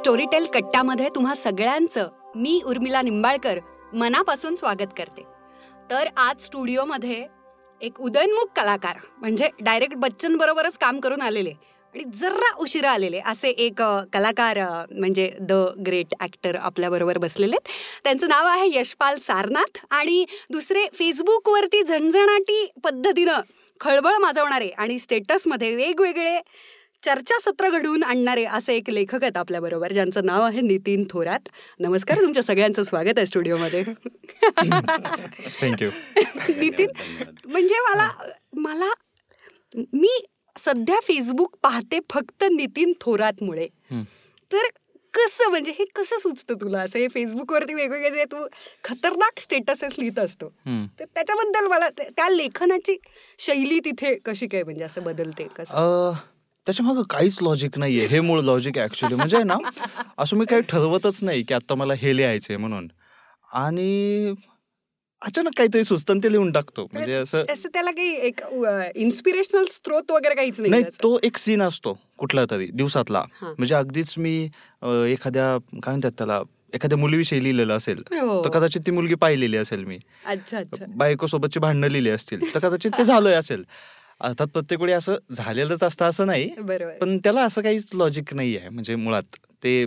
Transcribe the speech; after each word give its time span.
Storytel 0.00 0.44
कट्ट्यामध्ये 0.46 1.08
तुम्हा 1.14 1.34
सगळ्यांचं 1.34 2.08
मी 2.34 2.60
उर्मिला 2.66 3.00
निंबाळकर 3.02 3.58
मनापासून 3.92 4.54
स्वागत 4.56 4.92
करते. 4.98 5.22
तर 5.90 6.08
आज 6.16 6.44
स्टुडिओमध्ये 6.44 7.24
एक 7.80 8.00
उदयनमुख 8.00 8.52
कलाकार 8.56 8.98
म्हणजे 9.18 9.48
डायरेक्ट 9.60 9.96
बच्चनबरोबरच 9.96 10.78
काम 10.78 11.00
करून 11.00 11.20
आलेले 11.20 11.50
आणि 11.94 12.04
जरा 12.16 12.52
उशिरा 12.58 12.90
आलेले 12.90 13.20
असे 13.26 13.48
एक 13.58 13.82
कलाकार 14.12 14.58
म्हणजे 14.90 15.30
द 15.40 15.52
ग्रेट 15.86 16.14
ॲक्टर 16.20 16.56
आपल्याबरोबर 16.56 17.18
बसलेले 17.18 17.56
आहेत 17.56 18.02
त्यांचं 18.04 18.28
नाव 18.28 18.46
आहे 18.46 18.68
यशपाल 18.72 19.18
सारनाथ 19.18 19.84
आणि 19.90 20.24
दुसरे 20.50 20.86
फेसबुकवरती 20.94 21.82
झणझणाटी 21.82 22.66
पद्धतीनं 22.84 23.40
खळबळ 23.80 24.16
माजवणारे 24.16 24.68
आणि 24.68 24.98
स्टेटसमध्ये 24.98 25.74
वेगवेगळे 25.74 26.38
चर्चासत्र 27.02 27.68
घडवून 27.70 28.02
आणणारे 28.02 28.44
असे 28.44 28.74
एक 28.76 28.90
लेखक 28.90 29.22
आहेत 29.22 29.36
आपल्याबरोबर 29.36 29.92
ज्यांचं 29.92 30.26
नाव 30.26 30.42
आहे 30.42 30.60
नितीन 30.60 31.04
थोरात. 31.10 31.48
नमस्कार 31.80 32.20
तुमच्या 32.20 32.42
सगळ्यांचं 32.42 32.82
स्वागत 32.82 33.18
आहे 33.18 33.26
स्टुडिओमध्ये. 33.26 33.82
थँक्यू 35.60 35.90
नितीन 36.58 36.90
म्हणजे 37.46 37.80
मला 37.88 38.08
मला 38.56 38.90
मी 39.76 40.18
सध्या 40.56 40.98
फेसबुक 41.02 41.56
पाहते 41.62 41.98
फक्त 42.10 42.44
नितीन 42.52 42.92
थोरातमुळे. 43.00 43.66
तर 44.52 44.66
कसं 45.14 45.50
म्हणजे 45.50 45.72
हे 45.78 45.84
कसं 45.96 46.18
सुचतं 46.18 46.54
तुला? 46.60 46.80
असं 46.80 46.98
हे 46.98 47.06
फेसबुकवरती 47.14 47.74
वेगवेगळे 47.74 48.10
जे 48.10 48.24
तू 48.32 48.46
खतरनाक 48.84 49.40
स्टेटसेस 49.40 49.92
लिहित 49.98 50.18
असतो 50.18 50.48
तर 50.98 51.04
त्याच्याबद्दल 51.04 51.66
मला 51.66 51.88
त्या 51.90 52.28
लेखनाची 52.28 52.96
शैली 53.38 53.78
तिथे 53.84 54.14
कशी 54.24 54.46
काय 54.46 54.62
म्हणजे 54.62 54.84
असं 54.84 55.02
बदलते 55.04 55.46
कसं? 55.56 55.74
त्याच्या 56.66 56.84
मागं 56.86 57.02
काहीच 57.10 57.38
लॉजिक 57.42 57.78
नाहीये. 57.78 58.06
हे 58.06 58.20
मूळ 58.20 58.40
लॉजिक 58.42 58.78
ऍक्च्युली 58.78 59.14
म्हणजे 59.14 59.42
ना 59.42 59.56
असं 60.18 60.36
मी 60.36 60.44
काही 60.50 60.62
ठरवतच 60.68 61.22
नाही 61.24 61.42
की 61.42 61.54
आता 61.54 61.74
मला 61.74 61.94
हे 61.98 62.16
लिहायचंय 62.16 62.56
म्हणून. 62.56 62.88
आणि 63.54 64.34
अचानक 65.22 65.56
काहीतरी 65.56 65.84
सुचतं 65.84 66.18
ते 66.24 66.30
लिहून 66.32 66.50
टाकतो. 66.52 66.86
म्हणजे 66.92 67.14
असं 67.14 67.44
असं 67.52 67.68
त्याला 67.72 67.90
काही 67.90 68.14
एक 68.26 68.40
इन्स्पिरेशनल 68.96 69.64
स्त्रोत 69.70 70.10
वगैरे 70.10 70.34
काहीच 70.34 70.60
नाही. 70.60 70.82
तो 71.02 71.18
एक 71.22 71.36
सीन 71.38 71.62
असतो 71.62 71.98
कुठला 72.18 72.44
तरी 72.50 72.66
दिवसातला. 72.74 73.22
म्हणजे 73.42 73.74
अगदीच 73.74 74.14
मी 74.18 74.36
एखाद्या 74.84 75.56
काय 75.72 75.92
म्हणतात 75.92 76.12
त्याला 76.18 76.40
एखाद्या 76.74 76.98
मुलीविषयी 76.98 77.42
लिहिलेलं 77.42 77.76
असेल 77.76 78.02
हो. 78.10 78.42
तर 78.44 78.50
कदाचित 78.50 78.80
ती 78.86 78.90
मुलगी 78.90 79.14
पाहिलेली 79.14 79.56
असेल 79.56 79.84
मी. 79.84 79.98
अच्छा 80.24 80.58
अच्छा. 80.58 80.84
बायको 80.88 81.26
सोबतची 81.26 81.60
भांडणं 81.60 81.88
लिहिली 81.88 82.10
असतील 82.10 82.54
तर 82.54 82.58
कदाचित 82.58 82.90
ते 82.98 83.04
झालंय 83.04 83.34
असेल. 83.34 83.64
अर्थात 84.20 84.46
प्रत्येक 84.46 84.80
वेळी 84.80 84.92
असं 84.92 85.16
झालेलंच 85.32 85.82
असतं 85.82 86.04
असं 86.04 86.26
नाही 86.26 86.48
पण 87.00 87.16
त्याला 87.18 87.42
असं 87.42 87.62
काहीच 87.62 87.88
लॉजिक 87.94 88.34
नाही 88.34 88.56
आहे. 88.56 88.68
म्हणजे 88.68 88.94
मुळात 88.94 89.36
ते 89.62 89.84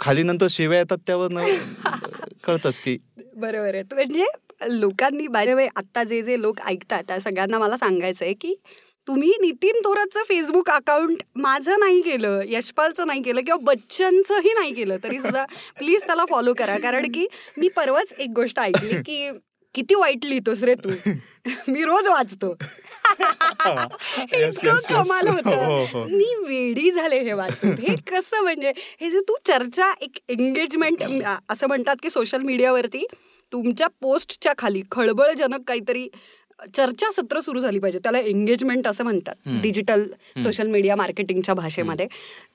खाली 0.00 0.22
नंतर 0.22 0.46
शिव्या 0.50 0.78
येतात 0.78 0.98
त्यावर 1.06 1.28
कळतच 2.44 2.80
की. 2.80 2.96
बरोबर 3.36 3.74
आहे. 3.74 3.82
म्हणजे 3.92 4.24
लोकांनी 4.70 5.26
बाय 5.26 5.54
वे 5.54 5.66
आत्ता 5.76 6.04
जे 6.04 6.22
जे 6.22 6.40
लोक 6.40 6.60
ऐकतात 6.60 7.02
त्या 7.08 7.18
सगळ्यांना 7.20 7.58
मला 7.58 7.76
सांगायचं 7.76 8.24
आहे 8.24 8.34
की 8.34 8.54
तुम्ही 9.08 9.32
नितीन 9.40 9.80
थोरातचं 9.84 10.22
फेसबुक 10.22 10.70
अकाउंट 10.70 11.22
माझं 11.36 11.78
नाही 11.80 12.00
केलं 12.00 12.40
यशपालचं 12.48 13.06
नाही 13.06 13.22
केलं 13.22 13.40
किंवा 13.40 13.58
बच्चनचंही 13.64 14.52
नाही 14.54 14.72
केलं 14.74 14.96
तरी 15.04 15.18
सुद्धा 15.18 15.44
प्लीज 15.78 16.02
त्याला 16.06 16.24
फॉलो 16.30 16.54
करा. 16.54 16.76
कारण 16.78 17.10
की 17.12 17.26
मी 17.56 17.68
परवाच 17.68 18.12
एक 18.18 18.30
गोष्ट 18.30 18.60
ऐकली 18.60 19.02
की 19.02 19.30
किती 19.74 19.94
वाईट 19.94 20.24
लिहितोस 20.24 20.62
रे 20.62 20.74
तू? 20.74 20.90
मी 21.68 21.84
रोज 21.84 22.08
वाचतो. 22.08 22.54
इतकं. 24.20 24.76
कमाल 24.88 25.28
हो, 25.28 25.34
हो, 25.34 25.50
होतं. 25.50 25.86
हो. 25.92 26.04
मी 26.04 26.34
वेडी 26.48 26.90
झाले 26.90 27.20
हे 27.20 27.32
वाचून. 27.32 27.70
हे 27.70 27.94
कसं 27.94 28.42
म्हणजे 28.42 28.72
हे 29.00 29.10
जे 29.10 29.20
तू 29.20 29.36
चर्चा 29.46 29.92
एक 30.00 30.18
एंगेजमेंट 30.28 31.04
असं 31.48 31.66
म्हणतात 31.66 31.96
की 32.02 32.10
सोशल 32.10 32.42
मीडियावरती 32.42 33.06
तुमच्या 33.52 33.86
पोस्टच्या 34.00 34.52
खाली 34.58 34.82
खळबळजनक 34.92 35.60
काहीतरी 35.66 36.08
चर्चासत्र 36.76 37.40
सुरू 37.40 37.60
झाली 37.60 37.78
पाहिजे. 37.78 37.98
त्याला 37.98 38.18
एंगेजमेंट 38.18 38.86
असं 38.86 39.04
म्हणतात. 39.04 39.34
डिजिटल 39.62 40.02
सोशल 40.42 40.66
मीडिया 40.66 40.96
मार्केटिंगच्या 40.96 41.54
भाषेमध्ये. 41.54 42.06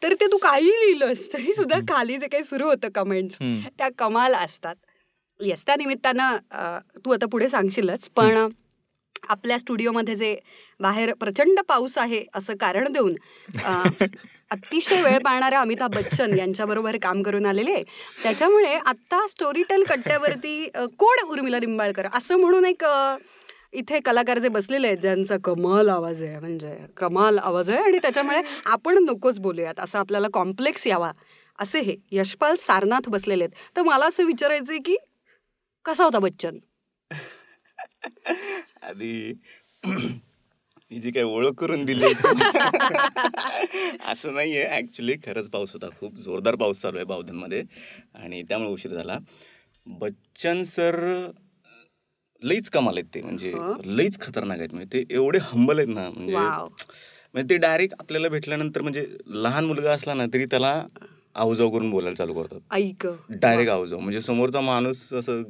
तर 0.03 0.14
ते 0.14 0.26
तू 0.26 0.38
काही 0.38 0.70
लिहिलंस 0.70 1.34
तरी 1.34 1.53
सुद्धा 1.53 1.80
खाली 1.80 2.18
जे 2.18 2.28
काही 2.28 2.44
सुरू 2.44 2.66
होतं 2.66 2.88
कमेंट्स 2.96 3.38
त्या 3.78 3.90
कमाल 3.97 4.34
असतात. 4.34 4.76
येस 5.40 5.66
त्या 5.66 5.75
निमित्तानं 5.75 6.38
तू 7.06 7.13
आता 7.13 7.25
पुढे 7.25 7.47
सांगशीलच 7.50 8.09
पण 8.09 8.47
आपल्या 9.29 9.57
स्टुडिओमध्ये 9.59 10.16
जे 10.16 10.35
बाहेर 10.79 11.13
प्रचंड 11.13 11.59
पाऊस 11.68 11.97
आहे 11.97 12.23
असं 12.35 12.53
कारण 12.56 12.91
देऊन 12.91 13.16
अतिशय 14.51 15.01
वेळ 15.01 15.18
पाळणाऱ्या 15.18 15.62
अमिताभ 15.62 15.96
बच्चन 15.96 16.38
यांच्याबरोबर 16.38 16.97
काम 17.01 17.22
करून 17.23 17.46
आलेले 17.46 17.81
त्याच्यामुळे 18.23 18.73
आत्ता 18.75 19.25
स्टोरीटेल 19.28 19.84
कट्ट्यावरती 19.84 20.69
कोण 21.00 21.23
उर्मिला 21.29 21.59
निंबाळकर? 21.59 22.07
असं 22.13 22.38
म्हणून 22.38 22.66
एक 22.66 22.84
इथे 23.73 24.00
कलाकार 24.00 24.40
जे 24.40 24.50
बसलेले 24.50 24.88
आहेत 24.88 24.97
ज्यांचा 24.97 25.38
कमाल 25.44 25.90
आवाज 25.90 26.22
आहे 26.23 26.40
म्हणजे 26.40 26.75
कमाल 26.97 27.38
आवाज 27.38 27.69
आहे 27.69 27.84
आणि 27.84 27.97
त्याच्यामुळे 27.97 28.41
आपण 28.66 29.03
नकोच 29.03 29.40
बोलूयात 29.40 29.79
असं 29.79 30.00
आपल्याला 30.00 30.28
कॉम्प्लेक्स 30.34 30.88
यावा 30.88 31.12
असे 31.59 31.79
हे 31.79 31.96
यशपाल 32.12 32.56
सारनाथ 32.59 33.09
बसलेले 33.09 33.44
आहेत. 33.44 33.78
तर 33.78 33.81
मला 33.81 34.06
असं 34.06 34.25
विचारायचं 34.25 34.72
आहे 34.73 34.81
की 34.81 34.96
कसा 35.85 36.03
होता 36.03 36.19
बच्चन? 36.19 36.57
आधी 38.84 39.34
ही 40.91 41.00
जी 41.00 41.12
काही 41.12 41.25
ओळख 41.25 41.53
करून 41.53 41.85
दिली. 41.85 42.06
असं 44.06 44.34
नाहीये. 44.34 44.78
ऍक्च्युली 44.78 45.16
खरंच 45.25 45.50
पाऊस 45.50 45.73
होता. 45.73 45.88
खूप 46.00 46.16
जोरदार 46.16 46.56
पाऊस 46.56 46.81
चालू 46.81 46.97
आहे 46.97 47.06
बावधनमध्ये. 47.06 47.63
आणि 48.16 48.44
त्यामुळे 48.44 48.72
उशीर 48.72 48.91
झाला. 48.91 49.18
बच्चन 49.88 50.63
सर 50.63 51.28
लईच 52.41 52.69
कमाल 52.69 52.97
आहेत 52.97 53.13
ते. 53.13 53.22
म्हणजे. 53.22 53.53
लईच 53.85 54.19
खतरनाक 54.22 54.57
आहेत. 54.57 54.73
म्हणजे 54.73 54.90
ते 54.94 55.13
एवढे 55.13 55.40
हंबल 55.41 55.78
आहेत 55.78 55.90
ना. 55.90 56.09
म्हणजे 56.09 56.35
म्हणजे 57.34 57.50
ते 57.50 57.57
डायरेक्ट 57.57 57.96
आपल्याला 58.00 58.29
भेटल्यानंतर 58.29 58.81
म्हणजे 58.81 59.07
लहान 59.25 59.66
मुलगा 59.66 59.91
असला 59.91 60.13
ना 60.13 60.25
तरी 60.34 60.46
त्याला 60.46 60.85
आऊजाऊ 61.35 61.69
करून 61.69 61.90
बोलायला 61.91 62.16
चालू 62.16 62.34
करतात. 62.34 62.59
ऐक. 62.72 63.07
डायरेक्ट 63.31 63.72
आवाज 63.72 63.94
म्हणजे 63.94 64.22
समोरचा 64.22 64.62
माणूस 64.62 65.13
असं 65.13 65.41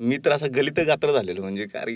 मी 0.00 0.16
तर 0.24 0.32
असं 0.32 0.46
गलित 0.56 0.80
गात्र 0.86 1.12
झालेलो. 1.12 1.42
म्हणजे 1.42 1.66
अरे 1.74 1.94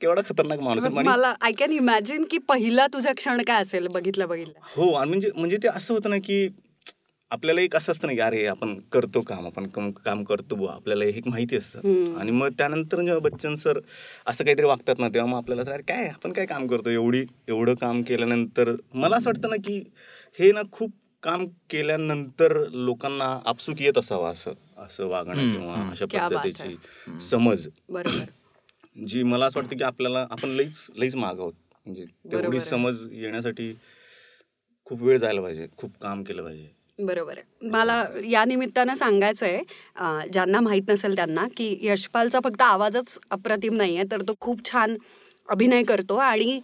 केवढा 0.00 0.20
खतरनाक 0.20 0.60
माणूस 0.60 0.86
मला 0.86 1.34
आय 1.40 1.52
कॅन 1.52 1.72
इमॅजिन 1.72 2.24
की 2.30 2.38
पहिला 2.38 2.86
तुझा 2.86 3.12
क्षण 3.12 3.42
काय 3.46 3.60
असेल 3.62 3.86
बघितलं 3.86 4.28
बघितलं 4.28 4.58
हो 4.76 4.92
आणि 4.92 5.08
म्हणजे 5.08 5.30
म्हणजे 5.36 5.56
ते 5.56 5.68
असं 5.68 5.94
होतं 5.94 6.10
ना 6.10 6.16
की 6.24 6.48
आपल्याला 7.30 7.60
एक 7.60 7.74
असं 7.76 7.92
असतं 7.92 8.06
ना 8.08 8.12
की 8.14 8.20
अरे 8.20 8.44
आपण 8.46 8.74
करतो 8.92 9.20
काम 9.20 9.46
आपण 9.46 9.66
कम- 9.68 10.24
करतो 10.24 10.54
बुवा. 10.56 10.72
आपल्याला 10.72 11.04
हे 11.04 11.10
एक 11.10 11.26
माहिती 11.28 11.56
असतं. 11.56 12.14
आणि 12.20 12.30
मग 12.30 12.48
त्यानंतर 12.58 13.00
जेव्हा 13.00 13.18
बच्चन 13.20 13.54
सर 13.54 13.78
असं 14.26 14.44
काहीतरी 14.44 14.66
वागतात 14.66 14.98
ना 14.98 15.08
तेव्हा 15.08 15.30
मग 15.30 15.36
आपल्याला 15.36 15.70
अरे 15.72 15.82
काय? 15.82 16.06
आपण 16.06 16.32
काय 16.32 16.46
काम 16.46 16.66
करतो? 16.66 16.90
एवढी 16.90 17.24
एवढं 17.48 17.74
काम 17.74 18.02
केल्यानंतर 18.02 18.74
मला 18.94 19.16
असं 19.16 19.30
वाटतं 19.30 19.50
ना 19.50 19.56
की 19.56 19.78
हे 20.38 20.52
ना 20.52 20.62
खूप 20.72 20.90
काम 21.22 21.44
केल्यानंतर 21.70 22.56
लोकांना 22.70 23.24
आपसूक 23.46 23.80
येत 23.82 23.98
असावं 23.98 24.32
असं 24.32 24.52
असं 24.78 25.06
वागणं 25.08 25.52
किंवा. 25.52 25.74
अशा 25.90 26.06
क्या 26.10 26.28
बात 26.28 26.38
पद्धतीची 26.38 27.20
समज. 27.20 27.68
बरोबर. 27.88 28.24
जी 29.06 29.22
मला 29.22 29.46
असं 29.46 29.60
वाटतं 29.60 29.76
की 29.76 29.84
आपल्याला 29.84 30.26
आपण 30.30 30.50
लईच 30.50 30.86
लईच 30.96 31.14
माग 31.16 31.38
आहोत. 31.38 31.52
म्हणजे 31.86 32.04
बरोबर 32.24 32.42
तेवढी 32.42 32.56
आहे. 32.56 32.66
समज 32.66 33.06
येण्यासाठी 33.12 33.72
खूप 34.86 35.02
वेळ 35.02 35.18
जायला 35.18 35.40
पाहिजे 35.40 35.66
खूप 35.76 35.90
काम 36.02 36.22
केलं 36.22 36.42
पाहिजे. 36.42 36.66
बरोबर 36.98 37.38
आहे. 37.38 37.68
मला 37.70 38.04
या 38.24 38.44
निमित्तानं 38.44 38.94
सांगायचं 38.94 39.46
आहे 39.46 40.28
ज्यांना 40.32 40.60
माहीत 40.60 40.90
नसेल 40.90 41.14
त्यांना 41.16 41.46
की 41.56 41.76
यशपालचा 41.82 42.38
फक्त 42.44 42.62
आवाजच 42.62 43.18
अप्रतिम 43.30 43.74
नाही 43.74 43.96
आहे 43.96 44.04
तर 44.10 44.22
तो 44.22 44.34
खूप 44.40 44.64
छान 44.64 44.96
अभिनय 45.48 45.82
करतो. 45.82 46.16
आणि 46.16 46.60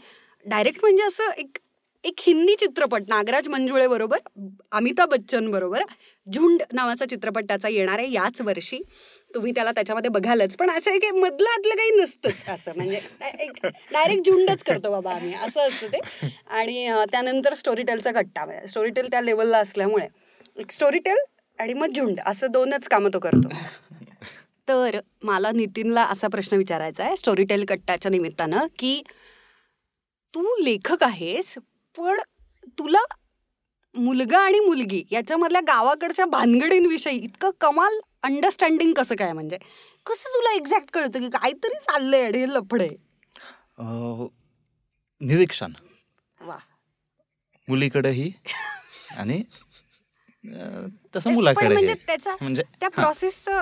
डायरेक्ट 0.47 0.81
म्हणजे 0.83 1.03
असं 1.03 1.31
एक 1.39 1.59
एक 2.05 2.21
हिंदी 2.21 2.55
चित्रपट 2.61 3.03
नागराज 3.09 3.47
मंजुळे 3.49 3.87
बरोबर 3.89 4.19
अमिताभ 4.73 5.09
बच्चन 5.11 5.51
बरोबर 5.51 5.83
झुंड 6.27 6.63
नावाचा 6.73 7.05
चित्रपट 7.11 7.45
त्याचा 7.49 7.69
येणार 7.69 7.99
आहे 7.99 8.11
याच 8.13 8.41
वर्षी. 8.41 8.81
तुम्ही 9.35 9.53
त्याला 9.55 9.73
त्याच्यामध्ये 9.73 10.11
बघालच 10.11 10.57
पण 10.57 10.71
असं 10.71 10.91
आहे 10.91 10.99
की 10.99 11.11
मधलं 11.11 11.49
आतलं 11.51 11.75
काही 11.75 11.91
नसतंच 12.01 12.45
असं. 12.49 12.73
म्हणजे 12.77 13.01
डायरेक्ट 13.93 14.27
झुंडच 14.27 14.63
करतो 14.63 14.91
बाबा 14.91 15.15
आम्ही 15.15 15.33
असं 15.35 15.69
असतं 15.69 15.93
ते. 15.93 16.01
आणि 16.49 16.89
त्यानंतर 17.13 17.55
स्टोरीटेलचा 17.55 18.13
कट्टा 18.13 18.47
स्टोरीटेल 18.69 19.11
त्या 19.11 19.21
लेवलला 19.21 19.59
असल्यामुळे. 19.59 20.07
एक 20.59 20.71
स्टोरीटेल 20.71 21.25
आणि 21.59 21.75
मग 21.75 21.95
झुंड 21.97 22.21
असं 22.27 22.51
दोनच 22.53 22.89
कामं 22.89 23.11
तो 23.15 23.19
करतो. 23.19 23.49
तर 24.69 24.99
मला 25.23 25.51
नितीनला 25.55 26.03
असा 26.11 26.29
प्रश्न 26.29 26.57
विचारायचा 26.57 27.05
आहे 27.05 27.17
स्टोरीटेल 27.17 27.65
कट्टाच्या 27.69 28.11
निमित्तानं 28.11 28.67
की 28.79 29.01
तू 30.35 30.55
लेखक 30.63 31.03
आहेस 31.03 31.59
पण 31.97 32.21
तुला 32.79 33.03
मुलगा 33.95 34.39
आणि 34.39 34.61
मुलगी 34.61 35.03
याच्यामधल्या 35.13 35.61
गावाकडच्या 35.67 36.25
भानगडींविषयी 36.27 37.17
इतकं 37.17 37.51
कमाल 37.61 37.99
अंडरस्टँडिंग 38.23 38.93
कसं 38.97 39.15
काय 39.15 39.33
म्हणजे? 39.33 39.59
कसं 40.07 40.35
तुला 40.35 40.53
एक्झॅक्ट 40.55 40.91
कळतं 40.93 41.21
की 41.21 41.29
काहीतरी 41.31 41.79
चाललंय 41.81 42.31
हे 42.37 42.47
लफडे? 42.49 42.89
निरीक्षण. 45.21 45.73
वा 46.39 46.57
मुलीकडेही 47.69 48.31
आणि 49.17 49.43
तसं 51.15 51.31
मुलाकडे 51.33 51.69
म्हणजे. 51.69 51.95
त्याचा 52.07 52.35
म्हणजे 52.41 52.63
त्या. 52.81 52.89
प्रोसेसचा 52.89 53.61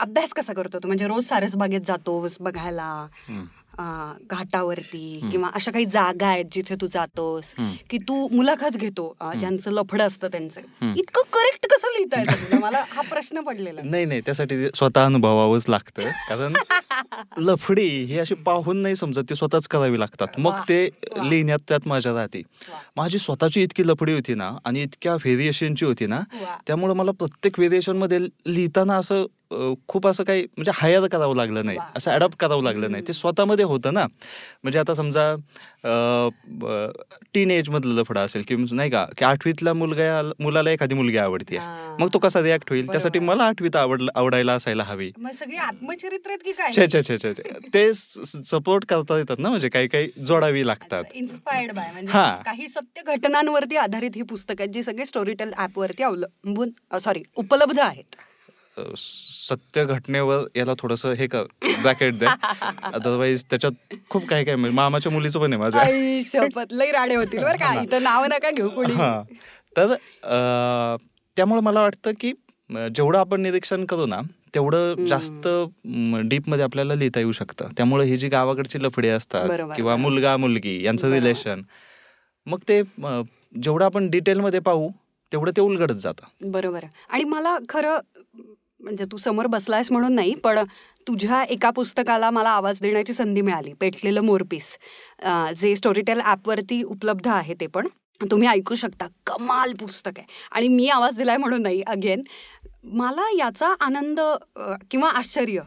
अभ्यास 0.00 0.32
कसा 0.34 0.52
करतो 0.52 0.78
तू? 0.82 0.86
म्हणजे 0.88 1.06
रोज 1.08 1.24
सारसबागेत 1.26 1.80
जातोस 1.86 2.36
बघायला. 2.40 2.90
घाटावरती. 4.30 5.28
किंवा 5.32 5.48
अशा 5.54 5.70
काही 5.70 5.84
जागा 5.86 6.26
आहेत 6.26 6.44
जिथे 6.52 6.74
तू 6.80 6.86
जातोस. 6.86 7.54
की 7.90 7.98
तू 7.98 8.28
मुलाखत 8.28 8.76
घेतो. 8.76 9.12
ज्यांचं 9.40 9.70
लफडं 9.70 10.06
असतं 10.06 10.28
त्यांचं. 10.28 10.60
इतकं 10.96 11.22
करेक्ट 11.32 11.66
कसं 11.66 11.92
लिहिता 11.92 12.20
येतं? 12.20 12.58
मला 12.60 12.84
हा 12.90 13.02
प्रश्न 13.02 13.40
पडलेला 13.40 13.80
नाही 13.84 14.04
नाही 14.04 14.20
त्यासाठी 14.20 14.66
स्वतः 14.68 15.04
अनुभवावंच 15.04 15.64
लागतं 15.68 16.10
कारण 16.28 16.52
लफडी 17.38 17.86
ही 18.04 18.18
अशी 18.18 18.34
पाहून 18.34 18.82
नाही 18.82 18.96
समजत 18.96 19.30
ती 19.30 19.34
स्वतःच 19.34 19.68
करावी 19.68 20.00
लागतात 20.00 20.38
मग 20.38 20.58
ते. 20.68 20.84
लिहिण्यात 21.22 21.58
त्यात 21.68 21.86
मजा 21.88 22.12
राहते. 22.14 22.42
माझी 22.96 23.18
स्वतःची 23.18 23.62
इतकी 23.62 23.86
लफडी 23.86 24.12
होती 24.12 24.34
ना 24.34 24.50
आणि 24.64 24.82
इतक्या 24.82 25.14
व्हेरिएशनची 25.14 25.84
होती 25.84 26.06
ना. 26.06 26.20
त्यामुळे 26.66 26.94
मला 26.94 27.10
प्रत्येक 27.10 27.58
व्हेरिएशनमध्ये 27.58 28.18
लिहिताना 28.46 28.96
असं 28.96 29.24
खूप 29.88 30.06
असं 30.06 30.24
काही 30.24 30.42
म्हणजे 30.46 30.72
हायर 30.74 31.06
करावं 31.06 31.36
लागलं 31.36 31.64
नाही. 31.66 31.78
असं 31.96 32.10
अडॉप्ट 32.10 32.36
करावं 32.40 32.62
लागलं 32.64 32.90
नाही 32.90 33.04
ते 33.08 33.12
स्वतःमध्ये 33.12 33.64
होतं 33.64 33.94
ना 33.94 34.06
म्हणजे 34.62 34.78
आता 34.78 34.94
समजा 34.94 35.34
टीन 37.34 37.50
एज 37.50 37.68
मधलं 37.70 37.94
लफडा 37.94 38.20
असेल 38.20 38.42
की 38.48 38.56
नाही 38.70 38.90
का 38.90 39.04
की 39.18 39.24
आठवीतल्या 39.24 39.72
मुलगा 39.74 40.20
मुलाला 40.40 40.70
एखादी 40.70 40.94
मुलगी 40.94 41.16
आवडते. 41.18 41.58
मग 42.00 42.08
तो 42.14 42.18
कसा 42.18 42.40
रिॲक्ट 42.42 42.70
होईल 42.70 42.86
त्यासाठी. 42.92 43.18
मला 43.18 43.44
आठवीत 43.44 43.76
आवड 43.76 44.02
आवडायला 44.14 44.52
असायला 44.52 44.82
हवी 44.84 45.10
मग 45.18 45.30
सगळी 45.34 45.56
आत्मचरित्र. 45.58 46.36
ते 47.74 47.92
सपोर्ट 47.94 48.84
करता 48.88 49.18
येतात 49.18 49.38
ना 49.38 49.48
म्हणजे 49.48 49.68
काही 49.68 49.88
काही 49.88 50.08
जोडावी 50.26 50.66
लागतात 50.66 51.04
इन्स्पायर्ड 51.14 51.72
बाय 51.74 51.90
म्हणजे 51.92 52.12
हा. 52.12 52.34
काही 52.46 52.68
सत्य 52.68 53.02
घटनांवरती 53.06 53.76
आधारित 53.76 54.10
ही 54.14 54.22
पुस्तकं 54.22 54.62
आहेत 54.62 54.74
जी 54.74 54.82
सगळे 54.82 55.04
स्टोरीटेल 55.04 55.52
ऍपवरती 55.58 56.02
अवलंबून 56.02 56.70
सॉरी 57.00 57.22
उपलब्ध 57.36 57.78
आहेत 57.80 58.16
सत्य 58.98 59.84
घटनेवर 59.84 60.44
याला 60.56 60.72
थोडस 60.78 61.04
हे 61.18 61.26
कर 61.26 61.44
ब्रॅकेट 61.62 62.18
द्या 62.18 62.34
अदरवाईज 62.92 63.44
त्याच्यात 63.50 63.94
खूप 64.10 64.26
काही 64.28 64.44
काय 64.44 64.56
म्हणजे 64.56 64.76
मामाच्या 64.76 65.12
मुलीचं 65.12 65.40
पण 65.40 65.52
आहे 65.52 65.60
माझ्या. 65.60 66.64
लई 66.70 66.90
राडे 66.92 67.14
होतील 67.14 67.42
बरं 67.42 67.56
का. 67.56 67.80
इथं 67.82 68.02
नाव 68.02 68.24
नका 68.30 68.50
घेऊ 68.50 68.68
कोणी. 68.68 68.94
तर 69.76 69.94
त्यामुळे 71.36 71.60
मला 71.60 71.80
वाटतं 71.80 72.10
की 72.20 72.32
जेवढं 72.70 73.18
आपण 73.18 73.40
निरीक्षण 73.42 73.84
करू 73.84 74.06
ना 74.06 74.20
तेवढं. 74.54 75.04
जास्त 75.06 75.48
डीपमध्ये 76.28 76.64
आपल्याला 76.64 76.94
लिहिता 76.94 77.20
येऊ 77.20 77.32
शकतं. 77.32 77.68
त्यामुळे 77.76 78.06
ही 78.06 78.16
जी 78.16 78.28
गावाकडची 78.28 78.82
लफडी 78.82 79.08
असतात 79.08 79.48
किंवा. 79.76 79.96
मुलगा 79.96 80.36
मुलगी 80.36 80.82
यांचं. 80.84 81.10
रिलेशन 81.12 81.62
मग 82.46 82.58
ते 82.68 82.82
जेवढं 83.54 83.84
आपण 83.84 84.08
डिटेलमध्ये 84.10 84.60
पाहू 84.60 84.88
तेवढं 85.32 85.52
ते 85.56 85.60
उलगडत 85.60 85.94
जातं. 85.94 86.50
बरोबर. 86.50 86.84
आणि 87.08 87.24
मला 87.24 87.56
खरं 87.68 87.98
म्हणजे 88.82 89.04
तू 89.12 89.16
समोर 89.16 89.46
बसलायस 89.46 89.90
म्हणून 89.92 90.14
नाही 90.14 90.34
पण 90.44 90.58
तुझ्या 91.06 91.42
एका 91.44 91.70
पुस्तकाला 91.70 92.30
मला 92.30 92.50
आवाज 92.50 92.78
देण्याची 92.82 93.12
संधी 93.12 93.40
मिळाली 93.40 93.72
पेटलेलं 93.80 94.20
मोरपीस 94.20 94.76
जे 95.60 95.74
स्टोरीटेल 95.76 96.20
ॲपवरती 96.20 96.82
उपलब्ध 96.82 97.28
आहे 97.28 97.54
ते 97.60 97.66
पण. 97.66 97.86
तुम्ही 98.20 98.48
ऐकू 98.48 98.74
शकता 98.74 99.06
कमाल 99.26 99.72
पुस्तक 99.80 100.18
आहे. 100.18 100.26
आणि 100.52 100.68
मी 100.68 100.88
आवाज 100.88 101.16
दिलाय 101.16 101.36
म्हणून 101.36 101.62
नाही 101.62 101.82
अगेन. 101.86 102.22
मला 102.84 103.24
याचा 103.38 103.74
आनंद 103.80 104.20
किंवा 104.90 105.08
आश्चर्य 105.10 105.60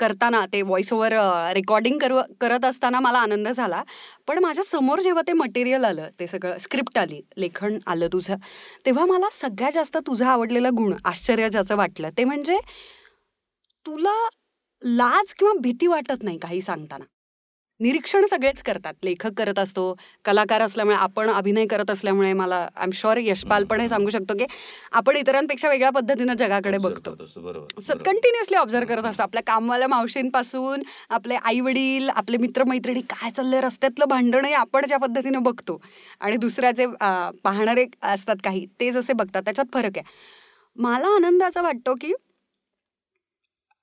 करताना 0.00 0.44
ते 0.52 0.60
व्हॉइस 0.62 0.92
ओव्हर 0.92 1.12
रेकॉर्डिंग 1.54 1.98
कर 1.98 2.12
करत 2.40 2.64
असताना 2.64 3.00
मला 3.00 3.18
आनंद 3.18 3.48
झाला. 3.48 3.82
पण 4.28 4.38
माझ्यासमोर 4.38 5.00
जेव्हा 5.00 5.22
ते 5.26 5.32
मटेरियल 5.32 5.84
आलं 5.84 6.08
ते 6.20 6.26
सगळं 6.26 6.58
स्क्रिप्ट 6.60 6.98
आली 6.98 7.20
लेखन 7.36 7.78
आलं 7.86 8.08
तुझं 8.12 8.36
तेव्हा 8.86 9.04
मला 9.06 9.28
सगळ्यात 9.32 9.72
जास्त 9.74 9.96
तुझं 10.06 10.26
आवडलेलं 10.26 10.74
गुण 10.76 10.94
आश्चर्य 11.04 11.48
ज्याचं 11.48 11.76
वाटलं. 11.76 12.08
ते 12.18 12.24
म्हणजे 12.24 12.58
तुला 13.86 14.14
लाज 14.82 15.32
किंवा 15.38 15.52
भीती 15.60 15.86
वाटत 15.86 16.22
नाही 16.22 16.38
काही 16.38 16.60
सांगताना. 16.62 17.04
निरीक्षण 17.80 18.24
सगळेच 18.26 18.62
करतात. 18.62 18.92
लेखक 19.04 19.32
करत 19.36 19.58
असतो 19.58 19.94
कलाकार 20.24 20.62
असल्यामुळे 20.62 20.96
आपण 20.96 21.30
अभिनय 21.30 21.66
करत 21.66 21.90
असल्यामुळे 21.90 22.32
मला 22.32 22.56
आय 22.56 22.84
एम 22.84 22.90
शुअर 22.94 23.18
यशपाल 23.18 23.64
पण 23.70 23.80
हे 23.80 23.88
सांगू 23.88 24.10
शकतो 24.10 24.34
की 24.38 24.46
आपण 24.92 25.16
इतरांपेक्षा 25.16 25.68
वेगळ्या 25.68 25.90
पद्धतीनं 25.90 26.34
जगाकडे 26.38 26.78
बघतो. 26.78 27.14
सत 27.80 28.02
कंटिन्युअसली 28.04 28.56
ऑब्झर्व 28.56 28.86
करत 28.88 29.06
असतो. 29.06 29.22
आपल्या 29.22 29.42
कामवाल्या 29.46 29.88
मावशींपासून 29.88 30.82
आपले 31.10 31.34
आई 31.34 31.60
वडील 31.60 32.08
आपले 32.08 32.36
मित्रमैत्रिणी 32.36 33.00
काय 33.10 33.30
चाललंय 33.30 33.60
रस्त्यातलं 33.60 34.08
भांडण 34.08 34.44
हे 34.44 34.52
आपण 34.54 34.86
ज्या 34.86 34.98
पद्धतीनं 34.98 35.42
बघतो. 35.42 35.80
आणि 36.20 36.36
दुसऱ्याचे 36.36 36.86
पाहणारे 37.44 37.86
असतात 38.02 38.36
काही 38.44 38.66
ते 38.80 38.90
जसे 38.92 39.12
बघतात 39.12 39.42
त्याच्यात 39.42 39.74
फरक 39.74 39.98
आहे. 39.98 40.02
मला 40.76 41.14
आनंदाचा 41.16 41.62
वाटतो 41.62 41.94
की 42.00 42.12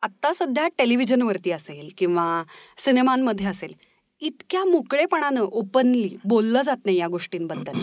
आत्ता 0.04 0.32
सध्या 0.34 0.68
टेलिव्हिजनवरती 0.78 1.52
असेल 1.52 1.90
किंवा 1.98 2.44
सिनेमांमध्ये 2.78 3.46
असेल 3.46 3.74
इतक्या 4.22 4.64
मोकळेपणानं 4.66 5.42
ओपनली 5.42 6.16
बोललं 6.24 6.62
जात 6.62 6.86
नाही 6.86 6.98
या 6.98 7.08
गोष्टींबद्दल. 7.08 7.80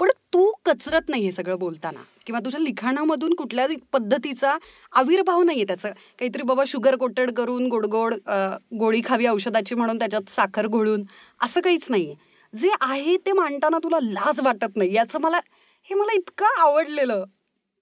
पण 0.00 0.08
तू 0.32 0.50
कचरत 0.64 1.08
नाही 1.08 1.30
सगळं 1.32 1.58
बोलताना. 1.58 2.00
किंवा 2.26 2.40
तुझ्या 2.44 2.60
लिखाणामधून 2.60 3.34
कुठल्या 3.34 3.66
पद्धतीचा 3.92 4.56
आविर्भाव 4.92 5.42
नाहीये 5.42 5.64
त्याचं. 5.64 5.90
काहीतरी 6.18 6.42
बाबा 6.42 6.64
शुगर 6.66 6.96
कोटेड 6.96 7.30
करून 7.36 7.66
गोडगोड 7.68 8.14
गोळी 8.78 9.00
खावी 9.04 9.26
औषधाची 9.26 9.74
म्हणून 9.74 9.98
त्याच्यात 9.98 10.30
साखर 10.30 10.66
घोळून 10.66 11.04
असं 11.40 11.60
काहीच 11.60 11.90
नाहीये. 11.90 12.14
जे 12.54 12.70
आहे 12.80 13.16
ते 13.26 13.32
मांडताना 13.32 13.78
तुला 13.84 13.98
लाज 14.02 14.40
वाटत 14.40 14.76
नाही 14.76 14.94
याचं 14.94 15.20
मला 15.20 15.40
हे 15.90 15.94
मला 15.94 16.12
इतकं 16.16 16.60
आवडलेलं. 16.60 17.24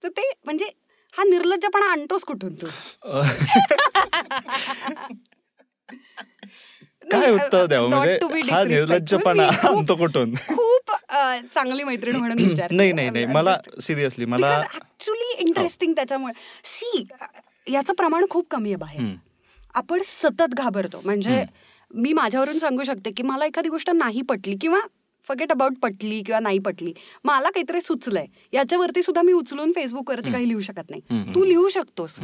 तर 0.02 0.08
ते 0.08 0.30
म्हणजे 0.44 0.70
हा 1.16 1.24
निर्लज्जपणा 1.24 1.90
आणतोस 1.92 2.24
कुठून 2.24 2.54
तू? 2.54 2.66
काय 7.10 7.30
उत्तर 7.32 7.66
द्यावं? 7.66 7.88
म्हणजे 7.88 8.40
हा. 8.50 8.62
निर्लज्जपणा 8.64 9.46
आणतो 9.68 9.94
कुठून? 9.96 10.34
खूप 10.48 10.90
चांगली 11.54 11.84
मैत्रीण 11.84 12.16
म्हणून 12.16 12.38
विचार 12.48 12.70
नाही 12.70 12.92
नाही 12.92 13.10
नाही. 13.10 13.24
मला 13.26 13.56
सिरियसली 13.82 14.24
मला 14.24 14.56
ऍक्च्युली 14.74 15.32
इंटरेस्टिंग 15.38 15.92
त्याच्यामुळे. 15.92 16.32
सी 16.64 17.06
याचं 17.72 17.92
प्रमाण 17.94 18.24
खूप 18.30 18.46
कमी 18.50 18.68
आहे 18.68 18.76
बाहेर. 18.76 19.14
आपण 19.74 20.02
सतत 20.04 20.54
घाबरतो. 20.54 21.00
म्हणजे 21.04 21.44
मी 21.90 22.12
माझ्यावरून 22.12 22.58
सांगू 22.58 22.82
शकते 22.82 23.10
की 23.10 23.22
मला 23.22 23.46
एखादी 23.46 23.68
गोष्ट 23.68 23.90
नाही 23.90 24.22
पटली 24.22 24.56
किंवा 24.60 24.80
फगेट 25.28 25.52
अबाउट 25.52 25.78
पटली 25.82 26.22
किंवा 26.22 26.40
नाही 26.40 26.58
पटली. 26.58 26.92
मला 27.24 27.50
काहीतरी 27.50 27.80
सुचलंय. 27.80 28.26
याच्यावरती 28.52 29.02
सुद्धा 29.02 29.22
मी 29.22 29.32
उचलून 29.32 29.72
फेसबुकवरती 29.72 30.32
काही 30.32 30.48
लिहू 30.48 30.60
शकत 30.60 30.90
नाही. 30.90 31.32
तू 31.34 31.44
लिहू 31.44 31.68
शकतोस. 31.68 32.18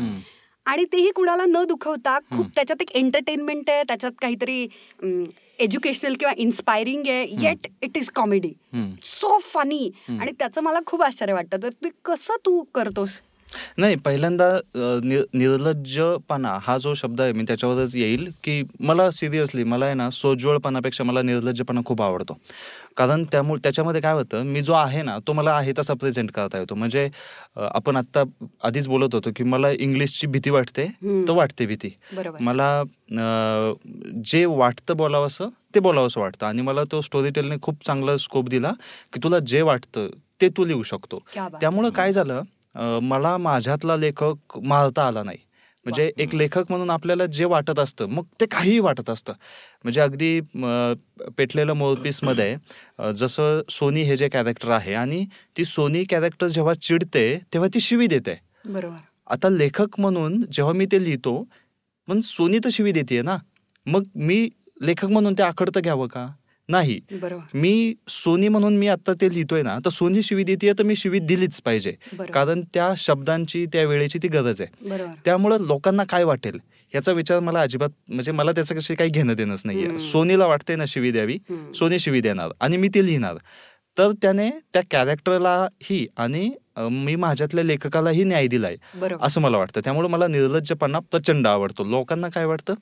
आणि 0.67 0.85
तेही 0.85 1.11
कुणाला 1.11 1.45
न 1.45 1.63
दुखवता 1.65 2.19
खूप 2.33 2.47
त्याच्यात 2.55 2.83
एक 2.83 2.91
एंटरटेनमेंट 2.97 3.71
आहे 3.71 3.83
त्याच्यात 3.83 4.13
काहीतरी 4.23 4.67
एज्युकेशनल 5.59 6.15
किंवा 6.15 6.33
इन्स्पायरिंग 6.37 7.07
आहे 7.07 7.25
yet 7.43 7.67
it 7.83 7.97
is 7.97 8.11
comedy. 8.11 8.53
So 9.05 9.39
funny 9.39 9.91
आणि 10.09 10.33
त्याचं 10.39 10.61
मला 10.61 10.79
खूप 10.87 11.03
आश्चर्य 11.03 11.33
वाटतं. 11.33 11.63
तर 11.63 11.69
ते 11.85 11.89
कसं 12.05 12.37
तू 12.47 12.63
करतोस? 12.75 13.21
नाही 13.79 13.97
पहिल्यांदा 13.97 14.49
नि- 15.05 15.23
निर्लज्जपणा 15.35 16.59
हा 16.63 16.77
जो 16.79 16.95
शब्द 16.95 17.21
आहे 17.21 17.33
मी 17.33 17.45
त्याच्यावरच 17.49 17.97
येईल 17.97 18.31
की 18.45 18.63
मला 18.81 19.11
सिरियसली 19.11 19.65
मला 19.65 19.85
आहे 19.85 19.95
ना 19.95 20.09
सोज्वळपणापेक्षा 20.11 21.05
मला 21.05 21.23
निर्लज्जपणा 21.23 21.81
खूप 21.87 22.03
आवडतो. 22.03 22.39
कारण 22.97 23.23
त्यामुळे 23.33 23.61
त्याच्यामध्ये 23.63 24.01
काय 24.01 24.13
होतं 24.15 24.43
मी 24.45 24.63
जो 24.63 24.73
आहे 24.73 25.03
ना 25.03 25.19
तो 25.27 25.33
मला 25.33 25.53
आहे 25.57 25.73
तसा 25.79 25.95
प्रेझेंट 26.01 26.31
करता 26.31 26.59
येतो. 26.59 26.75
म्हणजे 26.75 27.09
आपण 27.57 27.97
आत्ता 27.97 28.23
आधीच 28.65 28.89
बोलत 28.89 29.15
होतो 29.15 29.31
की 29.37 29.45
मला 29.45 29.71
इंग्लिशची 29.71 30.27
भीती 30.27 30.51
वाटते. 30.51 30.87
तर 31.29 31.33
वाटते 31.33 31.67
भीती. 31.67 31.89
मला 32.41 32.83
जे 34.25 34.45
वाटतं 34.47 34.97
बोलावंसं 34.97 35.49
ते 35.75 35.81
बोलावंसं 35.81 36.21
वाटतं. 36.21 36.47
आणि 36.47 36.63
मला 36.63 36.85
तो 36.93 37.01
स्टोरी 37.01 37.31
टेलने 37.31 37.57
खूप 37.63 37.85
चांगला 37.87 38.17
स्कोप 38.17 38.49
दिला 38.49 38.73
की 39.13 39.21
तुला 39.23 39.39
जे 39.47 39.63
वाटतं 39.63 40.09
ते 40.41 40.49
तू 40.57 40.65
लिहू 40.65 40.83
शकतो. 40.83 41.23
त्यामुळं 41.61 41.91
काय 41.91 42.13
झालं 42.13 42.43
मला 43.03 43.37
माझ्यातला 43.37 43.97
लेखक 43.97 44.59
मारता 44.59 45.07
आला 45.07 45.23
नाही. 45.23 45.39
म्हणजे 45.87 46.11
एक 46.19 46.35
लेखक 46.35 46.65
म्हणून 46.69 46.91
आपल्याला 46.91 47.27
जे 47.27 47.45
वाटत 47.45 47.79
असतं 47.79 48.09
मग 48.09 48.25
ते 48.41 48.47
काहीही 48.47 48.79
वाटत 48.79 49.09
असतं. 49.11 49.33
म्हणजे 49.85 50.01
अगदी 50.01 50.41
पेटलेलं 51.37 51.73
मोरपीसमध्ये 51.73 52.57
जसं 53.17 53.61
सोनी 53.71 54.03
हे 54.03 54.17
जे 54.17 54.29
कॅरेक्टर 54.29 54.71
आहे 54.71 54.95
आणि 54.95 55.25
ती 55.57 55.65
सोनी 55.65 56.05
कॅरेक्टर 56.05 56.47
जेव्हा 56.47 56.75
चिडते 56.75 57.27
तेव्हा 57.53 57.69
ती 57.75 57.81
शिवी 57.81 58.07
देते. 58.07 58.35
बरोबर. 58.65 58.97
आता 59.31 59.49
लेखक 59.49 60.01
म्हणून 60.01 60.41
जेव्हा 60.53 60.73
मी 60.73 60.87
ते 60.93 61.03
लिहितो 61.05 61.43
पण 62.09 62.21
सोनी 62.21 62.59
तर 62.59 62.69
शिवी 62.73 62.93
देते 62.93 63.21
ना. 63.23 63.37
मग 63.87 64.03
मी 64.17 64.49
लेखक 64.83 65.05
म्हणून 65.05 65.35
ते 65.39 65.43
आकडतं 65.43 65.81
घ्यावं 65.81 66.07
का? 66.07 66.27
नाही. 66.69 66.99
मी 67.55 67.95
सोनी 68.09 68.49
म्हणून 68.49 68.77
मी 68.77 68.89
आता 68.89 69.13
ते 69.21 69.29
लिहितोय 69.33 69.63
ना 69.63 69.79
तर 69.85 69.91
सोनी 69.91 70.23
शिवी 70.23 70.45
देते 70.45 70.73
तर 70.73 70.83
मी 70.83 70.97
शिवी 70.97 71.19
दिलीच 71.19 71.61
पाहिजे. 71.63 71.93
कारण 72.33 72.63
त्या 72.75 72.93
शब्दांची 72.97 73.65
त्या 73.73 73.85
वेळेची 73.85 74.19
ती 74.23 74.29
गरज 74.29 74.61
आहे. 74.61 74.71
त्यामुळं 75.25 75.65
लोकांना 75.67 76.05
काय 76.09 76.25
वाटेल 76.25 76.59
याचा 76.95 77.13
विचार 77.13 77.41
मला 77.41 77.61
अजिबात 77.61 77.91
म्हणजे 78.09 78.33
मला 78.33 78.53
त्याचं 78.53 78.75
कशी 78.75 78.95
काही 78.95 79.11
घेणं 79.11 79.35
देणंच 79.35 79.63
नाहीये. 79.65 79.99
सोनीला 80.11 80.47
वाटते 80.47 80.77
ना 80.77 80.85
शिवी 80.89 81.11
द्यावी. 81.13 81.37
सोनी 81.79 81.99
शिवी 81.99 82.21
देणार 82.21 82.51
आणि 82.61 82.77
मी 82.77 82.89
ती 82.89 83.05
लिहिणार. 83.07 83.37
तर 83.97 84.13
त्याने 84.23 84.49
त्या 84.73 84.83
कॅरेक्टरलाही 84.91 86.07
आणि 86.17 86.51
मी 86.79 87.15
माझ्यातल्या 87.17 87.65
लेखकालाही 87.65 88.25
न्याय 88.25 88.47
दिलाय 88.47 88.77
असं 89.23 89.41
मला 89.41 89.59
वाटतं. 89.59 89.81
त्यामुळे 89.85 90.09
मला 90.09 90.27
निर्लज्जपणा 90.27 90.99
प्रचंड 91.11 91.47
आवडतो. 91.47 91.85
लोकांना 91.85 92.29
काय 92.29 92.45
वाटतं? 92.45 92.75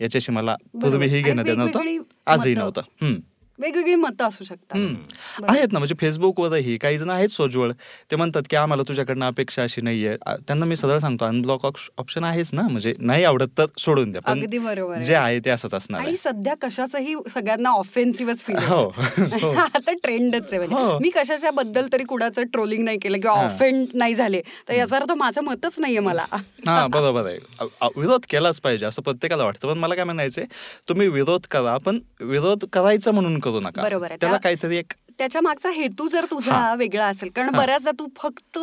याच्याशी 0.00 0.32
मला 0.32 0.54
पूर्वीही 0.72 1.14
आणि 1.14 1.22
घेणं 1.22 1.42
देणं 1.42 1.58
नव्हतं 1.58 1.78
आजही. 2.26 2.54
नव्हतं 2.54 2.80
हम्म. 3.02 3.16
वेगवेगळी 3.58 3.94
मतं 3.94 4.24
असू 4.24 4.44
शकतात. 4.44 5.44
आहेत 5.48 5.72
ना 5.72 5.78
म्हणजे 5.78 5.94
फेसबुकवरही 6.00 6.76
काही 6.76 6.98
जण 6.98 7.10
आहेत 7.10 7.28
सोज्वळ. 7.28 7.72
ते 8.10 8.16
म्हणतात 8.16 8.42
की 8.50 8.56
आम्हाला 8.56 8.82
तुझ्याकडनं 8.88 9.26
अपेक्षा 9.26 9.62
अशी 9.62 9.80
नाहीये. 9.80 10.16
त्यांना 10.46 10.64
मी 10.64 10.76
सरळ 10.76 10.98
सांगतो 10.98 11.24
अनब्लॉक 11.24 11.66
ऑप्शन 11.66 12.24
आहेच 12.24 12.50
ना 12.52 12.62
म्हणजे 12.62 12.94
नाही 13.00 13.24
आवडत 13.24 13.48
तर 13.58 13.66
सोडून 13.78 14.12
द्या. 14.12 14.22
पण 14.22 14.40
अगदी 14.40 14.58
बरोबर 14.58 15.02
जे 15.02 15.14
आहे. 15.14 15.38
ते 15.40 15.50
असंच 15.50 15.74
असणार 15.74 16.00
आणि 16.00 16.16
सध्या 16.16 16.54
कशाचंही 16.62 17.14
सगळ्यांना 17.34 17.70
ऑफेन्सिव्हच 17.70 18.44
फील 18.44 18.56
हो. 18.58 18.78
हो. 19.42 19.52
आता 19.54 19.92
ट्रेंडच 19.92 20.52
आहे 20.52 20.58
म्हणजे. 20.58 20.74
हो. 20.84 20.98
मी 20.98 21.10
कशाच्या 21.10 21.50
बद्दल 21.50 21.86
तरी 21.92 22.04
कुणाचं 22.04 22.42
ट्रोलिंग 22.52 22.84
नाही 22.84 22.98
केलं 22.98 23.20
किंवा. 23.20 23.36
ऑफेंड 23.38 23.86
नाही 23.94 24.14
झाले 24.14 24.40
तर 24.68 24.74
याचा 24.74 24.96
अर्थ 24.96 25.12
माझं 25.12 25.42
मतच 25.44 25.74
नाहीये 25.78 26.00
मला. 26.00 26.24
हा 26.66 26.86
बरोबर 26.86 27.26
आहे. 27.26 27.66
विरोध 27.96 28.24
केलाच 28.30 28.60
पाहिजे 28.60 28.86
असं 28.86 29.02
प्रत्येकाला 29.02 29.44
वाटतं. 29.44 29.68
पण 29.68 29.78
मला 29.78 29.94
काय 29.94 30.04
म्हणायचंय 30.04 30.44
तुम्ही 30.88 31.08
विरोध 31.08 31.46
करा 31.50 31.76
पण 31.78 31.98
विरोध 32.20 32.64
करायचा 32.72 33.10
म्हणून 33.10 33.38
करू 33.50 33.60
नका 33.60 33.82
बरोबर 33.82 34.06
आहे. 34.10 34.16
त्याला 34.20 34.32
त्या- 34.32 34.42
काहीतरी 34.42 34.76
एक 34.76 34.92
त्याच्या 35.18 35.40
मागचा 35.40 35.70
हेतू 35.70 36.08
जर 36.08 36.24
तुझा. 36.30 36.74
वेगळा 36.74 37.06
असेल 37.06 37.30
कारण. 37.36 37.50
बऱ्याचदा 37.50 37.90
तू 37.90 38.06
फक्त 38.16 38.58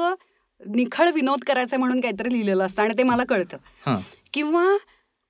निखळ 0.66 1.12
विनोद 1.12 1.40
करायचा 1.48 1.78
म्हणून 1.78 2.02
काहीतरी 2.02 2.34
लिहिलेलं 2.34 2.66
असतं 2.66 2.82
आणि 2.82 2.94
ते 2.98 3.04
मला 3.04 3.24
कळतं 3.30 3.58
किंवा 4.34 4.66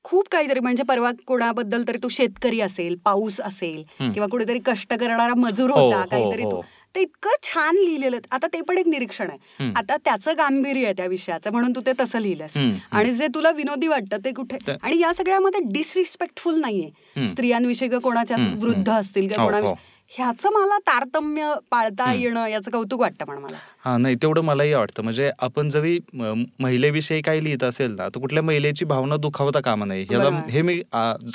खूप 0.04 0.28
काहीतरी 0.32 0.60
म्हणजे 0.60 0.84
परवा 0.84 1.12
कोणाबद्दल 1.28 1.84
तरी 1.88 1.98
तू 2.04 2.10
शेतकरी 2.10 2.60
असेल 2.60 2.96
पाऊस 3.06 3.40
असेल. 3.40 3.84
किंवा 4.12 4.28
कुठेतरी 4.28 4.60
कष्ट 4.66 4.94
करणारा 4.94 5.34
मजूर 5.34 5.70
हो, 5.70 5.80
होता 5.80 5.98
हो, 5.98 6.06
काहीतरी. 6.12 6.44
तू 6.44 6.62
ते 6.96 7.02
इतकं 7.02 7.34
छान 7.44 7.76
लिहिलेलं 7.76 8.18
आता 8.32 8.48
ते 8.54 8.62
पण 8.62 8.78
एक 8.78 8.88
निरीक्षण 8.88 9.30
आहे. 9.30 9.72
आता 9.76 9.98
त्याचं 10.06 10.38
गांभीर्य 10.38 10.86
आहे 10.86 10.94
त्या 10.98 11.06
विषयाचं 11.06 11.52
म्हणून 11.52 11.76
तू 11.76 11.82
ते 11.86 11.92
तसं 12.00 12.20
लिहिलंस. 12.20 12.58
आणि 12.92 13.14
जे 13.14 13.28
तुला 13.36 13.52
विनोदी 13.52 13.88
वाटतं 13.88 14.18
ते 14.26 14.32
कुठे 14.32 14.58
आणि 14.82 15.00
या 15.00 15.14
सगळ्यामध्ये 15.14 15.60
डिसरिस्पेक्टफुल 15.74 16.60
नाहीये. 16.60 17.26
स्त्रियांविषयी 17.26 17.90
किंवा 17.90 18.02
कोणाच्या 18.02 18.38
वृद्ध. 18.60 18.90
असतील 18.90 19.28
किंवा 19.28 19.44
हो, 19.44 19.50
कोणाविषयी 19.50 19.94
ह्याचं 20.12 20.50
मला 20.54 20.78
तारतम्य 20.78 21.54
पाळता 21.72 22.12
येणं 22.14 22.46
याचं 22.48 22.72
कौतुक 22.72 23.00
वाटतं 23.00 23.26
पण 23.26 23.38
मला 23.38 23.58
हा 23.86 23.98
नाही 23.98 24.16
तेवढं 24.16 24.42
मलाही 24.42 24.74
वाटतं 24.74 25.04
म्हणजे 25.04 25.32
आपण 25.40 25.70
जरी 25.70 25.98
महिलेविषयी 26.14 27.22
काही 27.22 27.44
लिहित 27.44 27.64
असेल 27.64 27.92
ना 27.92 28.08
तर 28.08 28.20
कुठल्या 28.20 28.44
महिलेची 28.44 28.86
भावना 28.86 29.16
दुखावता 29.18 29.60
कामा 29.60 29.86
बरोबर. 29.86 30.50
हे 30.50 30.62
मी 30.62 30.82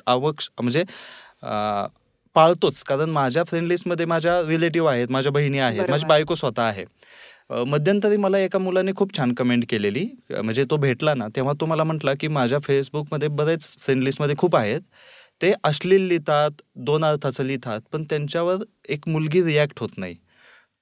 आवक 0.07 0.41
म्हणजे 0.61 0.85
पाळतोच. 2.37 2.83
कारण 2.85 3.11
माझ्या 3.11 3.45
फ्रेंड 3.49 3.67
लिस्टमध्ये 3.69 4.07
माझ्या 4.07 4.41
रिलेटिव्ह 4.49 4.91
आहेत 4.91 5.11
माझ्या 5.11 5.33
बहिणी 5.33 5.59
आहेत. 5.59 5.91
माझी 5.91 6.07
बायको 6.07 6.35
स्वतः 6.35 6.63
आहे. 6.63 6.85
मध्यंतरी 7.67 8.17
मला 8.17 8.39
एका 8.39 8.59
मुलाने 8.59 8.93
खूप 8.97 9.17
छान 9.17 9.33
कमेंट 9.35 9.65
केलेली. 9.71 10.07
म्हणजे 10.31 10.65
तो 10.71 10.77
भेटला 10.77 11.15
ना 11.15 11.27
तेव्हा 11.37 11.53
तो 11.61 11.67
मला 11.67 11.85
म्हटला 11.85 12.15
की 12.21 12.29
माझ्या 12.29 12.59
फेसबुकमध्ये 12.65 13.29
बरेच 13.29 13.77
फ्रेंड 13.81 14.03
लिस्टमध्ये 14.05 14.37
खूप 14.39 14.57
आहेत. 14.57 14.81
ते 15.41 15.53
अश्लील 15.65 16.03
लिहितात 16.09 16.63
दोन 16.87 17.05
अर्थाचं 17.05 17.45
लिहितात 17.45 17.81
पण 17.93 18.05
त्यांच्यावर 18.11 18.63
एक 18.89 19.09
मुलगी 19.09 19.43
रिॲक्ट 19.45 19.81
होत 19.81 19.99
नाही. 19.99 20.15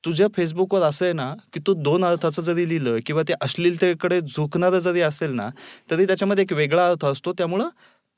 तुझ्या 0.05 0.27
फेसबुकवर 0.37 0.83
असं 0.83 1.05
आहे 1.05 1.13
ना 1.15 1.33
की 1.55 1.61
तू 1.67 1.75
दोन 1.75 2.05
अर्थाचं 2.05 2.43
जरी 2.43 2.69
लिहिलं 2.69 2.97
किंवा 3.07 3.23
ते 3.29 3.33
अश्लीलतेकडे 3.43 4.21
झुकणारं 4.21 4.79
जरी 4.79 5.01
असेल 5.01 5.33
ना 5.35 5.49
तरी 5.91 6.07
त्याच्यामध्ये 6.07 6.45
एक 6.45 6.53
वेगळा 6.53 6.89
अर्थ 6.89 7.05
असतो. 7.07 7.33
त्यामुळं 7.39 7.69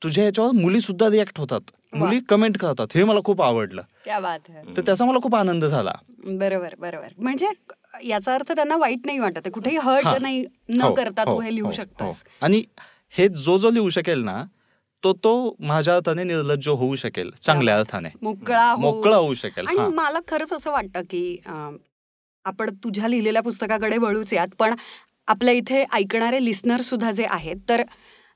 तुझ्या 0.01 0.23
याच्यावर 0.25 0.51
मुली 0.53 0.79
सुद्धा 0.81 1.09
रिॲक्ट 1.09 1.39
होतात. 1.39 1.61
मुली 1.93 2.19
कमेंट 2.29 2.57
करतात 2.57 2.95
हे 2.95 3.03
मला 3.03 3.19
खूप 3.25 3.41
आवडलं 3.41 3.81
क्या 4.05 4.19
बात 4.19 4.39
आहे 4.49 4.75
तर 4.77 4.81
त्याचा 4.81 5.05
मला 5.05 5.19
खूप 5.23 5.35
आनंद 5.35 5.65
झाला 5.65 5.91
बरोबर 6.29 6.75
बरोबर 6.79 7.07
म्हणजे 7.17 7.47
याचा 8.03 8.33
अर्थ 8.33 8.51
त्यांना 8.51 8.75
वाईट 8.77 9.05
नाही 9.05 9.19
वाटत. 9.19 9.47
कुठेही 9.53 9.77
हर्ट 9.77 10.05
हा. 10.05 10.17
नाही 10.21 10.43
न 10.69 10.81
हो, 10.81 10.93
करता 10.93 11.23
तू 11.23 11.31
हो, 11.31 11.39
हे 11.39 11.53
लिहू 11.55 11.65
हो, 11.67 11.71
शकतोस 11.73 12.15
हो. 12.17 12.29
आणि 12.41 12.63
हे 13.13 13.27
जो 13.29 13.57
जो 13.57 13.69
लिहू 13.71 13.89
शकेल 13.89 14.23
ना 14.23 14.43
तो 15.03 15.13
तो 15.23 15.33
माझ्या 15.61 15.95
अर्थाने 15.95 16.23
निर्लज्ज 16.23 16.67
होऊ 16.69 16.95
शकेल 16.95 17.31
चांगल्या 17.41 17.77
अर्थाने 17.77 18.09
मोकळा 18.21 18.69
हो. 18.71 18.79
मोकळा 18.81 19.15
होऊ 19.15 19.33
शकेल 19.33 19.67
आणि 19.67 19.77
हा 19.77 19.87
मला 19.91 20.19
खरंच 20.27 20.53
असं 20.53 20.71
वाटतं 20.71 21.01
की 21.09 21.37
आपण 22.45 22.69
तुझ्या 22.83 23.07
लिहिलेल्या 23.07 23.41
पुस्तकाकडे 23.41 23.97
वळूच 23.97 24.33
यात 24.33 24.55
पण 24.59 24.73
आपल्या 25.27 25.53
इथे 25.53 25.83
ऐकणारे 25.93 26.43
लिस्नर 26.45 26.81
सुद्धा 26.81 27.11
जे 27.11 27.25
आहेत 27.25 27.57
तर 27.69 27.81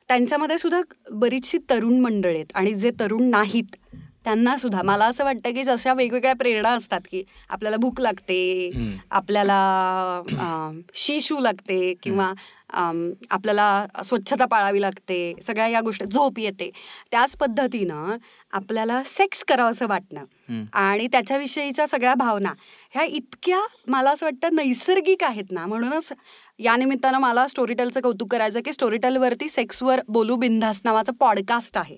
त्यांच्यामध्ये 0.07 0.57
सुद्धा 0.57 0.81
बरीचशी 1.11 1.57
तरुण 1.69 1.99
मंडळी 1.99 2.35
आहेत 2.35 2.51
आणि 2.55 2.73
जे 2.73 2.91
तरुण 2.99 3.23
नाहीत 3.23 3.75
त्यांना 4.23 4.57
सुद्धा 4.57 4.81
मला 4.81 5.05
असं 5.05 5.23
वाटतं 5.23 5.53
की 5.53 5.63
जशा 5.63 5.93
वेगवेगळ्या 5.93 6.33
प्रेरणा 6.33 6.69
असतात 6.69 7.01
की 7.11 7.23
आपल्याला 7.49 7.77
भूक 7.77 8.01
लागते. 8.01 8.71
आपल्याला 9.11 10.71
शिशू 10.95 11.39
लागते 11.39 11.93
किंवा 12.03 12.33
आपल्याला 12.69 13.85
स्वच्छता 14.05 14.45
पाळावी 14.45 14.81
लागते 14.81 15.33
सगळ्या 15.43 15.67
या 15.67 15.81
गोष्टी 15.81 16.05
झोप 16.05 16.39
येते. 16.39 16.69
त्याच 17.11 17.35
पद्धतीनं 17.37 18.15
आपल्याला 18.51 19.01
सेक्स 19.05 19.43
करावंसं 19.43 19.87
वाटणं. 19.87 20.63
आणि 20.73 21.07
त्याच्याविषयीच्या 21.11 21.87
सगळ्या 21.87 22.13
भावना 22.13 22.53
ह्या 22.91 23.03
इतक्या 23.03 23.59
मला 23.87 24.11
असं 24.11 24.25
वाटतं 24.25 24.55
नैसर्गिक 24.55 25.23
आहेत 25.23 25.51
ना. 25.51 25.65
म्हणूनच 25.65 26.11
या 26.59 26.75
निमित्तानं 26.75 27.17
मला 27.17 27.47
स्टोरीटेलचं 27.47 28.01
कौतुक 28.01 28.31
करायचं 28.31 28.61
की 28.65 28.73
स्टोरीटेलवरती 28.73 29.49
सेक्सवर 29.49 29.99
बोलू 30.07 30.35
बिंदास 30.35 30.81
नावाचं 30.83 31.13
पॉडकास्ट 31.13 31.77
आहे 31.77 31.97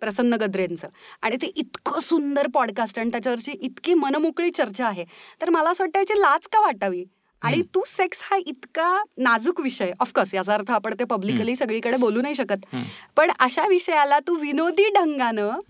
प्रसन्न 0.00 0.34
गद्रेंचं. 0.34 0.88
आणि 1.22 1.36
ते 1.42 1.46
इतकं 1.56 2.00
सुंदर 2.00 2.46
पॉडकास्ट 2.54 2.98
आणि 2.98 3.10
त्याच्यावरची 3.10 3.52
इतकी 3.52 3.94
मनमोकळी 3.94 4.50
चर्चा 4.50 4.86
आहे. 4.86 5.04
तर 5.40 5.50
मला 5.50 5.70
असं 5.70 5.84
वाटतं 5.84 5.98
याची 5.98 6.20
लाज 6.20 6.48
का 6.52 6.60
वाटावी? 6.60 7.04
आणि 7.46 7.62
तू 7.74 7.82
सेक्स 7.86 8.22
हा 8.24 8.36
इतका 8.46 9.02
नाजूक 9.18 9.60
विषय. 9.60 9.92
ऑफकोर्स 10.00 10.34
याचा 10.34 10.54
अर्थ 10.54 10.70
आपण 10.70 10.94
ते 10.98 11.04
पब्लिकली 11.04 11.56
सगळीकडे 11.56 11.96
बोलू 11.96 12.20
नाही 12.22 12.34
शकत. 12.34 12.66
पण 13.16 13.30
अशा 13.38 13.66
विषयाला 13.68 14.18
तू 14.26 14.34
विनोदी 14.40 14.88
ढंगानं. 14.94 15.60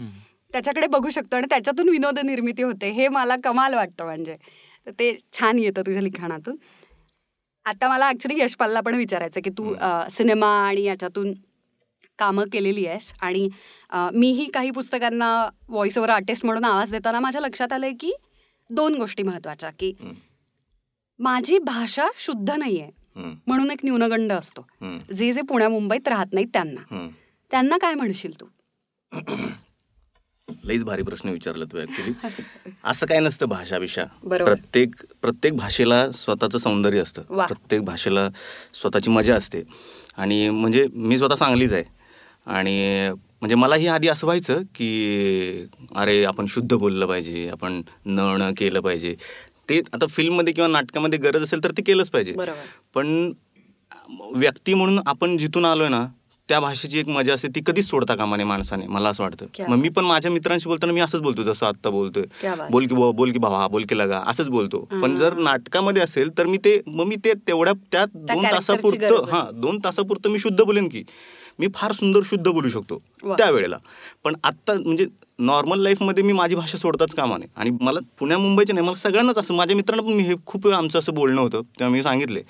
त्याच्याकडे 0.55 0.87
बघू 0.87 1.11
शकतो 1.11 1.37
आणि 1.37 1.47
त्याच्यातून 1.51 1.89
विनोद 1.89 2.19
निर्मिती 2.19 2.63
होते. 2.63 2.91
हे 2.91 3.09
मला 3.09 3.37
कमाल 3.45 3.75
वाटतं 3.75 4.05
म्हणजे. 4.05 4.37
तर 4.87 4.91
ते 4.91 5.17
छान 5.33 5.59
येतं 5.59 5.83
तुझ्या 5.87 6.03
लिखाणातून. 6.03 6.57
आता 7.67 7.89
मला 7.89 8.09
ऍक्च्युली 8.09 8.41
यशपालला 8.41 8.81
पण 8.81 8.95
विचारायचं 8.95 9.41
की 9.45 9.51
तू 9.51 9.75
सिनेमा 10.11 10.49
आणि 10.67 10.83
याच्यातून 10.85 11.33
कामं 12.19 12.45
केलेली 12.53 12.87
आहेस 12.87 13.13
आणि 13.21 13.49
मीही 14.15 14.45
काही 14.45 14.71
पुस्तकांना 14.71 15.31
व्हॉइस 15.69 15.99
ओव्हर 15.99 16.11
आर्टिस्ट 16.11 16.45
म्हणून 16.47 16.65
आवाज 16.65 16.91
देताना 16.91 17.21
माझ्या 17.21 17.41
लक्षात 17.41 17.73
आलंय 17.73 17.93
की 18.01 18.13
दोन 18.71 18.95
गोष्टी 18.95 19.23
महत्त्वाच्या 19.23 19.71
की. 19.71 19.93
माझी 21.19 21.59
भाषा 21.59 22.07
शुद्ध 22.17 22.51
नाहीये. 22.51 22.91
म्हणून 23.47 23.71
एक 23.71 23.79
न्यूनगंड 23.85 24.33
असतो. 24.33 24.67
जे 25.15 25.33
जे 25.33 25.43
पुण्या 25.43 25.69
मुंबईत 25.69 26.09
राहत 26.09 26.27
नाहीत 26.33 26.49
त्यांना. 26.53 27.09
त्यांना 27.51 27.79
काय 27.79 27.95
म्हणशील 27.95 28.33
तू? 28.41 28.47
लईच 30.65 30.85
भारी 30.85 31.03
प्रश्न 31.03 31.29
विचारला 31.29 31.65
तू 31.65 31.79
ऍक्च्युली 31.79 32.13
असं 32.85 33.07
काय 33.07 33.21
नसतं 33.21 33.47
भाषा 33.47 33.79
बरोबर. 34.25 34.55
प्रत्येक 34.55 34.95
प्रत्येक 35.23 35.57
भाषेला 35.57 36.13
स्वतःचं 36.13 36.59
सौंदर्य 36.59 36.99
असतं. 37.01 37.23
प्रत्येक 37.23 37.83
भाषेला 37.83 38.29
स्वतःची 38.75 39.11
मजा 39.11 39.37
असते. 39.37 39.63
आणि 40.17 40.51
म्हणजे 40.51 40.87
मी 40.95 41.19
स्वतः 41.19 41.37
सांगलीच 41.37 41.73
आहे. 41.73 41.85
आणि 42.47 43.09
म्हणजे 43.41 43.55
मलाही 43.55 43.87
आधी 43.87 44.09
असं 44.09 44.27
व्हायचं 44.27 44.63
की 44.75 45.67
अरे 45.97 46.25
आपण 46.25 46.47
शुद्ध 46.47 46.75
बोललं 46.75 47.07
पाहिजे 47.07 47.49
आपण 47.49 47.83
न 48.07 48.19
न 48.41 48.53
केलं 48.57 48.81
पाहिजे. 48.81 49.17
ते 49.69 49.81
आता 49.93 50.07
फिल्ममध्ये 50.07 50.53
किंवा 50.55 50.69
नाटकामध्ये 50.69 51.19
गरज 51.19 51.43
असेल 51.43 51.65
तर 51.65 51.71
ते 51.71 51.83
केलंच 51.83 52.11
पाहिजे. 52.11 52.33
पण 52.95 53.33
व्यक्ती 54.35 54.75
म्हणून 54.75 55.01
आपण 55.07 55.37
जिथून 55.37 55.65
आलोय 55.65 55.89
ना 55.89 56.07
त्या 56.49 56.59
भाषेची 56.61 56.99
एक 56.99 57.09
मजा 57.09 57.35
असते 57.35 57.49
ती 57.55 57.61
कधीच 57.67 57.89
सोडता 57.89 58.15
कामा 58.15 58.37
नये 58.37 58.47
माणसाने 58.47 58.87
मला 58.87 59.09
असं 59.09 59.23
वाटतं. 59.23 59.47
मग 59.69 59.77
मी 59.77 59.89
पण 59.89 60.05
माझ्या 60.05 60.31
मित्रांशी 60.31 60.69
बोलताना 60.69 60.93
मी 60.93 61.01
असंच 61.01 61.21
बोलतो 61.21 61.43
जसं 61.43 61.67
आत्ता 61.67 61.91
बोलतोय. 61.91 62.25
बोल 62.71 62.87
की 62.87 62.95
बोल 62.95 63.31
की 63.33 63.39
भावा 63.39 63.67
बोल 63.69 63.85
की 63.89 63.99
लगा 63.99 64.23
असंच 64.27 64.49
बोलतो. 64.49 64.79
पण 65.03 65.17
जर 65.17 65.35
नाटकामध्ये 65.35 66.03
असेल 66.03 66.31
तर 66.39 66.47
मी 66.47 66.59
ते 66.65 66.81
मग 66.87 67.07
मी 67.07 67.17
ते 67.25 67.33
तेवढ्या 67.49 67.73
त्या 67.93 68.05
दोन 68.15 68.45
तासापुरतं. 68.53 69.25
हा 69.31 69.43
दोन 69.55 69.79
तासापुरतं 69.85 70.31
मी 70.31 70.39
शुद्ध 70.39 70.61
बोलेन 70.63 70.89
की 70.89 71.03
मी 71.59 71.69
फार 71.75 71.93
सुंदर 71.93 72.21
शुद्ध 72.25 72.47
बोलू 72.49 72.69
शकतो. 72.69 73.03
त्यावेळेला. 73.39 73.79
पण 74.25 74.35
आत्ता 74.45 74.73
म्हणजे 74.75 75.07
नॉर्मल 75.39 75.81
लाईफमध्ये 75.81 76.23
मी 76.25 76.33
माझी 76.33 76.55
भाषा 76.55 76.79
सोडताच 76.79 77.15
कामा 77.15 77.37
नये 77.37 77.49
आणि 77.57 77.71
मला 77.81 78.01
पुण्या 78.19 78.39
मुंबईचे 78.39 78.73
नाही 78.73 78.87
मला 78.87 78.97
सगळ्यांनाच 78.97 79.39
असं 79.39 79.55
माझ्या 79.55 79.77
मित्रांना 79.77 80.03
पण 80.03 80.13
मी 80.13 80.23
हे 80.23 80.35
खूप 80.47 80.67
वेळा 80.67 80.79
आमचं 80.79 80.99
असं 80.99 81.15
बोलणं 81.15 81.41
होतं 81.41 81.61
तेव्हा 81.61 81.89
मी 81.89 82.03
सांगितले 82.03 82.41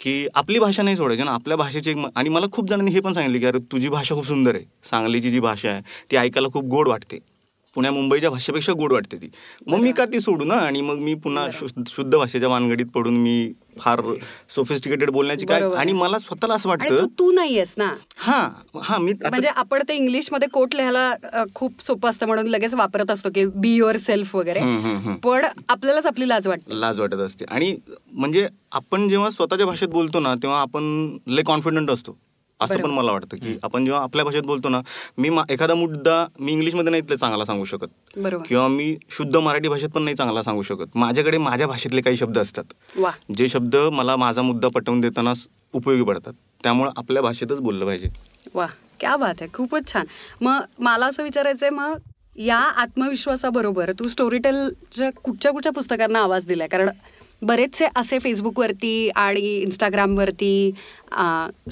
की 0.00 0.26
आपली 0.34 0.58
भाषा 0.58 0.82
नाही 0.82 0.96
सोडायची 0.96 1.22
ना 1.22 1.30
आपल्या 1.30 1.56
भाषेची 1.56 1.90
एक 1.90 1.96
आणि 2.14 2.28
मला 2.28 2.46
खूप 2.52 2.68
जणांनी 2.68 2.90
हे 2.90 3.00
पण 3.00 3.12
सांगितले 3.12 3.38
की 3.38 3.46
अरे 3.46 3.58
तुझी 3.72 3.88
भाषा 3.88 4.14
खूप 4.14 4.26
सुंदर 4.26 4.54
आहे 4.54 4.64
सांगलीची 4.90 5.30
जी 5.30 5.40
भाषा 5.40 5.70
आहे 5.70 5.82
ती 6.10 6.16
ऐकायला 6.16 6.48
खूप 6.48 6.64
गोड 6.64 6.88
वाटते. 6.88 7.18
पुण्या 7.74 7.90
मुंबईच्या 7.92 8.30
भाषेपेक्षा 8.30 8.72
गोड 8.72 8.92
वाटते 8.92 9.16
ती. 9.16 9.28
मग 9.66 9.80
मी 9.80 9.92
का 9.92 10.04
ती 10.04 10.20
सोडू 10.20 10.44
ना? 10.44 10.54
आणि 10.54 10.80
मग 10.80 11.02
मी 11.02 11.14
पुन्हा 11.14 11.46
शुद्ध 11.88 12.14
भाषेच्या 12.16 12.48
वानगडीत 12.48 12.86
पडून 12.94 13.16
मी 13.16 13.52
फार 13.78 14.00
सोफिस्टिकेटेड 14.54 15.10
बोलण्याची 15.10 15.46
काय. 15.46 15.62
आणि 15.76 15.92
मला 15.92 16.18
स्वतःला 16.18 16.54
असं 16.54 16.68
वाटतं 16.68 17.06
तू 17.18 17.30
नाहीयेस 17.32 17.74
ना? 17.76 17.92
हा 18.16 18.38
हा 18.82 18.98
मी 18.98 19.12
म्हणजे 19.22 19.48
आपण 19.48 19.82
ते 19.88 19.94
इंग्लिशमध्ये 19.96 20.48
कोट 20.48 20.74
लिहायला 20.74 21.44
खूप 21.54 21.82
सोपं 21.82 22.08
असतं 22.10 22.26
म्हणून 22.26 22.46
लगेच 22.46 22.74
वापरत 22.74 23.10
असतो 23.10 23.28
की 23.34 23.44
बी 23.54 23.74
युअर 23.74 23.96
सेल्फ 23.96 24.34
वगैरे. 24.36 24.60
पण 25.24 25.44
आपल्यालाच 25.68 26.06
आपली 26.06 26.28
लाज 26.28 26.48
वाटते. 26.48 26.80
लाज 26.80 27.00
वाटत 27.00 27.20
असते. 27.20 27.44
आणि 27.50 27.76
म्हणजे 28.12 28.46
आपण 28.72 29.08
जेव्हा 29.08 29.30
स्वतःच्या 29.30 29.66
भाषेत 29.66 29.88
बोलतो 29.88 30.20
ना 30.20 30.34
तेव्हा 30.34 30.60
आपण 30.60 31.16
लय 31.26 31.42
कॉन्फिडंट 31.42 31.90
असतो. 31.90 32.18
असं 32.60 32.82
पण. 32.82 32.90
मला 32.90 33.12
वाटतं 33.12 33.36
की 33.36 33.58
आपण 33.62 33.84
जेव्हा 33.84 34.02
आपल्या 34.02 34.24
भाषेत 34.24 34.42
बोलतो 34.42 34.68
ना 34.68 34.80
मी 35.18 35.30
एखादा 35.48 35.74
मुद्दा 35.74 36.26
मी 36.40 36.52
इंग्लिशमध्ये 36.52 36.90
नाही 36.90 37.02
इथलं 37.02 37.16
चांगला 37.16 37.44
सांगू 37.44 37.64
शकत. 37.64 37.86
बरोबर. 38.16 38.44
किंवा 38.48 38.68
मी 38.68 38.96
शुद्ध 39.10 39.36
मराठी 39.36 39.68
भाषेत 39.68 39.88
पण 39.88 40.02
नाही 40.02 40.16
चांगला 40.16 40.42
सांगू 40.42 40.62
शकत. 40.62 40.86
माझ्याकडे 40.94 41.38
माझ्या 41.38 41.66
भाषेतले 41.66 42.00
काही 42.00 42.16
शब्द 42.16 42.38
असतात. 42.38 42.64
वा. 42.96 43.10
जे 43.36 43.48
शब्द 43.48 43.76
मला 43.76 44.16
माझा 44.16 44.42
मुद्दा 44.42 44.68
पटवून 44.68 45.00
देताना 45.00 45.32
उपयोगी 45.72 46.02
पडतात. 46.02 46.32
त्यामुळे 46.62 46.90
आपल्या 46.96 47.22
भाषेतच 47.22 47.60
बोललं 47.60 47.86
पाहिजे. 47.86 48.08
वा 48.54 48.66
क्या 49.00 49.16
बात 49.16 49.34
आहे. 49.40 49.50
खूपच 49.54 49.92
छान. 49.92 50.06
मग 50.40 50.60
मला 50.78 51.06
असं 51.06 51.22
विचारायचंय 51.22 51.70
मग 51.70 51.98
या 52.36 52.58
आत्मविश्वासाबरोबर 52.58 53.92
तू 53.98 54.08
स्टोरीटेलच्या 54.08 55.10
कुठच्या 55.24 55.52
कुठच्या 55.52 55.72
पुस्तकांना 55.72 56.18
आवाज 56.18 56.46
दिलाय? 56.46 56.68
कारण 56.68 56.88
बरेचसे 57.42 57.86
असे 57.96 58.18
फेसबुकवरती 58.18 59.08
आणि 59.16 59.40
इंस्टाग्रामवरती 59.56 60.72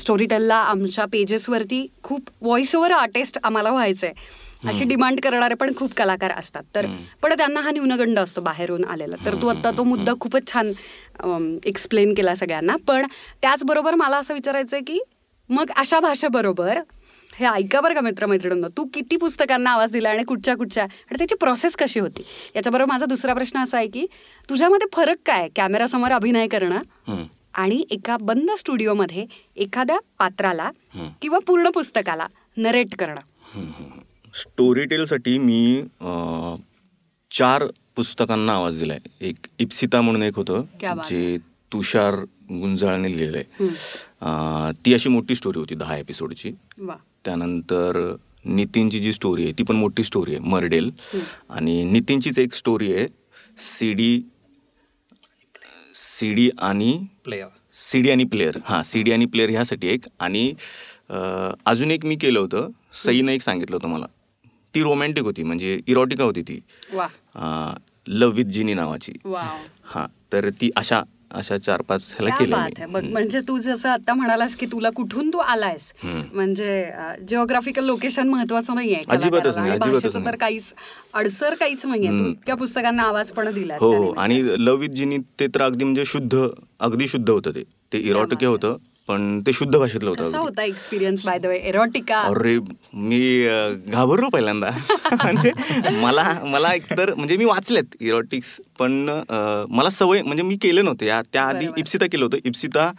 स्टोरीटेलला 0.01 0.57
आमच्या 0.57 1.05
पेजेसवरती 1.13 1.87
खूप 2.03 2.31
व्हॉइस 2.43 2.75
ओव्हर 2.77 2.93
आर्टिस्ट 2.93 3.39
आम्हाला 3.43 3.71
व्हायचंय. 3.71 4.13
अशी 4.67 4.85
डिमांड 4.85 5.21
करणारे 5.23 5.55
पण 5.55 5.73
खूप 5.77 5.93
कलाकार 5.97 6.31
असतात. 6.31 6.63
तर 6.75 6.87
पण 7.23 7.33
त्यांना 7.37 7.61
हा 7.61 7.71
न्यूनगंड 7.71 8.19
असतो 8.19 8.41
बाहेरून 8.41 8.85
आलेला. 8.85 9.17
तर 9.27 9.35
तू 9.43 9.49
आता 9.49 9.71
तो 9.79 9.85
मुद्दा 9.85 10.13
खूपच 10.21 10.53
छान 10.53 10.73
एक्सप्लेन 11.67 12.15
केला 12.15 12.35
सगळ्यांना. 12.35 12.77
पण 12.87 13.07
त्याचबरोबर 13.43 13.95
मला 13.95 14.17
असं 14.17 14.35
विचारायचंय 14.35 14.81
की 14.87 14.99
मग 15.51 15.71
अशा 15.77 16.01
भाषेबरोबर 16.01 16.79
हे 17.39 17.47
ऐका 17.47 17.81
बरं 17.81 17.95
का 17.95 18.01
मित्रमैत्रिणींनो. 18.01 18.69
तू 18.77 18.85
किती 18.95 19.17
पुस्तकांना 19.17 19.71
आवाज 19.71 19.93
दिला 19.93 20.11
आणि 20.11 20.23
कुठच्या 20.25 20.57
कुठच्या? 20.57 20.85
आणि 20.85 21.19
त्याची 21.19 21.35
प्रोसेस 21.35 21.77
कशी 21.77 22.01
होती? 22.01 22.23
याच्याबरोबर 22.57 22.89
माझा 22.89 23.07
दुसरा 23.07 23.35
प्रश्न 23.35 23.63
असा 23.63 23.77
आहे 23.79 23.87
की 23.87 24.07
तुझ्यामध्ये 24.51 24.87
फरक 24.93 25.17
काय 25.27 25.49
कॅमेरासमोर 25.57 26.13
अभिनय 26.13 26.47
करणं. 26.47 27.25
आणि 27.55 27.85
एका 27.91 28.17
बंद 28.21 28.51
स्टुडिओमध्ये 28.59 29.25
एखाद्या 29.57 29.99
पात्राला. 30.19 30.71
किंवा 31.23 31.39
पूर्ण 31.47 31.71
पुस्तकाला 31.71 32.27
नरेट 32.57 32.95
करणं. 32.99 33.67
स्टोरी 34.35 34.85
टेलसाठी 34.85 35.39
मी 35.39 35.83
चार 37.31 37.65
पुस्तकांना 37.97 38.53
आवाज 38.53 38.79
दिलाय. 38.79 38.99
एक 39.21 39.47
इप्सिता 39.59 40.01
म्हणून 40.01 40.23
एक 40.23 40.37
होतं 40.37 40.65
जे 41.09 41.37
तुषार 41.73 42.15
गुंजाळने 42.51 43.11
लिहिलंय 43.17 43.45
ती 44.85 44.95
अशी 44.95 45.09
मोठी 45.09 45.35
स्टोरी 45.35 45.59
होती 45.59 45.75
दहा 45.75 45.97
एपिसोडची 45.97 46.53
त्यानंतर 47.25 48.15
नितीनची 48.45 48.99
जी 48.99 49.13
स्टोरी 49.13 49.45
आहे 49.45 49.53
ती 49.59 49.63
पण 49.63 49.77
मोठी 49.77 50.05
स्टोरी 50.05 50.35
आहे 50.35 50.49
मर्डेल. 50.49 50.91
आणि 51.51 51.83
नितीनचीच 51.85 52.39
एक 52.39 52.55
स्टोरी 52.55 52.93
आहे 52.95 53.07
सीडी 53.77 54.21
सीडी 55.95 56.49
आणि 56.59 56.99
प्लेयर 57.25 57.47
सीडी 57.79 58.11
आणि 58.11 58.25
प्लेअर 58.25 58.57
हां 58.65 58.83
सीडी 58.83 59.13
आणि 59.13 59.27
प्लेअर 59.27 59.51
ह्यासाठी 59.51 59.89
एक. 59.89 60.07
आणि 60.21 60.53
अजून 61.67 61.91
एक 61.91 62.05
मी 62.05 62.17
केलं 62.17 62.39
होतं 62.41 62.69
सईनं 63.05 63.33
एक 63.33 63.43
सांगितलं 63.43 63.77
होतं 63.77 63.89
मला. 63.89 64.07
ती 64.75 64.83
रोमॅन्टिक 64.83 65.25
होती 65.25 65.43
म्हणजे 65.43 65.79
इरोटिका 65.87 66.25
होती 66.25 66.43
ती. 66.43 66.59
लव 68.09 68.31
विथ 68.31 68.45
जिनी 68.45 68.75
नावाची. 68.75 69.13
हां 69.85 70.07
तर 70.33 70.49
ती 70.61 70.71
अशा 70.77 71.03
अशा 71.31 71.57
चार 71.59 71.83
पाच 71.83 72.15
ह्याला 72.19 72.35
केलं 72.35 72.93
बघ 72.93 73.03
म्हणजे 73.05 73.41
तू 73.49 73.59
जसं 73.59 73.89
आता 73.89 74.15
म्हणालास 74.15 74.55
की 74.57 74.67
तुला 74.67 74.91
कुठून 74.91 75.31
तू 75.33 75.39
आलायस. 75.39 75.93
म्हणजे 76.05 76.91
जिओग्राफिकल 77.29 77.85
लोकेशन 77.85 78.29
महत्वाचं 78.29 78.75
नाहीये 78.75 79.03
अजिबातच. 79.09 79.59
नाही, 79.59 79.71
अजिबातच 79.71 80.15
तर. 80.17 80.37
काहीच 80.37 80.73
अडसर 81.15 81.55
काहीच 81.55 81.85
नाहीये 81.87 82.11
तू. 82.11 82.29
इतक्या 82.31 82.55
पुस्तकांना 82.57 83.03
आवाज 83.03 83.33
पण 83.33 83.53
दिलास 83.55 83.81
हो 83.81 83.93
हो. 83.93 84.13
आणि 84.13 84.43
लव 84.65 84.77
विथ 84.77 84.89
जिनी 84.91 85.19
ते 85.41 85.47
तर 85.47 85.63
अगदी 85.63 85.85
म्हणजे 85.85 86.05
शुद्ध 86.05 86.47
अगदी 86.81 87.09
शुद्ध 87.09 87.29
होतं 87.31 87.51
ते 87.51 87.63
ते 87.93 87.99
इरोटिके 87.99 88.47
होतं 88.47 88.77
पण 89.09 89.41
ते 89.47 89.53
शुद्ध 89.53 89.75
भाषेतलं 89.77 90.11
होतं. 90.11 90.37
होता 90.39 90.63
experience 90.63 91.25
by 91.27 91.39
the 91.39 91.47
way 91.47 91.57
erotica 91.69 92.21
अरे 92.21 92.59
मी 92.95 93.21
घाबरलो 93.87 94.29
पहिल्यांदा. 94.29 94.71
म्हणजे 95.13 95.53
मला 96.01 96.25
मला 96.45 96.73
एकतर 96.75 97.15
म्हणजे 97.15 97.37
मी 97.37 97.45
वाचलेत 97.45 97.97
इरोटिक्स 98.01 98.61
पण 98.79 99.09
मला 99.71 99.91
सवय 99.91 100.23
म्हणजे 100.23 100.43
मी 100.43 100.57
केलं 100.57 100.85
नव्हतं. 100.85 101.05
या 101.07 101.21
त्याआधी. 101.33 101.67
इप्सिता 101.77 102.07
केलं 102.13 102.25
होतं. 102.25 102.39
इप्सिता 102.45 102.91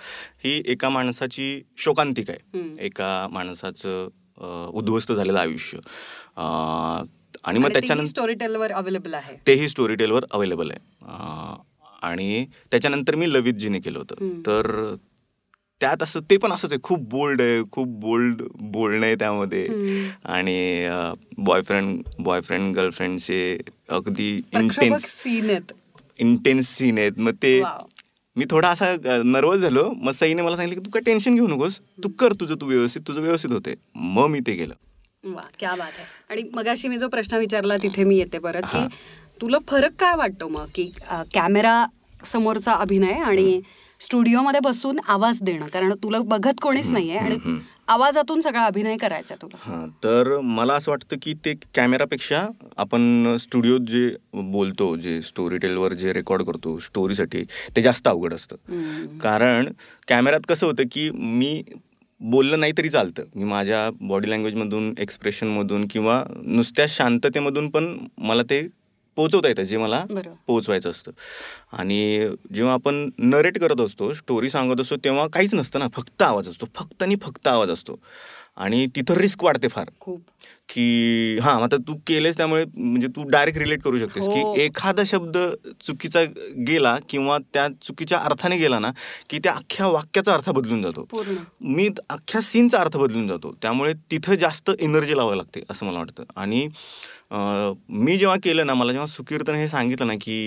ही 0.44 0.62
एका 0.66 0.90
माणसाची 0.90 1.62
शोकांतिक 1.78 2.30
आहे. 2.30 2.64
एका 2.86 3.28
माणसाचं 3.32 4.08
उद्ध्वस्त 4.74 5.12
झालेलं 5.12 5.40
आयुष्य. 5.40 5.78
आणि 7.44 7.60
मग 7.60 7.72
त्याच्यानंतर 7.72 8.10
स्टोरी 8.10 8.34
टेलवर 8.34 8.72
अवेलेबल 8.72 9.14
आहे. 9.14 9.36
तेही 9.48 9.70
स्टोरी 9.70 9.96
टेलवर 9.96 10.26
अवेलेबल 10.32 10.72
आहे 10.72 11.58
आणि 12.02 12.46
त्याच्यानंतर 12.72 13.16
मी 13.16 13.32
लवित 13.34 13.54
जीने 13.54 13.80
केलं 13.80 14.00
होतं. 14.00 14.30
तर 14.46 14.96
त्यात 15.82 16.04
असं 16.04 16.20
ते 16.30 16.38
पण 16.38 16.52
असंच 16.52 16.72
आहे. 16.72 16.80
खूप 16.84 17.08
बोल्ड 17.10 17.42
आहे 17.42 17.62
खूप 17.72 17.88
बोल्ड 18.00 18.42
बोलणं 18.72 19.06
आहे 19.06 19.16
त्यामध्ये. 19.16 19.66
आणि 20.26 20.88
बॉयफ्रेंड 21.38 22.02
बॉयफ्रेंड 22.20 22.76
गर्लफ्रेंडचे 22.76 23.58
अगदी 23.90 24.30
इंटेन्स 24.54 25.06
सीन 25.14 25.50
आहेत. 25.50 25.72
इंटेन्स 26.20 26.76
सीन 26.78 26.98
आहेत. 27.00 27.20
मग 27.20 27.34
ते. 27.44 27.62
मी 28.36 28.46
थोडा 28.50 28.70
असा 28.70 28.96
नर्वस 29.24 29.60
झालो. 29.60 29.90
मग 29.98 30.12
सईने 30.12 30.42
मला 30.42 30.56
सांगितलं 30.56 30.80
की 30.80 30.86
तू 30.86 30.92
काय 30.92 31.02
टेन्शन 31.06 31.36
घेऊ 31.36 31.48
नकोस. 31.48 31.80
तू 32.04 32.10
कर 32.20 32.34
तुझं 32.40 32.56
तू 32.62 32.66
व्यवस्थित 32.68 33.02
तुझं 33.08 33.22
व्यवस्थित 33.22 33.52
होते 33.52 33.74
मग 33.96 34.28
मी 34.28 34.40
ते 34.48 34.56
केलं. 34.58 34.74
वा 35.24 35.42
क्या 35.60 35.74
बात 35.76 35.92
आहे. 35.98 36.06
आणि 36.30 36.44
मगाशी 36.54 36.88
मी 36.88 36.98
जो 36.98 37.08
प्रश्न 37.08 37.38
विचारला 37.38 37.78
तिथे 37.84 38.04
मी 38.04 38.18
येते 38.18 38.40
परत 38.40 38.66
की 38.74 38.86
तुला 39.42 39.58
फरक 39.68 39.94
काय 40.00 40.16
वाटतो 40.18 40.48
मग? 40.50 40.66
की 40.76 40.92
कॅमेरा 41.34 41.86
समोरचा 42.26 42.74
अभिनय 42.76 43.20
आणि 43.24 43.60
स्टुडिओमध्ये 44.02 44.60
बसून 44.64 45.00
आवाज 45.08 45.40
देणं 45.42 45.68
कारण 45.68 45.94
तुला 46.04 46.20
बघत 46.26 46.62
कोणीच 46.62 46.90
नाहीये 46.92 47.18
आणि 47.18 47.38
आवाजातून 47.88 48.42
सगळा 48.42 48.66
अभिनय 48.66 48.98
करायचा 48.98 49.36
तुला. 49.42 49.58
हां 49.62 49.88
तर 50.04 50.40
मला 50.40 50.74
असं 50.74 50.92
वाटतं 50.92 51.16
की 51.22 51.34
ते 51.46 51.54
कॅमेरापेक्षा 51.76 52.46
आपण 52.78 53.36
स्टुडिओत 53.40 53.88
जे 53.90 54.10
बोलतो 54.34 54.96
जे 54.98 55.22
स्टोरी 55.22 55.58
टेलवर 55.58 55.94
जे 55.94 56.14
रेकॉर्ड 56.14 56.44
करतो 56.44 56.78
स्टोरीसाठी 56.80 57.44
ते 57.76 57.82
जास्त 57.82 58.08
अवघड 58.08 58.34
असतं. 58.34 58.56
कारण 59.22 59.72
कॅमेऱ्यात 60.08 60.50
कसं 60.50 60.66
होतं 60.68 60.84
की 60.92 61.10
मी 61.12 61.62
बोललं 62.22 62.60
नाही 62.60 62.72
तरी 62.78 62.90
चालतं. 62.90 63.24
मी 63.36 63.44
माझ्या 63.44 63.90
बॉडी 64.02 64.30
लँग्वेजमधून 64.30 64.94
एक्सप्रेशनमधून 65.00 65.86
किंवा 65.92 66.24
नुसत्या 66.36 66.86
शांततेमधून 66.90 67.70
पण 67.70 67.96
मला 68.18 68.44
ते 68.50 68.68
पोचवता 69.20 69.48
येतं 69.48 69.64
जे 69.64 69.78
मला. 69.78 70.06
पोचवायचं 70.48 70.90
असतं. 70.90 71.12
आणि 71.74 72.30
जेव्हा 72.56 72.74
आपण 72.74 73.10
नरेट 73.18 73.60
करत 73.60 73.82
असतो 73.82 74.14
स्टोरी 74.14 74.50
सांगत 74.50 74.82
असतो 74.82 74.96
तेव्हा 74.96 75.28
काहीच 75.28 75.54
नसतं 75.54 75.80
ना 75.80 75.88
फक्त 75.94 76.22
आवाज 76.22 76.50
असतो. 76.50 76.68
फक्त 76.76 77.04
आणि 77.04 77.16
फक्त 77.22 77.48
आवाज 77.48 77.70
असतो. 77.70 78.00
आणि 78.60 78.86
तिथं 78.96 79.14
रिस्क 79.16 79.44
वाढते 79.44 79.68
फार. 79.68 79.90
खूप. 80.00 80.22
की 80.70 81.38
हां 81.42 81.54
आता 81.64 81.78
तू 81.88 81.94
केलेस 82.08 82.38
त्यामुळे 82.38 82.64
म्हणजे 82.76 83.08
तू 83.08 83.24
डायरेक्ट 83.30 83.60
रिलेट 83.60 83.82
करू 83.84 84.00
शकतेस. 84.00 84.24
हो. 84.24 84.54
की 84.54 84.62
एखादा 84.62 85.04
शब्द 85.06 85.38
चुकीचा 85.86 86.24
गेला 86.68 86.96
किंवा 87.10 87.38
त्या 87.54 87.68
चुकीच्या 87.82 88.18
अर्थाने 88.20 88.58
गेला 88.58 88.80
ना 88.80 88.92
की 89.30 89.40
त्या 89.44 89.54
अख्ख्या 89.54 89.88
वाक्याचा 89.88 90.34
अर्थ 90.34 90.50
बदलून 90.50 90.82
जातो. 90.84 91.08
मी 91.62 91.88
अख्ख्या 92.10 92.42
सीनचा 92.42 92.78
अर्थ 92.78 92.98
बदलून 92.98 93.28
जातो. 93.28 93.56
त्यामुळे 93.62 93.94
तिथं 94.12 94.36
जास्त 94.36 94.72
एनर्जी 94.80 95.18
लावावी 95.18 95.38
लागते 95.38 95.64
असं 95.70 95.86
मला 95.86 95.98
वाटतं. 95.98 96.24
आणि 96.36 96.68
मी 97.90 98.18
जेव्हा 98.18 98.38
केलं 98.44 98.66
ना 98.66 98.74
मला 98.74 98.92
जेव्हा 98.92 99.08
सुकीर्तन 99.08 99.56
हे 99.56 99.68
सांगितलं 99.68 100.08
ना 100.08 100.14
की 100.22 100.38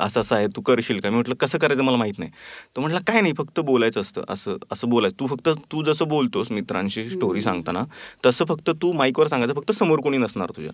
असं 0.00 0.20
असं 0.20 0.36
आहे 0.36 0.46
तू 0.46 0.60
करशील 0.60 1.00
का? 1.00 1.10
मी 1.10 1.14
म्हटलं 1.14 1.34
कसं 1.34 1.58
करायचं 1.58 1.82
मला 1.82 1.96
माहीत 1.96 2.18
नाही. 2.18 2.30
तो 2.76 2.80
म्हटलं 2.80 3.00
काय 3.06 3.20
नाही 3.20 3.32
फक्त 3.38 3.60
बोलायचं 3.60 4.00
असतं 4.00 4.22
असं 4.28 4.56
असं 4.72 4.88
बोलायचं. 4.88 5.16
तू 5.20 5.26
फक्त 5.26 5.48
तू 5.72 5.82
जसं 5.82 6.08
बोलतोस 6.08 6.50
मित्रांशी 6.50 7.08
स्टोरी 7.10 7.42
सांगताना 7.42 7.84
तसं 8.26 8.44
फक्त 8.44 8.70
तू 8.82 8.92
माईकवर 8.92 9.28
सांगायचं 9.28 9.54
फक्त 9.54 9.72
समोर 9.72 10.00
कोणी 10.00 10.16
नसणार 10.16 10.50
तुझ्या. 10.56 10.72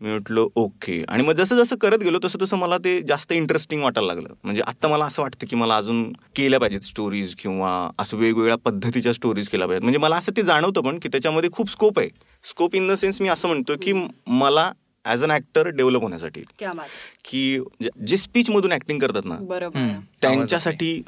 मी 0.00 0.10
म्हटलं 0.10 0.46
ओके. 0.54 1.02
आणि 1.08 1.22
मग 1.22 1.32
जसं 1.32 1.56
जसं 1.56 1.76
करत 1.76 1.98
गेलो 1.98 2.18
तसं 2.24 2.38
तसं 2.42 2.56
मला 2.56 2.78
ते 2.78 3.00
जास्त 3.02 3.32
इंटरेस्टिंग 3.32 3.82
वाटायला 3.82 4.14
लागलं. 4.14 4.34
म्हणजे 4.44 4.62
आत्ता 4.66 4.88
मला 4.88 5.04
असं 5.04 5.22
वाटतं 5.22 5.46
की 5.46 5.56
मला 5.56 5.76
अजून 5.76 6.12
केल्या 6.36 6.60
पाहिजेत 6.60 6.80
स्टोरीज 6.80 7.34
किंवा 7.34 7.90
असं 7.98 8.16
वेगवेगळ्या 8.16 8.56
पद्धतीच्या 8.56 9.12
स्टोरीज 9.12 9.48
केल्या 9.48 9.68
पाहिजेत. 9.68 9.82
म्हणजे 9.82 9.98
मला 9.98 10.16
असं 10.16 10.32
ते 10.36 10.42
जाणवतं 10.42 10.80
पण 10.80 10.98
की 10.98 11.08
त्याच्यामध्ये 11.08 11.50
खूप 11.52 11.70
स्कोप 11.70 11.98
आहे. 11.98 12.08
स्कोप 12.44 12.74
इन 12.74 12.88
द 12.88 12.92
सेन्स 12.92 13.20
मी 13.20 13.28
असं 13.28 13.48
म्हणतो 13.48 13.72
की 13.82 13.92
मला 14.26 14.72
ॲज 15.04 15.24
अन 15.24 15.30
ॲक्टर 15.30 15.68
डेव्हलप 15.68 16.02
होण्यासाठी. 16.02 16.42
क्या 16.58 16.72
बात 16.72 16.86
की 17.24 17.58
जे- 17.82 18.04
जे 18.06 18.16
स्पीचमधून 18.16 18.72
ऍक्टिंग 18.72 18.98
करतात 18.98 19.22
ना. 19.24 19.34
त्यांच्यासाठी. 20.22 21.02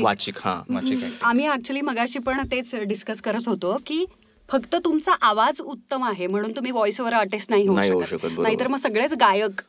वाचिक, 0.00 0.38
हां, 0.44 0.74
हा. 0.74 1.08
आम्ही 1.22 1.48
ऍक्च्युली 1.50 1.80
मगाशी 1.80 2.18
पण 2.18 2.40
तेच 2.50 2.74
डिस्कस 2.74 3.20
करत 3.20 3.48
होतो 3.48 3.76
की 3.86 4.06
फक्त 4.48 4.76
तुमचा 4.84 5.12
आवाज 5.12 5.60
उत्तम 5.60 6.04
आहे 6.04 6.26
म्हणून 6.26 6.52
तुम्ही 6.52 6.72
व्हॉइस 6.72 7.00
ओव्हर 7.00 7.14
आर्टिस्ट 7.14 7.50
नाही 7.50 7.68
नाही 7.68 7.90
होऊ 7.90 8.02
शकत. 8.02 8.26
नाहीतर 8.38 8.68
मग 8.68 8.78
सगळेच 8.78 9.12
गायक 9.12 9.60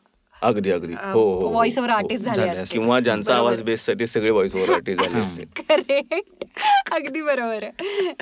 अगदी 0.41 0.71
अगदी. 0.71 0.93
हो 0.93 1.39
हो, 1.39 1.49
व्हॉइस 1.49 1.77
ओव्हर. 1.77 1.91
आर्टिस्ट 1.91 2.25
झाले 2.25 2.63
किंवा 2.71 2.99
ज्यांचा 2.99 3.36
आवाज 3.36 3.63
बेस्ट 3.63 3.89
आहे 3.89 3.99
ते 3.99 4.07
सगळे 4.07 4.29
व्हॉइस 4.29 4.55
ओव्हर 4.55 4.69
आर्टिस्ट 4.73 5.03
झाले 5.03 5.23
असते 5.25 5.43
करेक्ट 5.43 6.45
अगदी 6.91 7.21
बरोबर. 7.21 7.63
आहे 7.63 7.71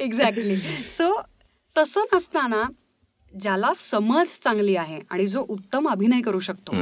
एक्झॅक्टली 0.02 0.58
सो 0.98 1.22
तसं 1.78 2.02
नसताना 2.14 2.64
ज्याला 3.42 3.72
समज 3.92 4.40
चांगली 4.44 4.76
आहे 4.76 5.00
आणि 5.10 5.28
जो 5.28 5.46
उत्तम 5.50 5.90
अभिनय 5.90 6.22
करू 6.22 6.40
शकतो. 6.40 6.76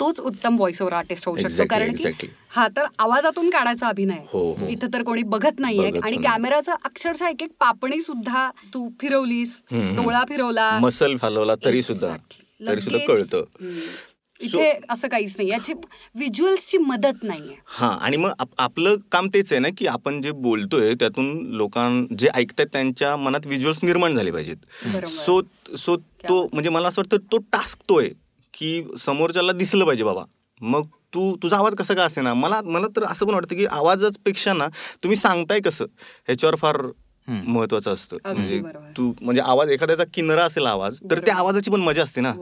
तोच 0.00 0.20
उत्तम 0.20 0.56
व्हॉइस 0.56 0.80
ओव्हर 0.82 0.94
आर्टिस्ट 0.96 1.26
होऊ 1.28 1.36
शकतो 1.36 1.64
कारण 1.70 1.92
की. 1.92 2.04
हा 2.50 2.68
तर 2.68 2.84
आवाजातून 2.98 3.50
काढायचा 3.50 3.88
अभिनय 3.88 4.22
हो, 4.26 4.52
हो. 4.52 4.66
इथं 4.66 4.88
तर 4.94 5.02
कोणी 5.02 5.22
बघत 5.22 5.58
नाहीये 5.58 5.90
आणि 6.02 6.16
कॅमेराचा 6.16 6.74
अक्षरशः 6.84 7.28
एक 7.28 7.42
एक 7.42 7.50
पापणी 7.60 8.00
सुद्धा 8.00 8.50
तू 8.74 8.88
फिरवलीस. 9.00 9.62
डोळा 9.72 10.24
फिरवला 10.28 10.78
मसल 10.82 11.16
हलवला 11.22 11.54
तरी 11.64 11.82
सुद्धा. 11.82 12.16
तरी 12.66 12.80
सुद्धा 12.80 13.04
कळतं. 13.06 13.44
इथे 14.40 14.80
असं 14.88 15.08
काहीच 15.08 15.34
नाही. 15.38 15.50
याची 15.50 15.72
व्हिज्युअल्सची 16.14 16.78
मदत 16.78 17.22
नाहीये. 17.22 17.56
हा 17.66 17.88
आणि 17.88 18.16
मग 18.16 18.30
आप- 18.38 18.54
आपलं 18.58 18.96
काम 19.12 19.28
तेच 19.34 19.52
आहे 19.52 19.60
ना 19.60 19.68
की 19.78 19.86
आपण 19.86 20.20
जे 20.22 20.30
बोलतोय 20.30 20.94
त्यातून 20.94 21.46
लोकां 21.46 22.06
जे 22.18 22.28
ऐकतात 22.34 22.66
त्यांच्या 22.66 23.16
मनात 23.16 23.46
व्हिज्युअल्स 23.46 23.80
निर्माण 23.82 24.14
झाले 24.14 24.30
पाहिजेत. 24.30 24.56
सो 25.06 25.42
सो 25.76 25.96
तो 25.96 26.48
म्हणजे 26.52 26.70
मला 26.70 26.88
असं 26.88 27.02
वाटतं 27.02 27.32
तो 27.32 27.38
टास्क 27.38 27.78
तो 27.88 28.00
आहे 28.00 28.08
की 28.54 28.84
समोरच्याला 28.98 29.52
दिसलं 29.52 29.84
पाहिजे 29.84 30.04
बाबा. 30.04 30.22
मग 30.60 30.86
तू 31.14 31.36
तुझा 31.36 31.56
आवाज 31.56 31.74
कसा 31.74 31.94
का 31.94 32.04
असे 32.04 32.20
ना 32.20 32.34
मला 32.34 32.60
मला 32.64 32.86
तर 32.96 33.04
असं 33.04 33.26
पण 33.26 33.34
वाटतं 33.34 33.56
की 33.56 33.66
आवाजापेक्षा 33.66 34.52
ना 34.52 34.66
तुम्ही 35.02 35.16
सांगताय 35.16 35.60
कसं? 35.60 35.84
ह्याच्यावर 36.26 36.56
फार. 36.56 36.82
महत्वाचं 37.28 37.92
असतं 37.92 38.16
म्हणजे. 38.24 38.60
तू 38.96 39.12
म्हणजे 39.22 39.40
आवाज 39.40 39.70
एखाद्याचा 39.70 40.04
किनरा 40.14 40.44
असेल 40.44 40.66
आवाज 40.66 40.98
तर 41.10 41.18
त्या. 41.18 41.34
आवाजाची 41.36 41.70
पण 41.70 41.80
मजा 41.80 42.02
असते 42.02 42.20
ना 42.20 42.32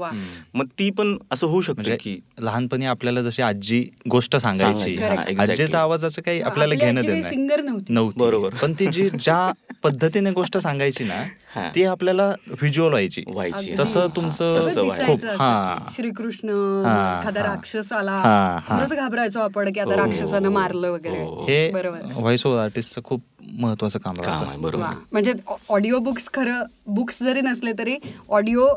मग 0.55 0.67
ती 0.79 0.91
पण 0.91 1.17
असं 1.31 1.47
होऊ 1.47 1.61
शकतं 1.61 1.75
म्हणजे 1.75 1.97
की 1.97 2.19
लहानपणी 2.41 2.87
आपल्याला 2.87 3.23
जशी 3.23 3.43
आजी 3.43 3.85
गोष्ट 4.11 4.37
सांगायची 4.37 4.95
हा. 4.95 5.43
आजीचा 5.43 5.81
आवाजाचं 5.81 6.23
काही 6.23 6.41
आपल्याला 6.41 6.75
आपली 6.75 6.87
घेणं 6.87 7.01
देणं 7.01 7.65
नव्हती. 7.89 8.19
बरोबर. 8.19 8.55
पण 8.63 8.73
ती 8.73 8.87
जी 8.87 9.09
ज्या 9.21 9.51
पद्धतीने 9.83 10.31
गोष्ट 10.31 10.59
सांगायची 10.59 11.05
ना 11.05 11.23
हा. 11.55 11.69
ती 11.75 11.85
आपल्याला 11.85 12.33
व्हिज्युअल 12.47 12.91
व्हायची 12.91 13.23
व्हायची 13.29 13.75
तसं 13.79 14.01
हा, 14.01 14.07
तुमचं 14.17 14.63
हा 15.39 15.75
असं. 15.75 15.95
श्रीकृष्ण 15.95 16.49
हा, 16.85 17.21
एखादा 17.21 17.41
हा. 17.41 17.47
राक्षस 17.47 17.93
आला 17.93 18.13
हा, 18.13 18.59
हा. 18.69 18.85
घाबरायचो 18.87 19.41
आपण 19.41 19.73
की 19.73 19.81
आता 19.81 19.91
हो, 19.91 19.97
राक्षसानं 19.97 20.49
हो, 20.49 20.55
मारलं 20.55 20.91
वगैरे 20.91 21.19
हो. 21.19 21.45
हे 21.49 21.71
बरोबर 21.71 21.99
व्हॉइस 22.17 22.47
ओव्हर 22.47 22.63
आर्टिस्टचं 22.63 23.01
खूप 23.05 23.23
महत्वाचं 23.59 23.99
काम 23.99 24.21
आहे 24.21 24.57
बरोबर. 24.59 24.85
म्हणजे 25.13 25.33
ऑडिओ 25.69 25.99
बुक्स 25.99 26.29
खरं 26.35 26.63
बुक्स 26.87 27.23
जरी 27.23 27.41
नसले 27.41 27.73
तरी 27.79 27.97
ऑडिओ 28.29 28.69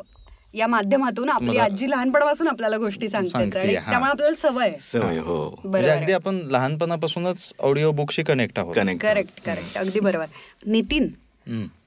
या 0.54 0.68
माध्यमातून 0.68 1.30
आपली 1.30 1.58
आजी 1.58 1.90
लहानपणापासून 1.90 2.48
आपल्याला 2.48 2.78
गोष्टी 2.78 3.10
सांगते. 3.10 3.50
त्यामुळे 3.50 4.10
आपल्याला 4.10 4.36
सवय 4.38 4.68
आहे. 4.68 4.78
सवय 4.82 5.18
हो. 5.20 5.38
म्हणजे 5.64 5.90
अगदी 5.90 6.12
आपण 6.12 6.40
लहानपणापासूनच 6.52 7.52
ऑडिओ 7.60 7.92
बुकशी 7.92 8.24
कनेक्ट 8.24 8.60
आहोत. 8.60 8.76
कनेक्ट 8.76 9.02
करेक्ट 9.02 9.42
करेक्ट 9.46 9.78
अगदी 9.78 10.00
बरोबर. 10.00 10.26
नितीन. 10.66 11.08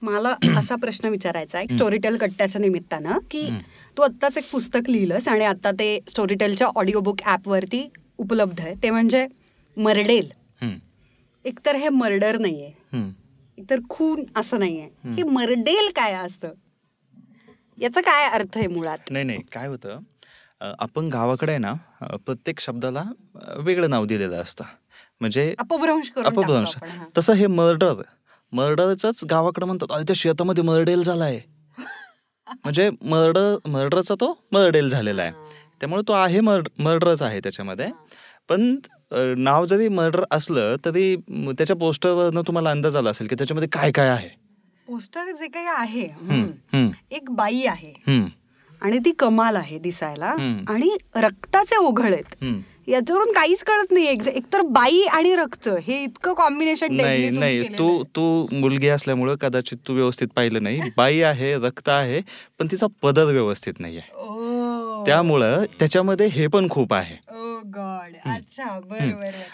मला 0.03 0.35
असा 0.59 0.75
प्रश्न 0.77 1.09
विचारायचा 1.09 1.59
आहे 1.59 1.75
स्टोरीटेल 1.75 2.17
कट्ट्याच्या 2.17 2.61
निमित्तानं 2.61 3.19
की 3.31 3.49
तू 3.97 4.03
आत्ताच 4.03 4.39
एक 4.39 4.45
पुस्तक 4.53 4.89
लिहिलंस 4.89 5.29
आणि 5.29 5.45
आता 5.45 5.71
ते 5.71 5.99
स्टोरीटेलच्या 6.09 6.69
ऑडिओ 6.77 7.01
बुक 7.01 7.21
ॲपवरती 7.25 7.89
उपलब्ध 8.19 8.61
आहे. 8.61 8.75
ते 8.83 8.91
म्हणजे 8.91 9.27
मर्डेल. 9.77 10.29
एकतर 11.45 11.77
हे 11.77 11.89
मर्डर 11.89 12.39
नाहीये. 12.39 12.71
एकतर 13.59 13.79
खून 13.89 14.25
असं 14.37 14.59
नाहीये. 14.59 14.89
हे 15.05 15.23
मर्डेल 15.23 15.89
काय 15.97 16.13
असतं? 16.13 16.53
याचा 17.79 18.01
काय 18.01 18.29
अर्थ 18.29 18.57
आहे 18.59 18.67
मुळात? 18.67 18.99
नाही 19.11 19.25
नाही. 19.25 19.39
काय 19.53 19.67
होतं? 19.69 19.99
आपण 20.79 21.09
गावाकडे 21.09 21.59
ना 21.59 21.73
प्रत्येक 22.27 22.61
शब्दाला 22.61 23.03
वेगळं 23.57 23.91
नाव 23.91 24.05
दिलेलं 24.05 24.37
असतं. 24.37 24.65
म्हणजे 25.21 25.55
अपभ्रंश 25.59 26.11
अपभ्रंश. 26.25 26.77
तसं 27.19 27.33
हे 27.33 27.47
मर्डर. 27.47 28.03
मर्डरच 28.53 29.25
गावाकडे 29.31 29.67
म्हणतात 29.67 29.93
अरे 29.93 30.03
त्या 30.03 30.15
शेतामध्ये 30.17 30.65
मर्डेल 30.65 31.03
झालाय. 31.03 31.41
म्हणजे 32.49 32.91
मर्डर 33.03 33.57
मर्डरचा 33.69 34.15
तो 34.15 34.33
मर्डेल 34.53 34.89
झालेला 34.89 35.23
आहे. 35.23 35.33
त्यामुळे 35.81 36.03
तो 36.09 36.13
आहे 36.13 36.41
मर्ड 36.41 36.69
मर्डरच 36.79 37.23
आहे 37.23 37.41
त्याच्यामध्ये. 37.41 37.87
पण 38.49 38.77
नाव 39.13 39.65
जरी 39.67 39.89
मर्डर 39.89 40.25
असलं 40.31 40.77
तरी 40.85 41.15
त्याच्या 41.49 41.77
पोस्टरवरनं 41.77 42.43
तुम्हाला 42.47 42.71
अंदाज 42.71 42.97
आला 42.97 43.11
असेल 43.11 43.27
की 43.27 43.35
त्याच्यामध्ये 43.35 43.69
काय 43.73 43.91
काय 43.91 44.09
आहे? 44.09 44.29
पोस्टर 44.89 45.31
जे 45.31 45.47
काही 45.49 45.67
आहे 45.69 46.07
एक 47.17 47.31
बाई 47.31 47.63
आहे. 47.67 47.93
आणि 48.83 48.99
ती 49.05 49.11
कमाल 49.19 49.57
आहे 49.57 49.79
दिसायला. 49.79 50.35
आणि 50.69 50.97
रक्ताचे 51.17 51.77
ओघळ 51.77 52.13
आहेत. 52.13 52.45
याच्यावरून 52.89 53.31
काहीच 53.33 53.63
कळत 53.65 53.93
नाही 53.93 54.07
एकतर 54.07 54.61
बाई 54.71 55.01
आणि 55.11 55.35
रक्त 55.37 55.69
हे 55.87 56.03
इतकं 56.03 56.35
कॉम्बिनेशन 56.35 56.95
नाही 56.95 57.31
नाही. 57.31 57.63
तू 57.79 58.03
तू 58.17 58.25
मुलगी 58.53 58.89
असल्यामुळं 58.89 59.37
कदाचित 59.41 59.79
तू 59.89 59.95
व्यवस्थित 59.95 60.29
पाहिलं 60.37 60.63
नाही. 60.63 60.81
बाई 60.97 61.21
आहे 61.23 61.55
रक्त 61.59 61.89
आहे 61.89 62.21
पण 62.59 62.67
तिचा 62.71 62.87
पदर 63.03 63.33
व्यवस्थित 63.33 63.81
नाही 63.81 63.97
आहे 63.99 64.23
त्यामुळं 65.07 65.65
त्याच्यामध्ये 65.79 66.27
हे 66.27 66.47
पण 66.47 66.69
खूप 66.69 66.95
आहे. 66.95 67.17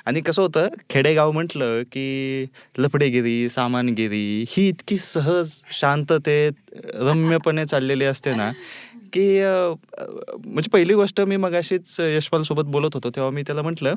आणि 0.07 0.21
कसं 0.21 0.43
होतं 0.43 0.69
खेडेगाव 0.91 1.31
म्हटलं 1.31 1.83
की 1.83 2.47
लफडेगिरी 2.79 3.49
सामानगिरी 3.49 4.45
ही 4.49 4.69
इतकी 4.69 4.97
सहज 4.99 5.61
शांततेत 5.73 6.53
रम्यपणे 6.95 7.67
चाललेली 7.67 8.05
असते 8.05 8.35
ना 8.35 8.51
की 9.13 9.41
म्हणजे 9.43 10.71
पहिली 10.71 10.95
गोष्ट 10.95 11.21
मी 11.21 11.37
मगाशीच 11.37 12.01
यशपाल 12.01 12.43
सोबत 12.43 12.65
बोलत 12.65 12.91
होतो 12.95 13.11
तेव्हा 13.11 13.31
मी 13.31 13.43
त्याला 13.43 13.63
म्हटलं 13.63 13.95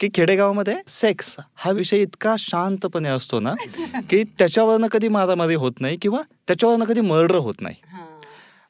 की 0.00 0.08
खेडेगावामध्ये 0.14 0.74
सेक्स 0.88 1.36
हा 1.54 1.70
विषय 1.70 1.98
इतका 1.98 2.34
शांतपणे 2.38 3.08
असतो 3.08 3.40
ना 3.40 3.54
की 4.10 4.22
त्याच्यावरनं 4.38 4.86
कधी 4.86 5.08
मारामारी 5.08 5.54
होत 5.54 5.80
नाही 5.80 5.96
किंवा 5.96 6.22
त्याच्यावरनं 6.46 6.84
कधी 6.84 7.00
मर्डर 7.00 7.34
होत 7.34 7.54
नाही. 7.60 7.76
हा. 7.86 8.04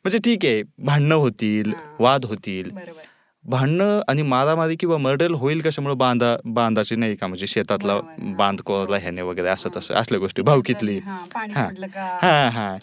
म्हणजे 0.05 0.19
ठीक 0.19 0.45
आहे 0.45 0.62
भांडणं 0.79 1.14
होतील. 1.14 1.73
वाद 1.99 2.25
होतील. 2.25 2.71
भांडणं 3.45 4.01
आणि 4.09 4.23
मारामारी 4.23 4.77
किंवा 4.77 4.97
मर्डर 4.97 5.31
होईल 5.31 5.61
कशामुळे? 5.61 5.95
बांधा 5.95 6.37
बांधाची 6.45 6.97
नाही 6.97 7.17
का? 7.17 7.27
म्हणजे 7.27 7.47
शेतातला. 7.47 8.01
बांध 8.19 8.61
कोरला 8.61 8.97
ह्याने 8.97 9.23
वगैरे 9.23 9.49
असं 9.49 9.69
तसं 9.77 9.95
असल्या 9.95 10.21
गोष्टी 10.21 10.43
भावकीतली. 10.43 10.99
हा, 10.99 11.19
हा. 11.55 11.69
हा 12.23 12.49
हा. 12.49 12.77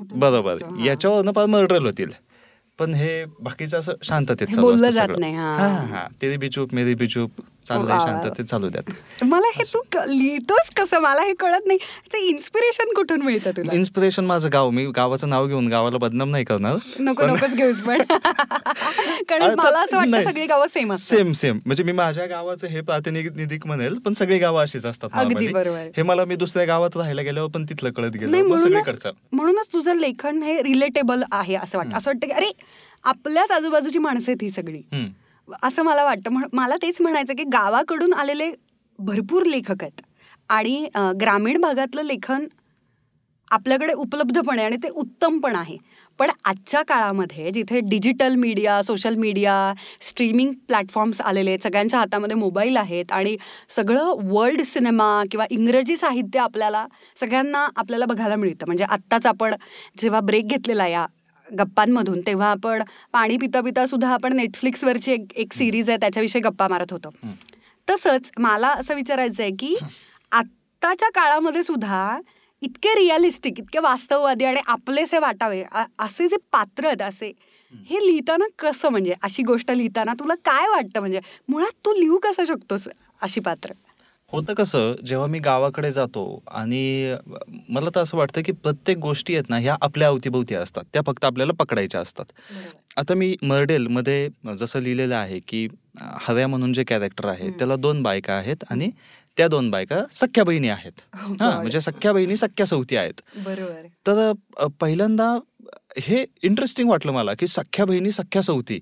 बरोबर. 0.00 0.58
सुटतो? 0.58 0.84
याच्यावरनं 0.84 1.32
पण 1.32 1.44
मर्डर 1.44 1.82
होतील. 1.82 2.10
पण 2.78 2.94
हे 2.94 3.24
बाकीचं 3.24 3.78
असं 3.78 3.92
शांततेत 4.02 4.58
बोललं 4.58 4.90
जात. 4.90 5.08
नाही, 5.18 5.34
हा. 5.34 5.68
हा. 5.90 6.06
तेरी 6.22 6.36
बी 6.36 6.48
चूप 6.48 6.74
मेरी 6.74 6.94
बी 6.94 7.06
चूप. 7.06 7.30
चाललंय. 7.68 7.98
शांततेत 7.98 8.44
चालू 8.44 8.68
द्यात. 8.68 8.90
मला 9.24 9.48
हे 9.56 9.64
तू 9.74 9.80
लिहितोस 10.06 10.70
कसं? 10.76 11.00
मला 11.00 11.22
हे 11.22 11.34
कळत 11.34 11.66
नाही. 11.66 11.78
इन्स्पिरेशन 12.28 12.92
कुठून 12.96 13.22
मिळतं 13.22 13.50
तुला? 13.50 13.72
इन्स्पिरेशन 13.74 14.24
माझं 14.24 14.48
गाव. 14.52 14.70
मी 14.70 14.86
गावाचं 14.86 15.28
नाव 15.28 15.46
घेऊन 15.46 15.66
गावाला 15.66 15.98
बदनाम 15.98 16.30
नाही 16.30 16.44
करणार. 16.44 16.76
नको 17.00 17.26
नकोच 17.26 17.54
घेऊस 17.54 17.80
पण. 17.80 18.02
कारण 19.28 19.54
मला 19.54 19.80
असं 19.80 19.96
वाटतं. 19.96 20.22
सगळी 20.22 20.46
गावं 20.46 20.66
सेम 20.66 20.94
सेम 20.94 21.32
सेम 21.32 21.58
म्हणजे 21.66 21.82
मी 21.82 21.92
माझ्या 21.92 22.26
गावाचं 22.26 22.66
हे 22.66 22.80
प्रातिनिधिक 22.80 23.66
म्हणेल 23.66 23.98
पण 23.98 24.12
सगळी 24.12 24.38
गावं 24.38 24.62
अशीच 24.62 24.84
असतात 24.86 25.08
अगदी. 25.12 25.48
बरोबर. 25.48 25.88
हे 25.96 26.02
मला 26.02 26.24
मी 26.24 26.36
दुसऱ्या 26.36 26.64
गावात 26.64 26.96
राहायला 26.96 27.22
गेल्यावर 27.22 27.50
पण 27.50 27.64
तिथलं 27.64 27.90
कळत 27.90 28.10
गेलं. 28.10 28.36
म्हणूनच 28.36 28.62
सगळीकडचं. 28.62 29.10
म्हणूनच 29.32 29.68
तुझं 29.72 29.94
लेखन 29.94 30.42
हे 30.42 30.62
रिलेटेबल 30.62 31.22
आहे 31.32 31.54
असं 31.54 31.78
वाटतं. 31.78 31.96
असं 31.96 32.10
वाटतं 32.10 32.26
की 32.26 32.32
अरे 32.32 32.50
आपल्याच 33.04 33.50
आजूबाजूची 33.50 33.98
माणसं 33.98 34.30
आहेत 34.30 34.42
ही 34.42 34.50
सगळी. 34.50 34.82
असं 35.62 35.82
मला 35.82 36.04
वाटतं. 36.04 36.30
म्हण- 36.30 36.48
मला 36.52 36.74
तेच 36.82 37.00
म्हणायचं 37.00 37.34
की 37.34 37.44
गावाकडून 37.44 38.14
आलेले 38.14 38.52
भरपूर 38.98 39.44
लेखक 39.44 39.82
आहेत. 39.82 40.00
आणि 40.48 40.88
ग्रामीण 41.20 41.60
भागातलं 41.60 42.02
लेखन 42.02 42.46
आपल्याकडे 43.50 43.92
उपलब्ध 43.92 44.40
पण 44.40 44.56
आहे 44.58 44.66
आणि 44.66 44.76
ते 44.76 44.88
उत्तम 44.88 45.38
पण 45.38 45.56
आहे. 45.56 45.76
पण 46.18 46.30
आजच्या 46.44 46.82
काळामध्ये 46.82 47.50
जिथे 47.50 47.80
digital 47.80 48.34
media 48.34 48.82
social 48.82 49.14
media 49.14 49.72
streaming 50.00 50.52
platforms 50.52 51.20
आलेले 51.20 51.50
आहेत 51.50 51.62
सगळ्यांच्या 51.62 51.98
हातामध्ये 51.98 52.36
मोबाईल 52.36 52.76
आहेत 52.76 53.12
आणि 53.12 53.36
सगळं 53.68 54.14
वर्ल्ड 54.24 54.62
सिनेमा 54.62 55.22
किंवा 55.30 55.46
इंग्रजी 55.50 55.96
साहित्य 55.96 56.38
आपल्याला 56.38 56.86
सगळ्यांना 57.20 57.68
आपल्याला 57.76 58.06
बघायला 58.06 58.36
मिळतं. 58.36 58.66
म्हणजे 58.66 58.84
आत्ताच 58.84 59.26
आपण 59.26 59.54
जेव्हा 59.98 60.20
ब्रेक 60.20 60.48
घेतलेला 60.48 60.86
या 60.86 61.06
गप्पांमधून 61.58 62.20
तेव्हा 62.20 62.50
आपण 62.50 62.82
पाणी 63.12 63.36
पिता 63.36 63.60
पिता 63.60 63.86
सुद्धा 63.86 64.08
आपण 64.08 64.36
नेटफ्लिक्सवरची 64.36 65.12
एक 65.12 65.32
एक 65.36 65.52
सिरीज 65.52 65.88
आहे 65.90 65.98
त्याच्याविषयी 66.00 66.40
गप्पा 66.42 66.68
मारत 66.68 66.92
होतो. 66.92 67.10
तसंच 67.88 68.30
मला 68.38 68.68
असं 68.68 68.94
विचारायचं 68.94 69.42
आहे 69.42 69.50
की 69.58 69.74
आत्ताच्या 70.32 71.08
काळामध्ये 71.14 71.62
सुद्धा 71.62 72.18
इतके 72.62 72.94
रिअलिस्टिक 72.94 73.58
इतके 73.58 73.78
वास्तववादी 73.78 74.44
आणि 74.44 74.60
आपलेसे 74.66 75.18
वाटावे 75.18 75.62
असे 75.98 76.28
जे 76.28 76.36
पात्र 76.52 76.86
आहेत 76.86 77.02
असे 77.02 77.32
हे 77.90 78.06
लिहिताना 78.06 78.44
कसं 78.58 78.88
म्हणजे 78.88 79.14
अशी 79.22 79.42
गोष्ट 79.42 79.70
लिहिताना 79.70 80.12
तुला 80.18 80.34
काय 80.44 80.68
वाटतं 80.68 81.00
म्हणजे 81.00 81.20
मुळात 81.48 81.84
तू 81.84 81.94
लिहू 81.94 82.18
कसं 82.18 82.44
शकतोस 82.44 82.88
अशी 83.22 83.40
पात्र? 83.40 83.72
होतं 84.32 84.54
कसं 84.54 84.94
जेव्हा 85.06 85.26
मी 85.26 85.38
गावाकडे 85.38 85.92
जातो 85.92 86.42
आणि 86.50 87.14
मला 87.68 87.90
तर 87.94 88.00
असं 88.00 88.16
वाटतं 88.16 88.42
की 88.42 88.52
प्रत्येक 88.52 88.98
गोष्टी 88.98 89.34
आहेत 89.34 89.50
ना 89.50 89.56
ह्या 89.56 89.76
आपल्या 89.80 90.08
अवतीभोवती 90.08 90.54
असतात. 90.54 90.84
त्या 90.92 91.02
फक्त 91.06 91.24
आपल्याला 91.24 91.52
पकडायच्या 91.52 92.00
असतात. 92.00 92.24
आता 92.96 93.14
मी 93.14 93.36
मर्डेलमध्ये 93.42 94.28
जसं 94.58 94.80
लिहिलेलं 94.80 95.14
आहे 95.14 95.40
की 95.48 95.66
हऱ्या 96.00 96.48
म्हणून 96.48 96.72
जे 96.72 96.84
कॅरेक्टर 96.84 97.28
आहे. 97.28 97.50
त्याला 97.50 97.76
दोन 97.76 98.02
बायका 98.02 98.32
आहेत 98.32 98.64
आणि 98.70 98.90
त्या 99.36 99.48
दोन 99.48 99.70
बायका 99.70 100.00
सख्या 100.14 100.44
बहिणी 100.44 100.68
आहेत. 100.68 100.92
हा. 101.42 101.50
म्हणजे 101.56 101.80
सख्या 101.80 102.12
बहिणी 102.12 102.36
सख्या 102.36 102.66
सौती 102.66 102.96
आहेत. 102.96 103.20
बरोबर. 103.36 103.86
तर 104.06 104.32
पहिल्यांदा 104.80 105.38
हे 105.98 106.24
इंटरेस्टिंग 106.42 106.88
वाटलं 106.90 107.12
मला 107.12 107.32
की 107.38 107.46
सख्या 107.46 107.84
बहिणी 107.84 108.10
सख्या 108.10 108.42
सौती 108.42 108.80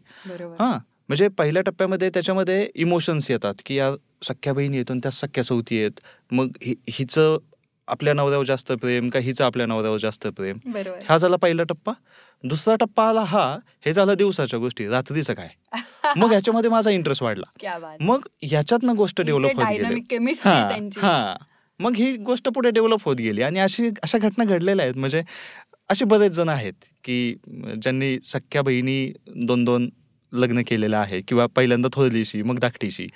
हा 0.61 0.79
म्हणजे 1.11 1.29
पहिल्या 1.29 1.63
टप्प्यामध्ये 1.63 2.11
त्याच्यामध्ये 2.11 2.71
इमोशन्स 2.75 3.31
येतात 3.31 3.55
की 3.67 3.75
या 3.75 3.91
सख्या 4.23 4.53
बहिणी 4.53 4.77
येतून 4.77 4.99
त्या 4.99 5.11
सख्या 5.11 5.45
सौती 5.45 5.79
आहेत. 5.79 6.01
मग 6.33 6.49
हि- 6.63 6.75
हिचं 6.91 7.39
आपल्या 7.89 8.15
नवऱ्यावर 8.15 8.45
जास्त 8.45 8.73
प्रेम 8.73 9.09
का 9.09 9.19
हिचं 9.19 9.45
आपल्या 9.45 9.67
नवऱ्यावर 9.67 9.99
जास्त 9.99 10.27
प्रेम? 10.27 10.57
हा 11.09 11.19
झाला 11.19 11.37
पहिला 11.37 11.63
टप्पा. 11.63 11.93
दुसरा 12.45 12.75
टप्पा 12.75 13.09
आला 13.09 13.21
हा 13.21 13.59
हे 13.87 13.93
झालं 13.93 14.15
दिवसाच्या 14.15 14.59
गोष्टी 14.59 14.89
रात्रीचं 14.89 15.35
काय? 15.35 15.49
मग 16.17 16.31
ह्याच्यामध्ये 16.31 16.71
माझा 16.71 16.91
इंटरेस्ट 16.91 17.23
वाढला. 17.23 17.47
मग 18.01 18.27
ह्याच्यातनं 18.43 18.95
गोष्ट 18.95 19.21
डेव्हलप 19.21 19.47
होत 19.57 19.65
गेली. 19.89 20.01
हा 20.49 20.69
हा. 21.03 21.37
मग 21.81 21.97
ही 21.97 22.17
गोष्ट 22.17 22.49
पुढे 22.49 22.71
डेव्हलप 22.71 23.05
होत 23.05 23.17
गेली 23.17 23.43
आणि 23.43 23.59
अशी 23.59 23.89
अशा 24.03 24.19
घटना 24.19 24.45
घडलेल्या 24.45 24.85
आहेत. 24.85 24.97
म्हणजे 24.97 25.23
असे 25.91 26.05
बरेच 26.05 26.33
जण 26.33 26.49
आहेत 26.49 26.73
की 27.05 27.35
ज्यांनी 27.83 28.19
सख्या 28.25 28.63
बहिणी 28.63 29.13
दोन 29.37 29.65
दोन 29.65 29.89
लग्न 30.33 30.63
केलेलं 30.67 30.97
आहे 30.97 31.21
किंवा 31.21 31.47
पहिल्यांदा 31.47 31.89
थोरलीशी 31.93 32.43
मग 32.43 32.59
धाकटीशी. 32.59 33.07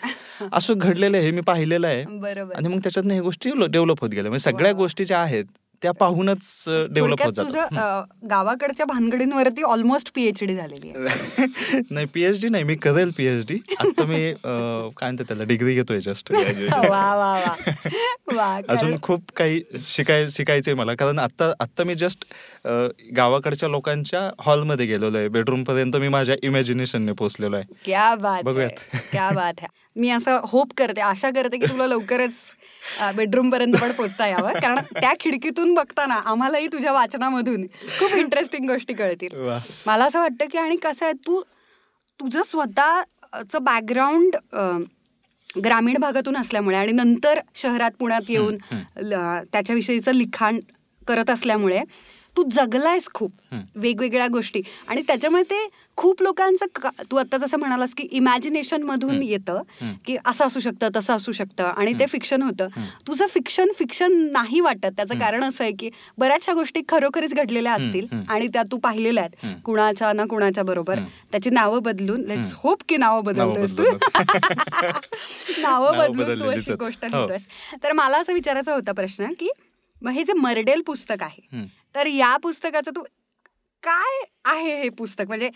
असं 0.53 0.75
घडलेलं 0.77 1.19
हे 1.19 1.31
मी 1.31 1.41
पाहिलेलं 1.41 1.87
आहे. 1.87 2.03
आणि 2.55 2.69
मग 2.69 2.79
त्याच्यातनं 2.79 3.15
हे 3.15 3.21
गोष्टी 3.21 3.51
डेव्हलप 3.69 4.01
होत 4.01 4.11
गेल्या. 4.11 4.31
म्हणजे 4.31 4.51
सगळ्या. 4.51 4.73
गोष्टी 4.73 5.05
ज्या 5.05 5.19
आहेत 5.19 5.45
त्या 5.85 5.93
पाहूनच 5.93 6.65
डेव्हलप 6.91 7.23
होत 7.23 7.39
अं, 7.39 8.03
गावाकडच्या 8.31 8.87
भानगडींवरती 8.87 9.63
ऑलमोस्ट 9.63 10.11
पीएचडी 10.15 10.55
झालेली 10.57 10.91
आहे. 10.91 11.47
नाही 11.91 12.07
पीएचडी 12.15 12.49
नाही 12.49 12.65
मी 12.65 12.75
करेल 12.75 13.11
पीएचडी 13.17 13.59
आता 13.79 14.05
मी 14.05 14.33
काय 14.33 14.91
म्हणतात 15.03 15.25
त्याला 15.25 15.45
डिग्री 15.45 15.75
घेतोय 15.75 16.01
जस्ट 16.01 16.33
वा 16.33 17.15
वा 17.15 17.33
वा. 17.39 17.55
वा 18.35 18.61
अजून 18.69 18.97
खूप 19.03 19.31
काही 19.37 19.61
शिकाय 19.87 20.29
शिकायचंय 20.31 20.75
मला. 20.75 20.95
कारण 20.95 21.19
आता 21.19 21.53
आता 21.61 21.85
मी 21.85 21.95
जस्ट 21.95 22.25
गावाकडच्या 23.17 23.69
लोकांच्या 23.69 24.29
हॉलमध्ये 24.41 24.87
गेलेलो 24.87 25.19
आहे. 25.19 25.29
बेडरूम 25.29 25.65
पर्यंत 25.65 25.97
मी 25.97 26.09
माझ्या 26.09 26.37
इमॅजिनेशनने 26.43 27.13
पोहोचलेलो 27.13 27.57
आहे. 27.57 27.65
क्या 27.85 28.15
बात 28.15 28.43
बघूयात. 28.43 28.97
क्या 29.13 29.31
बात 29.31 29.61
है. 29.61 29.67
मी 29.97 30.11
असं 30.11 30.41
होप 30.45 30.73
करते 30.77 31.01
आशा 31.01 31.31
करते 31.31 31.59
की 31.59 31.67
तुला 31.67 31.87
लवकरच 31.87 32.33
बेडरूम 33.17 33.51
पर्यंत 33.51 33.75
पण 33.81 33.93
पोचता 33.93 34.27
यावं. 34.27 34.53
कारण 34.53 34.79
त्या 34.93 35.13
खिडकीतून 35.21 35.75
बघताना 35.75 36.15
आम्हालाही 36.25 36.67
तुझ्या 36.73 36.93
वाचनामधून 36.93 37.67
खूप 37.99 38.15
इंटरेस्टिंग 38.15 38.69
गोष्टी 38.71 38.95
कळतील. 38.95 39.37
मला 39.87 40.05
असं 40.05 40.21
वाटतं 40.21 40.49
की 40.53 40.59
आणि 40.59 40.77
कसं 40.83 41.05
आहे 41.05 41.15
तू 41.27 41.43
तुझं 42.21 42.43
स्वतःचं 42.43 43.65
बॅकग्राऊंड 43.65 44.37
ग्रामीण 45.65 45.97
भागातून 46.01 46.37
असल्यामुळे 46.37 46.77
आणि 46.77 46.93
नंतर 46.93 47.39
शहरात 47.55 47.91
पुण्यात 47.99 48.31
येऊन 48.31 48.57
त्याच्याविषयीचं 49.53 50.13
लिखाण 50.13 50.59
करत 51.09 51.31
असल्यामुळे 51.31 51.81
तू 52.37 52.43
जगलायस 52.53 53.09
खूप. 53.15 53.33
वेगवेगळ्या 53.77 54.27
गोष्टी 54.29 54.61
आणि 54.89 55.03
त्याच्यामुळे 55.03 55.43
ते 55.43 55.67
खूप 55.97 56.23
लोकांचं 56.23 56.67
तू 57.11 57.17
आता 57.17 57.37
जसं 57.37 57.59
म्हणालास 57.59 57.95
की 57.95 58.03
इमॅजिनेशन 58.13 58.83
मधून 58.83 59.23
येतं. 59.23 59.61
की 60.07 60.17
असं 60.25 60.47
असू 60.47 60.61
शकतं 60.61 60.89
तसं 60.97 61.15
असू 61.15 61.33
शकतं 61.33 61.65
आणि 61.65 61.93
ते 61.93 62.07
फिक्शन 62.07 62.43
होतं. 62.43 62.69
तुझं 63.07 63.27
फिक्शन 63.27 63.69
फिक्शन 63.79 64.13
नाही 64.33 64.61
वाटत 64.61 64.87
त्याचं 64.87 65.19
कारण 65.19 65.45
असं 65.45 65.65
आहे 65.65 65.73
की 65.73 65.91
बऱ्याचशा 66.19 66.53
गोष्टी 66.53 66.81
खरोखरीच 66.89 67.35
घडलेल्या 67.35 67.73
असतील. 67.73 68.07
आणि 68.29 68.49
त्या 68.49 68.63
तू 68.63 68.79
पाहिलेल्या 68.79 69.25
आहेत. 69.25 69.61
कुणाच्या 69.65 70.13
ना 70.13 70.25
कुणाच्या 70.25 70.65
बरोबर. 70.65 70.99
त्याची 71.33 71.51
नावं 71.51 71.83
बदलून 71.83 72.25
लेट्स 72.25 72.53
होप 72.57 72.83
की 72.89 72.97
नावं 72.97 73.25
बदलतोस 73.25 73.79
तू 73.79 73.83
नावं 75.63 75.99
बदलून 75.99 76.41
तू 76.41 76.51
अशी. 76.51 76.73
गोष्ट. 76.75 77.05
लिहितोस 77.05 77.47
तर 77.83 77.93
मला 77.93 78.19
असं 78.19 78.33
विचारायचा 78.33 78.75
होता 78.75 78.93
प्रश्न 78.93 79.33
की 79.41 79.49
मग 80.03 80.11
हे 80.11 80.23
जे 80.25 80.33
मर्डेल 80.33 80.83
पुस्तक 80.87 81.23
आहे. 81.23 81.67
तर 81.95 82.07
या 82.07 82.37
पुस्तकाचं 82.43 82.91
तू 82.97 83.03
काय 83.83 84.21
आहे 84.45 84.75
हे 84.83 84.89
पुस्तक? 84.89 85.25
म्हणजे 85.29 85.51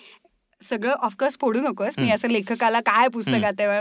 सगळं 0.62 0.92
ऑफकोर्स 0.92 1.36
फोडू 1.40 1.60
नकोस. 1.60 1.98
मी. 1.98 2.10
असं 2.10 2.28
लेखकाला 2.28 2.80
काय 2.86 3.08
पुस्तकात 3.08 3.60
आहे 3.60 3.80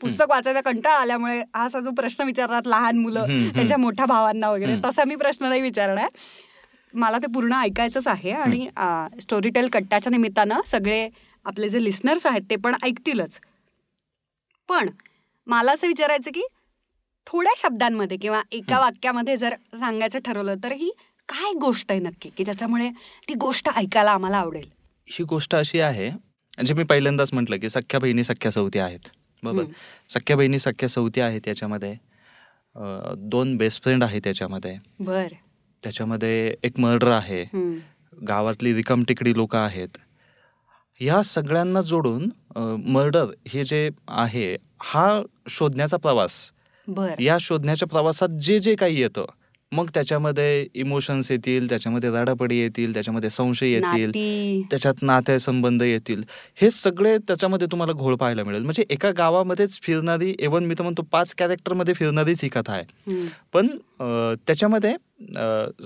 पुस्तक 0.00 0.30
वाचायचा 0.30 0.60
कंटाळा 0.60 0.96
आल्यामुळे 0.96 1.42
असा 1.54 1.80
जो 1.80 1.90
प्रश्न 1.96 2.24
विचारतात 2.24 2.66
लहान 2.66 2.98
मुलं. 2.98 3.26
त्यांच्या 3.54 3.76
मोठ्या 3.76 4.06
भावांना 4.06 4.50
वगैरे. 4.50 4.76
तसा 4.84 5.04
मी 5.04 5.16
प्रश्न 5.16 5.48
नाही 5.48 5.62
विचारणार. 5.62 6.08
मला 6.94 7.18
ते 7.18 7.26
पूर्ण 7.34 7.52
ऐकायचंच 7.54 8.06
आहे 8.08 8.30
आणि 8.30 8.68
स्टोरीटेल 9.20 9.68
कट्टाच्या 9.72 10.10
निमित्तानं 10.10 10.60
सगळे 10.66 11.08
आपले 11.46 11.68
जे 11.68 11.82
लिस्नर्स 11.84 12.26
आहेत 12.26 12.42
ते 12.50 12.56
पण 12.56 12.74
ऐकतीलच. 12.82 13.38
पण 14.68 14.88
मला 15.46 15.72
असं 15.72 15.86
विचारायचं 15.86 16.30
की 16.34 16.42
थोड्या 17.26 17.52
शब्दांमध्ये 17.56 18.16
किंवा 18.16 18.42
एका 18.52 18.78
वाक्यामध्ये 18.78 19.36
जर 19.36 19.54
सांगायचं 19.78 20.18
ठरवलं 20.24 20.54
तर 20.64 20.72
ही 20.72 20.90
काय 21.28 21.52
गोष्ट 21.60 21.90
आहे 21.92 22.00
नक्की 22.00 22.28
की 22.36 22.44
ज्याच्यामुळे 22.44 22.88
ती 23.28 23.34
गोष्ट 23.34 23.68
ऐकायला 23.76 24.10
आम्हाला 24.10 24.36
आवडेल? 24.36 24.68
ही 25.08 25.24
गोष्ट 25.24 25.54
अशी 25.54 25.80
आहे 25.80 26.08
म्हणजे 26.08 26.74
मी 26.74 26.84
पहिल्यांदाच 26.84 27.32
म्हटलं 27.32 27.56
की 27.56 27.70
सख्या 27.70 28.00
बहिणी 28.00 28.24
सख्या 28.24 28.50
सौती 28.50 28.78
आहेत. 28.78 29.08
बरोबर. 29.42 29.64
सख्या 30.10 30.36
बहिणी 30.36 30.58
सख्या 30.58 30.88
सौती 30.88 31.20
आहेत 31.20 31.48
याच्यामध्ये. 31.48 31.94
दोन 33.16 33.56
बेस्ट 33.56 33.82
फ्रेंड 33.82 34.04
आहे 34.04 34.20
त्याच्यामध्ये 34.20 34.76
बर. 35.00 35.26
त्याच्यामध्ये 35.82 36.54
एक 36.64 36.78
मर्डर 36.80 37.10
आहे. 37.10 37.44
गावातली 38.28 38.74
रिकम 38.74 39.02
टिकडी 39.08 39.32
लोक 39.36 39.56
आहेत. 39.56 39.96
या 41.00 41.22
सगळ्यांना 41.22 41.80
जोडून 41.82 42.28
मर्डर 42.86 43.30
हे 43.48 43.64
जे 43.64 43.88
आहे 44.08 44.54
हा 44.82 45.22
शोधण्याचा 45.48 45.96
प्रवास. 45.96 46.32
बर. 46.88 47.20
या 47.20 47.36
शोधण्याच्या 47.40 47.88
प्रवासात 47.88 48.38
जे 48.40 48.58
जे 48.58 48.74
काही 48.74 49.00
येतं 49.00 49.24
मग 49.72 49.88
त्याच्यामध्ये 49.94 50.66
इमोशन्स 50.74 51.30
येतील 51.30 51.68
त्याच्यामध्ये 51.68 52.10
राडापडी 52.10 52.58
येतील 52.60 52.92
त्याच्यामध्ये 52.94 53.30
संशय 53.30 53.70
येतील 53.70 54.12
त्याच्यात 54.70 55.02
नाते 55.02 55.38
संबंध 55.40 55.82
येतील. 55.82 56.22
हे 56.60 56.70
सगळे 56.70 57.16
त्याच्यामध्ये 57.28 57.66
तुम्हाला 57.72 57.92
घोळ 57.92 58.14
पाहायला 58.16 58.44
मिळेल. 58.44 58.62
म्हणजे 58.62 58.84
एका 58.90 59.10
गावामध्येच 59.18 59.78
फिरणारी 59.82 60.34
एवन 60.40 60.64
मी 60.64 60.74
तर 60.78 60.82
म्हणतो 60.82 61.02
पाच 61.12 61.34
कॅरेक्टरमध्ये 61.38 61.94
फिरणारीच 61.94 62.42
ही 62.42 62.48
कथा 62.48 62.72
आहे. 62.72 63.26
पण 63.52 63.68
त्याच्यामध्ये 64.46 64.94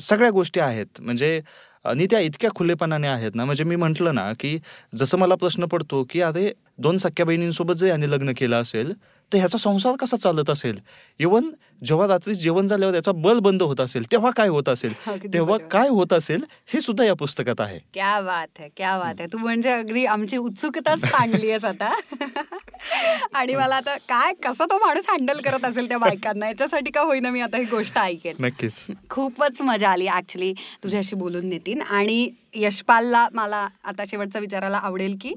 सगळ्या 0.01 0.31
गोष्टी 0.31 0.61
आहेत. 0.61 1.01
म्हणजे 1.01 1.41
आणि 1.85 2.07
त्या 2.11 2.21
इतक्या 2.21 2.51
खुलेपणाने 2.57 3.07
आहेत 3.07 3.35
ना. 3.35 3.45
म्हणजे 3.45 3.65
मी 3.65 3.77
म्हंटल 3.77 4.09
ना 4.15 4.33
की 4.41 4.59
जसं 4.99 5.19
मला 5.19 5.35
प्रश्न 5.35 5.65
पडतो 5.73 6.03
की 6.11 6.21
अरे 6.21 6.51
दोन 6.79 6.97
सख्या 6.99 7.27
बहिणींसोबत 7.27 7.75
जर 7.75 7.87
याने 7.87 8.11
लग्न 8.11 8.33
केलं 8.37 8.63
असेल 8.63 8.93
तर 9.33 9.39
ह्याचा 9.39 9.59
संसार 9.59 9.97
कसा 9.97 10.17
चालत 10.17 10.51
असेल? 10.51 10.79
इवन 11.19 11.51
जेव्हा 11.85 12.07
रात्री 12.07 12.35
जेवण 12.35 12.67
झाल्यावर 12.67 12.93
त्याचा 12.93 13.13
बल 13.13 13.39
बंद 13.39 13.63
होत 13.63 13.81
असेल 13.81 14.11
तेव्हा 14.13 14.31
काय 14.37 14.49
होत 14.49 14.69
असेल? 14.69 14.93
तेव्हा. 15.33 15.57
काय 15.59 15.89
होत 15.89 16.13
असेल 16.13 16.45
हे 16.67 16.81
सुद्धा 16.81 17.05
या 17.05 17.15
पुस्तकात 17.15 17.61
आहे. 17.61 17.79
क्या 17.95 18.21
बात 18.21 18.47
आहे 18.59 18.69
क्या 18.77 18.99
बात 18.99 19.15
आहे 19.19 19.27
तू 19.33 19.39
म्हणजे 19.39 19.71
अगदी 19.71 20.05
आमची 20.07 20.37
उत्सुकताच 20.37 21.03
ताणली 21.03 21.51
आहेस 21.51 21.65
आता. 21.65 21.95
आणि 23.35 23.55
मला 23.55 23.77
आता 23.77 23.97
काय 23.97 24.33
कसा 24.35 24.65
तो 24.65 24.79
माणूस 24.79 25.05
हँडल 25.09 25.41
करत 25.41 25.65
असेल 25.65 25.89
त्या 25.89 25.99
बायकांना? 25.99 26.47
याच्यासाठी 26.47 26.91
का 26.91 27.01
होईना 27.01 27.31
मी 27.31 27.41
आता 27.41 27.59
ही 27.59 27.65
गोष्ट 27.65 27.99
ऐकेन? 27.99 28.37
नक्कीच. 28.41 28.87
खूपच 29.11 29.61
मजा 29.61 29.91
आली 29.91 30.09
ऍक्च्युली 30.09 30.53
तुझ्याशी 30.85 31.17
बोलून 31.17 31.49
नितीन. 31.49 31.83
आणि 31.83 32.31
यशपालला 32.55 33.29
मला 33.33 33.69
आता 33.85 34.05
शेवटचा 34.07 34.39
विचारायला 34.39 34.77
आवडेल 34.77 35.17
की 35.21 35.35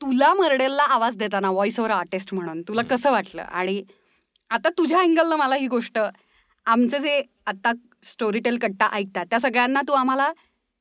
तुला 0.00 0.32
मर्डेलला 0.34 0.82
आवाज 0.94 1.16
देताना 1.16 1.50
व्हॉइस 1.50 1.78
ओव्हर 1.80 1.92
आर्टिस्ट 1.94 2.34
म्हणून 2.34 2.60
तुला 2.68 2.82
कसं 2.90 3.10
वाटलं? 3.10 3.42
आणि 3.42 3.82
आता 4.50 4.68
तुझ्या 4.78 5.00
अँगलनं 5.00 5.36
मला 5.36 5.54
ही 5.56 5.66
गोष्ट 5.68 5.98
आमचे 6.66 6.98
जे 6.98 7.20
आता 7.46 7.72
स्टोरीटेल 8.04 8.58
कट्टा 8.62 8.88
ऐकतात 8.92 9.26
त्या 9.30 9.38
सगळ्यांना 9.40 9.80
तू 9.88 9.92
आम्हाला 9.92 10.30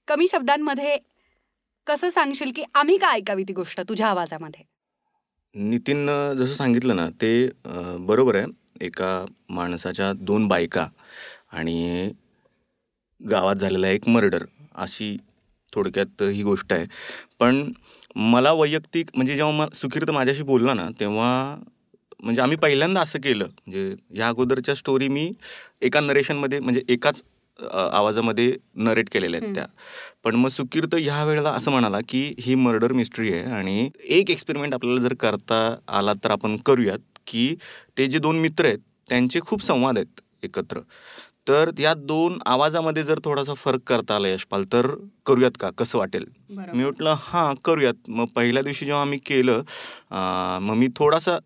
कमी 0.08 0.28
शब्दांमध्ये 0.32 0.98
कसं 1.88 2.10
सांगशील 2.10 2.52
की 2.56 2.64
आम्ही 2.76 2.98
का 2.98 3.12
ऐकावी 3.12 3.44
ती 3.48 3.54
गोष्ट 3.54 3.80
तुझ्या 3.90 4.08
आवाजामध्ये? 4.08 4.64
नितीननं 5.56 6.34
जसं 6.38 6.54
सांगितलं 6.56 6.96
ना 6.96 7.08
ते 7.22 7.50
बरोबर 8.00 8.36
आहे. 8.36 8.46
एका 8.82 9.26
माणसाच्या 9.50 10.12
दोन 10.16 10.48
बायका 10.48 10.88
आणि 11.52 12.12
गावात 13.22 13.56
झालेला 13.56 13.88
एक 13.90 14.08
मर्डर 14.08 14.44
अशी 14.76 15.16
थोडक्यात 15.74 16.22
ही 16.24 16.44
गोष्ट 16.44 16.74
आहे. 16.74 16.86
पण 17.40 17.70
मला 18.16 18.52
वैयक्तिक 18.52 19.10
म्हणजे 19.16 19.36
जेव्हा 19.36 19.54
मा 19.54 19.66
सुखीर्त 19.74 20.12
माझ्याशी 20.12 20.44
बोलला 20.44 20.74
ना 20.74 20.90
तेव्हा 21.00 21.58
म्हणजे 22.24 22.42
आम्ही 22.42 22.58
पहिल्यांदा 22.58 23.02
असं 23.02 23.20
केलं. 23.20 23.46
म्हणजे 23.46 23.96
या 24.20 24.28
अगोदरच्या 24.28 24.76
स्टोरी 24.76 25.08
मी 25.08 25.32
एका 25.82 26.00
नरेशनमध्ये 26.00 26.60
म्हणजे 26.60 26.82
एकाच 26.90 27.22
आवाजामध्ये 27.60 28.56
नरेट 28.76 29.10
केलेल्या 29.12 29.40
आहेत. 29.44 29.54
त्या. 29.56 29.66
पण 30.24 30.36
मग 30.36 30.50
सुकीर्त 30.50 30.96
ह्या 30.96 31.24
वेळेला 31.26 31.50
असं 31.50 31.72
म्हणाला 31.72 32.00
की 32.10 32.34
ही 32.40 32.56
मर्डर 32.56 32.92
मिस्ट्री 32.94 33.34
आहे 33.34 33.52
आणि 33.52 33.90
एक 34.00 34.32
एक्सपेरिमेंट 34.32 34.74
आपल्याला 34.74 35.02
जर 35.02 35.14
करता 35.20 35.76
आला 35.98 36.14
तर 36.24 36.32
आपण 36.32 36.58
करूयात 36.66 37.00
की 37.28 37.56
ते 37.98 38.08
जे 38.08 38.20
दोन 38.20 38.40
मित्र 38.40 38.66
आहेत 38.66 38.80
त्यांचे 39.10 39.40
खूप 39.40 39.64
संवाद 39.64 39.98
आहेत 39.98 40.22
एकत्र. 40.44 40.80
तर 41.48 41.70
या 41.80 41.94
दोन 41.94 42.38
आवाजामध्ये 42.46 43.04
जर 43.04 43.20
थोडासा 43.24 43.54
फरक 43.58 43.82
करता 43.88 44.16
आला 44.16 44.28
यशपाल 44.28 44.64
तर 44.74 44.88
करूयात 45.26 45.58
का? 45.60 45.70
कसं 45.78 45.98
वाटेल? 45.98 46.26
मी 46.50 46.84
म्हटलं 46.84 47.16
हां 47.20 47.54
करूयात. 47.66 48.10
मग 48.10 48.26
पहिल्या 48.36 48.64
दिवशी 48.64 48.86
जेव्हा 48.86 49.02
आम्ही 49.02 49.20
केलं 49.26 49.62
मग 50.62 50.76
मी 50.78 50.88
थोडासा 50.98 51.38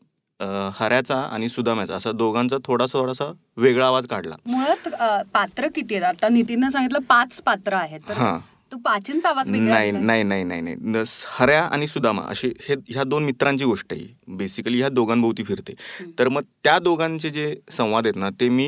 हऱ्याचा 0.79 1.15
आणि 1.23 1.49
सुदाम्याचा 1.49 1.95
असा 1.95 2.11
दोघांचा 2.11 2.57
थोडासा 2.65 2.99
थोडासा 2.99 3.31
वेगळा 3.57 3.87
आवाज 3.87 4.07
काढला. 4.09 4.35
मुळात 4.45 4.87
पात्र 5.33 5.67
किती 5.75 5.95
आहेत? 5.95 6.05
आता 6.05 6.29
नितीननं 6.29 6.69
सांगितलं 6.69 6.99
पाच 7.09 7.41
पात्र 7.45 7.73
आहेत. 7.73 8.11
हां. 8.11 8.37
तू 8.71 8.77
पाचींचा 8.83 9.29
आवाज 9.29 9.49
वेगळा 9.51 9.69
नाही. 9.69 9.91
नाही 9.91 10.23
नाही 10.23 10.43
नाही 10.43 10.61
नाही. 10.61 11.03
हऱ्या 11.37 11.61
आणि 11.63 11.87
सुदामा 11.87 12.21
अशी 12.29 12.47
हे 12.67 12.75
ह्या 12.89 13.03
दोन 13.03 13.23
मित्रांची 13.23 13.65
गोष्ट 13.65 13.93
आहे. 13.93 14.05
बेसिकली 14.37 14.77
ह्या 14.79 14.89
दोघांभोवती 14.89 15.43
फिरते. 15.43 15.73
तर 16.19 16.27
मग 16.27 16.41
त्या 16.63 16.77
दोघांचे 16.79 17.29
जे 17.29 17.53
संवाद 17.71 18.05
आहेत 18.05 18.15
ना 18.15 18.29
ते 18.39 18.49
मी 18.49 18.67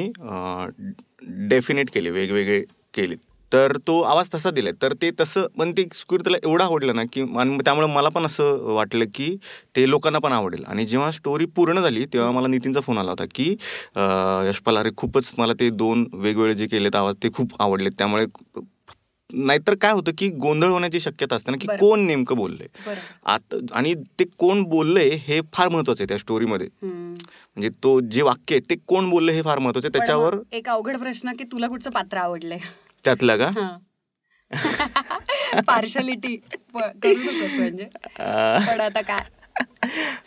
डेफिनेट 1.49 1.89
केले 1.93 2.09
वेगवेगळे 2.11 2.61
केले. 2.93 3.15
तर 3.51 3.75
तो 3.87 3.99
आवाज 4.01 4.29
तसा 4.33 4.49
दिला 4.51 4.69
तर 4.81 4.93
ते 5.01 5.09
तसं 5.19 5.45
पण 5.57 5.71
ते 5.77 5.83
स्क्वेअर 5.93 6.21
त्याला 6.23 6.37
एवढं 6.43 6.63
आवडलं 6.63 6.95
ना 6.95 7.03
की 7.13 7.21
आणि 7.39 7.57
त्यामुळे 7.65 7.87
मला 7.87 8.09
पण 8.09 8.25
असं 8.25 8.73
वाटलं 8.75 9.05
की 9.15 9.35
ते 9.75 9.89
लोकांना 9.89 10.19
पण 10.19 10.31
आवडेल. 10.33 10.63
आणि 10.67 10.85
जेव्हा 10.85 11.09
स्टोरी 11.11 11.45
पूर्ण 11.55 11.81
झाली 11.81 12.05
तेव्हा 12.13 12.31
मला 12.31 12.47
नितीनचा 12.47 12.79
फोन 12.81 12.97
आला 12.97 13.11
होता 13.11 13.25
की 13.35 13.49
यशपाल 14.47 14.77
अरे 14.77 14.89
खूपच 14.97 15.33
मला 15.37 15.53
ते 15.59 15.69
दोन 15.69 16.05
वेगवेगळे 16.13 16.53
जे 16.55 16.67
केलेत 16.67 16.95
आवाज 16.95 17.15
ते 17.23 17.29
खूप 17.33 17.53
आवडलेत. 17.61 17.91
त्यामुळे 17.97 18.25
नाहीतर 19.33 19.75
काय 19.75 19.91
होतं 19.91 20.11
की 20.17 20.27
गोंधळ 20.29 20.69
होण्याची 20.69 20.99
शक्यता 20.99 21.35
असते 21.35 21.51
ना 21.51 21.57
की. 21.61 21.67
कोण 21.79 21.99
नेमकं 21.99 22.35
बोललंय. 22.35 22.95
आता 23.25 23.57
आणि 23.71 23.93
ते 24.19 24.23
कोण 24.37 24.63
बोललंय 24.63 25.09
हे 25.09 25.39
फार 25.53 25.69
महत्वाचं 25.69 26.03
आहे 26.03 26.07
त्या 26.07 26.17
स्टोरीमध्ये. 26.17 26.67
म्हणजे 26.83 27.69
तो 27.83 27.99
जे 28.01 28.21
वाक्य 28.21 28.55
आहे 28.55 28.69
ते 28.69 28.75
कोण 28.87 29.09
बोललं 29.09 29.31
हे 29.31 29.41
फार 29.41 29.59
महत्वाचं 29.59 29.87
आहे. 29.87 29.97
त्याच्यावर 29.97 30.37
एक 30.51 30.69
अवघड 30.69 30.97
प्रश्न 30.97 31.31
की 31.31 31.43
तुला 31.43 31.67
कुठचं 31.67 31.89
पात्र 31.89 32.17
आवडलंय? 32.17 32.59
त्यातलं 33.03 33.37
का? 33.37 33.77
पार्शलिटी 35.67 36.35
म्हणजे. 36.75 37.83
अं, 38.19 38.65
पण 38.67 38.81
आता 38.81 39.01
काय? 39.01 39.19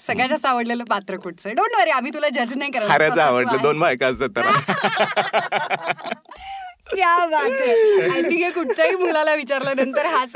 सगळ्यात 0.06 0.28
जास्त 0.28 0.46
आवडलेलं 0.46 0.84
पात्र 0.84 1.16
कुठचं? 1.16 1.54
डोंट 1.54 1.76
वरी 1.76 1.90
आम्ही 1.90 2.12
तुला 2.14 2.28
जज 2.28 2.56
नाही 2.56 2.70
करत 2.70 2.88
तू 3.10 3.20
आवडलं. 3.20 3.62
दोन 3.62 3.78
बायका 3.78 4.06
असतात 4.06 4.38
क्या 6.86 7.14
बात 7.26 7.50
आहे 7.50 8.08
आय 8.08 8.22
थिंक 8.22 8.42
हे 8.42 8.50
कुठच्याही 8.50 8.94
मुलाला 8.96 9.34
विचारल्यानंतर 9.34 10.06
हाच. 10.06 10.32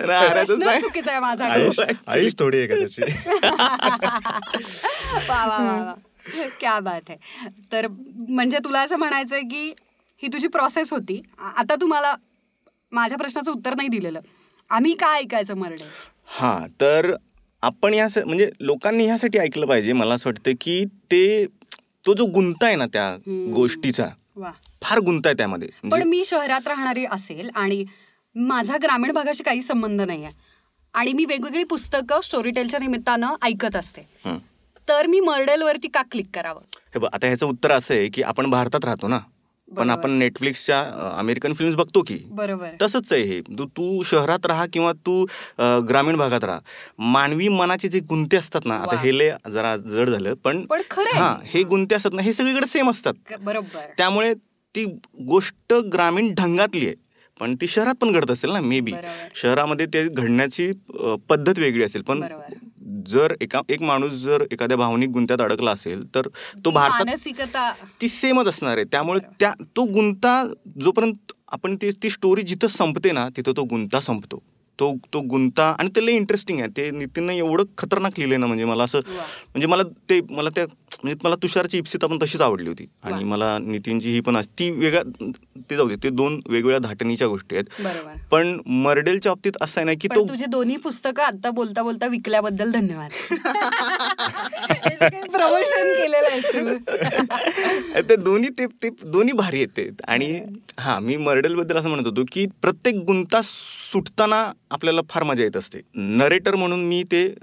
चुकीचा 0.81 1.11
आहे 1.11 1.21
माझा. 1.21 1.45
आयुष 1.47 1.79
आयुष 2.09 2.33
थोडी 2.39 2.59
आहे 2.59 2.67
का 2.67 2.75
त्याची? 2.79 3.03
वा 5.29 5.45
वा 5.47 5.59
वा 5.59 5.95
क्या 6.61 6.79
बात 6.81 7.11
आहे 7.11 7.49
तर 7.73 7.87
म्हणजे 8.29 8.59
तुला 8.65 8.81
असं 8.81 8.97
म्हणायचंय 8.97 9.41
की 9.41 9.73
ही 10.23 10.29
तुझी 10.33 10.49
प्रोसेस 10.49 10.93
होती. 10.93 11.21
आता 11.57 11.75
तू 11.81 11.87
मला 11.87 12.15
माझ्या 12.93 13.19
प्रश्नाचं 13.19 13.51
उत्तर 13.53 13.75
नाही 13.75 13.89
दिलेलं. 13.89 14.21
आम्ही 14.71 14.95
काय 14.95 15.19
ऐकायचं 15.19 15.57
मरडे? 15.57 15.85
हा 16.27 16.59
तर 16.81 17.15
आपण 17.63 17.95
या 17.95 18.07
म्हणजे 18.17 18.51
लोकांनी 18.61 19.05
ह्यासाठी 19.07 19.39
ऐकलं 19.39 19.67
पाहिजे. 19.67 19.93
मला 19.93 20.15
असं 20.15 20.29
वाटतं 20.31 20.53
की 20.61 20.85
ते 21.13 21.47
तो 22.07 22.15
जो 22.15 22.25
गुंता 22.27 22.67
आहे 22.67 22.77
ना 22.77 22.87
त्या. 22.87 23.15
गोष्टीचा 23.55 24.07
फार 24.83 24.99
गुंता 24.99 25.29
आहे 25.29 25.37
त्यामध्ये 25.39 25.69
पण 25.83 25.89
म्हणजे 25.89 26.09
मी 26.09 26.23
शहरात 26.25 26.69
राहणारी 26.69 27.05
असेल 27.11 27.51
आणि 27.55 27.85
माझा 28.37 28.77
ग्रामीण 28.83 29.13
भागाशी 29.13 29.43
काही 29.43 29.61
संबंध 29.63 30.01
नाही 30.01 30.25
आहे 30.25 30.49
आणि 30.95 31.13
मी 31.13 31.25
वेगवेगळी 31.25 31.65
पुस्तकं 31.65 32.21
स्टोरीटेलच्या 32.21 32.81
निमित्तानं 32.81 33.35
ऐकत 33.43 33.77
असते. 33.77 34.07
तर 34.89 35.07
मी 35.07 35.21
मर्डेलवरती 35.21 35.89
का 35.89 36.03
क्लिक 36.11 36.27
करावं? 36.35 36.61
हे 36.95 36.99
बघ 36.99 37.09
आता 37.13 37.27
ह्याचं 37.27 37.47
उत्तर 37.47 37.73
असं 37.73 37.95
आहे 37.95 38.09
की 38.09 38.23
आपण 38.23 38.51
भारतात 38.51 38.85
राहतो 38.85 39.09
ना. 39.09 39.19
पण. 39.69 39.91
आपण 39.91 40.11
नेटफ्लिक्सच्या 40.11 40.81
अमेरिकन 41.19 41.53
फिल्म्स 41.55 41.77
बघतो 41.77 42.03
की. 42.07 42.19
बरोबर. 42.31 42.71
तसंच 42.83 43.13
आहे 43.13 43.23
हे. 43.23 43.41
तू 43.51 44.03
शहरात 44.03 44.47
राहा 44.47 44.67
किंवा 44.73 44.93
तू 45.07 45.25
ग्रामीण 45.89 46.17
भागात 46.17 46.45
राहा. 46.45 46.59
मानवी 46.99 47.49
मनाचे 47.49 47.89
जे 47.89 48.01
गुंते 48.09 48.37
असतात 48.37 48.67
ना 48.67 48.77
आता. 48.77 48.97
हे 49.01 49.17
लय 49.19 49.35
जरा 49.51 49.77
जड 49.77 50.11
झालं 50.11 50.35
पण 50.45 50.65
पण. 50.67 50.83
हा 51.15 51.35
हे 51.45 51.63
गुंते 51.65 51.95
असतात 51.95 52.13
ना 52.13 52.23
हे 52.23 52.33
सगळीकडे 52.33 52.67
सेम 52.67 52.91
असतात. 52.91 53.15
बरोबर. 53.41 53.87
त्यामुळे 53.99 54.33
ती 54.75 54.85
गोष्ट 55.27 55.75
ग्रामीण 55.93 56.33
ढंगातली 56.35 56.87
आहे. 56.87 56.95
पण 57.41 57.55
ती 57.61 57.67
शहरात 57.69 57.95
पण 58.01 58.13
घडत 58.13 58.31
असेल 58.31 58.51
ना 58.51 58.61
मे 58.61 58.81
बी. 58.81 58.93
शहरामध्ये 59.35 59.87
ते 59.87 60.07
घडण्याची 60.09 60.71
पद्धत 61.29 61.59
वेगळी 61.59 61.85
असेल. 61.85 62.03
पण. 62.03 62.21
जर 63.09 63.35
एका 63.41 63.61
एक 63.69 63.83
माणूस 63.83 64.13
जर 64.23 64.43
एखाद्या 64.53 64.77
भावनिक 64.77 65.11
गुंत्यात 65.11 65.41
अडकला 65.41 65.71
असेल 65.71 66.03
तर 66.15 66.27
तो 66.65 66.71
भारतात 66.71 67.05
ती 68.01 68.09
सेमच 68.09 68.47
असणार 68.47 68.77
आहे. 68.77 68.85
त्यामुळे 68.93 69.21
त्या 69.41 69.53
तो 69.77 69.85
गुंता 69.93 70.43
जोपर्यंत 70.83 71.33
आपण 71.53 71.77
ती 71.83 71.91
ती 72.03 72.11
स्टोरी 72.11 72.43
जिथं 72.43 72.67
संपते 72.69 73.13
ना 73.13 73.29
तिथं 73.37 73.53
तो 73.57 73.63
गुंता 73.65 74.01
संपतो. 74.01 74.43
तो 74.79 74.93
तो 75.13 75.21
गुंता 75.21 75.65
आणि 75.79 75.89
ते 75.97 76.05
लय 76.07 76.13
इंटरेस्टिंग 76.13 76.59
आहे. 76.61 76.69
ते 76.77 76.91
नितीननं 76.91 77.33
एवढं 77.33 77.65
खतरनाक 77.79 78.19
लिहिलंय 78.19 78.37
ना 78.39 78.47
म्हणजे 78.47 78.65
मला 78.65 78.85
असं. 78.85 79.01
म्हणजे 79.07 79.67
मला 79.67 79.83
ते 80.11 80.21
मला 80.31 80.51
त्या 80.55 80.65
म्हणजे 81.05 81.21
मला 81.25 81.35
तुषारची 81.35 81.79
इप्सिता 81.79 82.07
पण 82.07 82.19
तशीच 82.23 82.41
आवडली 82.41 82.69
होती. 82.69 82.87
आणि. 83.03 83.25
मला 83.25 83.59
नितीनची 83.59 84.11
ही 84.11 84.21
पण 84.21 84.41
ती 84.59 84.71
वेगळ्या 84.71 85.31
ते 85.71 85.77
जाऊ 85.77 85.89
दे 85.89 85.95
ते 86.03 86.09
दोन 86.09 86.41
वेगवेगळ्या 86.47 86.79
धाटणीच्या 86.79 87.29
गोष्टी 87.29 87.57
आहेत. 87.57 87.65
पण 88.31 88.61
मर्डेलच्या 88.67 89.33
बाबतीत 89.33 89.53
असं 89.61 89.81
आहे 89.81 89.87
ना 89.87 89.93
की 90.01 90.09
तो 90.09 90.29
तुझे 90.29 90.47
दोन्ही 90.47 90.77
पुस्तकं 90.77 91.23
आता 91.23 91.51
बोलता 91.51 91.83
बोलता 91.83 92.07
विकल्याबद्दल 92.07 92.71
धन्यवाद. 92.71 93.11
प्रमोशन 95.33 95.95
केलेलं 95.95 96.29
आहे 96.31 96.41
तू 98.01 98.17
दोन्ही 98.17 98.49
ते 98.49 98.67
दोन्ही 99.05 99.33
भारी 99.33 99.57
आहेत 99.57 99.69
ते. 99.77 99.91
आणि 100.09 100.41
हा 100.79 101.01
मी 101.01 101.17
मर्डलबद्दल 101.17 101.77
असं 101.77 101.89
म्हणत 101.89 102.07
होतो 102.07 102.23
की 102.33 102.47
प्रत्येक 102.63 102.95
गुंता 102.95 103.41
सुटताना 103.45 104.53
आपल्याला 104.71 105.01
फार 105.11 105.23
मजा 105.23 105.43
येत 105.43 105.57
असते. 105.57 105.81
नरेटर 105.95 106.55
म्हणून 106.55 106.85
मी 106.85 107.03
ते 107.03 107.35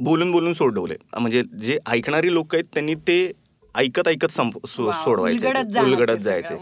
बोलून 0.00 0.32
बोलून 0.32 0.52
सोडवले 0.52 0.94
म्हणजे 1.20 1.42
जे 1.62 1.78
ऐकणारी 1.86 2.32
लोक 2.32 2.54
आहेत 2.54 2.64
त्यांनी 2.74 2.94
ते 2.94 3.32
ऐकत 3.74 4.08
ऐकत 4.08 4.26
संप 4.26 4.66
सोडवायचे 5.04 5.46
उलगडत. 5.80 6.16
जायचे. 6.16 6.54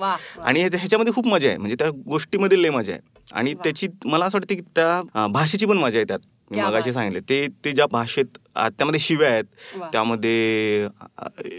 आणि 0.43 0.63
हे- 0.63 0.75
ह्याच्यामध्ये 0.75 1.13
खूप 1.13 1.27
मजा 1.27 1.49
आहे 1.49 1.57
म्हणजे 1.57 1.77
त्या 1.79 1.91
गोष्टीमध्ये 1.91 2.63
लय 2.63 2.71
मजा 2.71 2.93
आहे 2.93 3.01
आणि. 3.33 3.55
त्याची 3.55 3.89
मला 4.05 4.25
असं 4.25 4.39
वाटतं 4.39 4.55
की 4.55 4.61
त्या 4.61 5.27
भाषेची 5.27 5.67
पण 5.67 5.79
मजा 5.79 5.99
आहे 5.99 6.05
त्यात 6.05 6.19
मी 6.51 6.57
मगाशी. 6.69 6.93
सांगितले 6.93 7.21
ते 7.21 7.47
ते 7.65 7.73
ज्या 7.73 7.87
भाषेत 7.93 8.39
त्यामध्ये 8.57 9.01
शिव्या 9.01 9.31
आहेत. 9.31 9.45
त्यामध्ये 9.93 10.89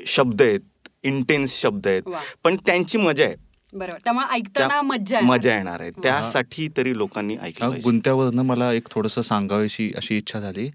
शब्द 0.05 0.41
आहेत 0.41 0.59
इंटेन्स 1.03 1.61
शब्द 1.61 1.87
आहेत. 1.87 2.01
पण 2.43 2.55
त्यांची 2.55 2.97
मजा 2.97 3.25
आहे 3.25 3.35
बरोबर. 3.73 3.97
त्यामुळे 4.03 4.25
ऐकताना 4.35 4.81
मज्जा. 4.81 5.19
मजा 5.21 5.55
येणार 5.55 5.81
आहे. 5.81 5.91
त्यासाठी 6.03 6.67
तरी 6.77 6.97
लोकांनी 6.97 7.37
ऐकलं. 7.41 7.75
गुंत्यावरनं 7.83 8.41
मला 8.41 8.71
एक 8.73 8.87
थोडंसं 8.91 9.21
सांगावीशी 9.21 9.91
अशी 9.97 10.17
इच्छा 10.17 10.39
झाली. 10.39 10.69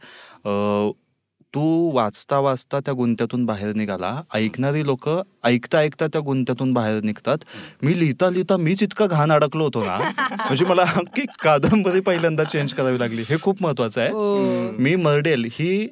तू 1.55 1.91
वाचता 1.95 2.39
वाचता 2.39 2.79
त्या 2.81 2.95
गुंत्यातून 2.95 3.45
बाहेर 3.47 3.75
निघाला. 3.75 4.21
ऐकणारी 4.35 4.85
लोक 4.87 5.09
ऐकता 5.45 5.79
ऐकता 5.79 6.07
त्या 6.07 6.21
गुंत्यातून 6.21 6.73
बाहेर 6.73 7.03
निघतात. 7.03 7.39
मी 7.83 7.99
लिहिता 8.01 8.31
लिहिता 8.31 8.57
मीच 8.57 8.83
इतका 8.83 9.07
घाण 9.07 9.33
अडकलो 9.33 9.65
होतो 9.65 9.83
ना. 9.85 9.99
म्हणजे 10.31 10.65
मला 10.65 10.85
की 11.17 11.27
कादंबरी 11.43 12.01
पहिल्यांदा 12.01 12.45
चेंज 12.45 12.73
करावी 12.73 12.99
लागली. 13.01 13.23
हे 13.23 13.37
खूप 13.43 13.63
महत्वाचं 13.63 14.01
आहे. 14.01 14.11
हो. 14.11 14.71
मी 14.79 14.95
मर्डेल 14.97 15.49
ही 15.53 15.89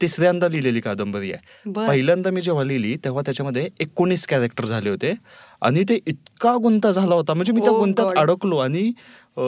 तिसऱ्यांदा 0.00 0.48
लिहिलेली 0.48 0.80
कादंबरी 0.80 1.32
आहे. 1.32 1.70
पहिल्यांदा 1.86 2.30
मी 2.30 2.40
जेव्हा 2.40 2.64
लिहिली 2.64 2.96
तेव्हा 2.96 3.22
त्याच्यामध्ये 3.22 3.68
एकोणीस 3.80 4.26
कॅरेक्टर 4.26 4.64
झाले 4.66 4.90
होते 4.90 5.12
आणि 5.60 5.84
ते 5.88 5.98
इतका 6.06 6.56
गुंता 6.56 6.90
झाला 6.90 7.14
होता 7.14 7.34
म्हणजे 7.34 7.52
मी 7.52 7.60
त्या 7.60 7.70
Oh 7.70 7.78
गुंतात. 7.78 8.06
अडकलो 8.18 8.56
आणि 8.56 8.92
अ, 9.36 9.40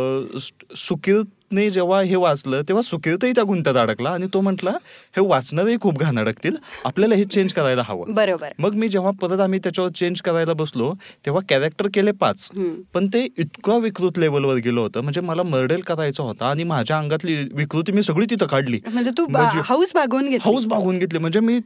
सुकीर्तने 1.50 1.70
जेव्हा 1.70 2.00
हे 2.02 2.16
वाचलं 2.16 2.62
तेव्हा 2.62 2.82
सुकीर्तही 2.82 3.32
त्या 3.32 3.44
गुंत्यात 3.44 3.76
अडकला 3.76 4.10
आणि 4.10 4.26
तो 4.34 4.40
म्हटला 4.40 4.70
हे 5.16 5.20
वाचणारही 5.20 5.76
खूप 5.80 5.98
घाण 5.98 6.18
अडकतील. 6.18 6.56
आपल्याला 6.84 7.14
हे 7.14 7.24
चेंज 7.24 7.52
करायला 7.52 7.82
हवं. 7.84 8.14
बरोबर. 8.14 8.48
मग 8.58 8.74
मी 8.74 8.88
जेव्हा 8.88 9.10
परत 9.20 9.40
आम्ही 9.40 9.58
त्याच्यावर 9.58 9.90
चेंज 9.90 10.20
करायला 10.20 10.52
बसलो 10.52 10.92
तेव्हा 11.26 11.42
कॅरेक्टर 11.48 11.88
केले 11.94 12.10
पाच. 12.12 12.48
पण 12.94 13.06
ते 13.06 13.26
इतकं 13.38 13.80
विकृत 13.80 14.18
लेवलवर 14.18 14.54
गेलं 14.54 14.80
होतं. 14.80 15.00
म्हणजे 15.00 15.20
मला 15.20 15.42
मर्डेल 15.42 15.80
करायचा 15.80 16.22
होता 16.22 16.50
आणि 16.50 16.64
माझ्या 16.64 16.98
अंगातली 16.98 17.36
विकृती 17.52 17.92
मी 17.92 18.02
सगळी 18.02 18.26
तिथं 18.30 18.46
काढली. 18.46 18.80
म्हणजे 18.86 19.10
तू 19.18 19.26
म्हणजे- 19.26 19.62
हाऊस 19.64 19.92
भागवून 19.94 20.28
घेत 20.28 20.38
हाऊस 20.44 20.66
भागून 20.66 20.98
घेतली. 20.98 21.18
म्हणजे 21.18 21.40
मी 21.40 21.58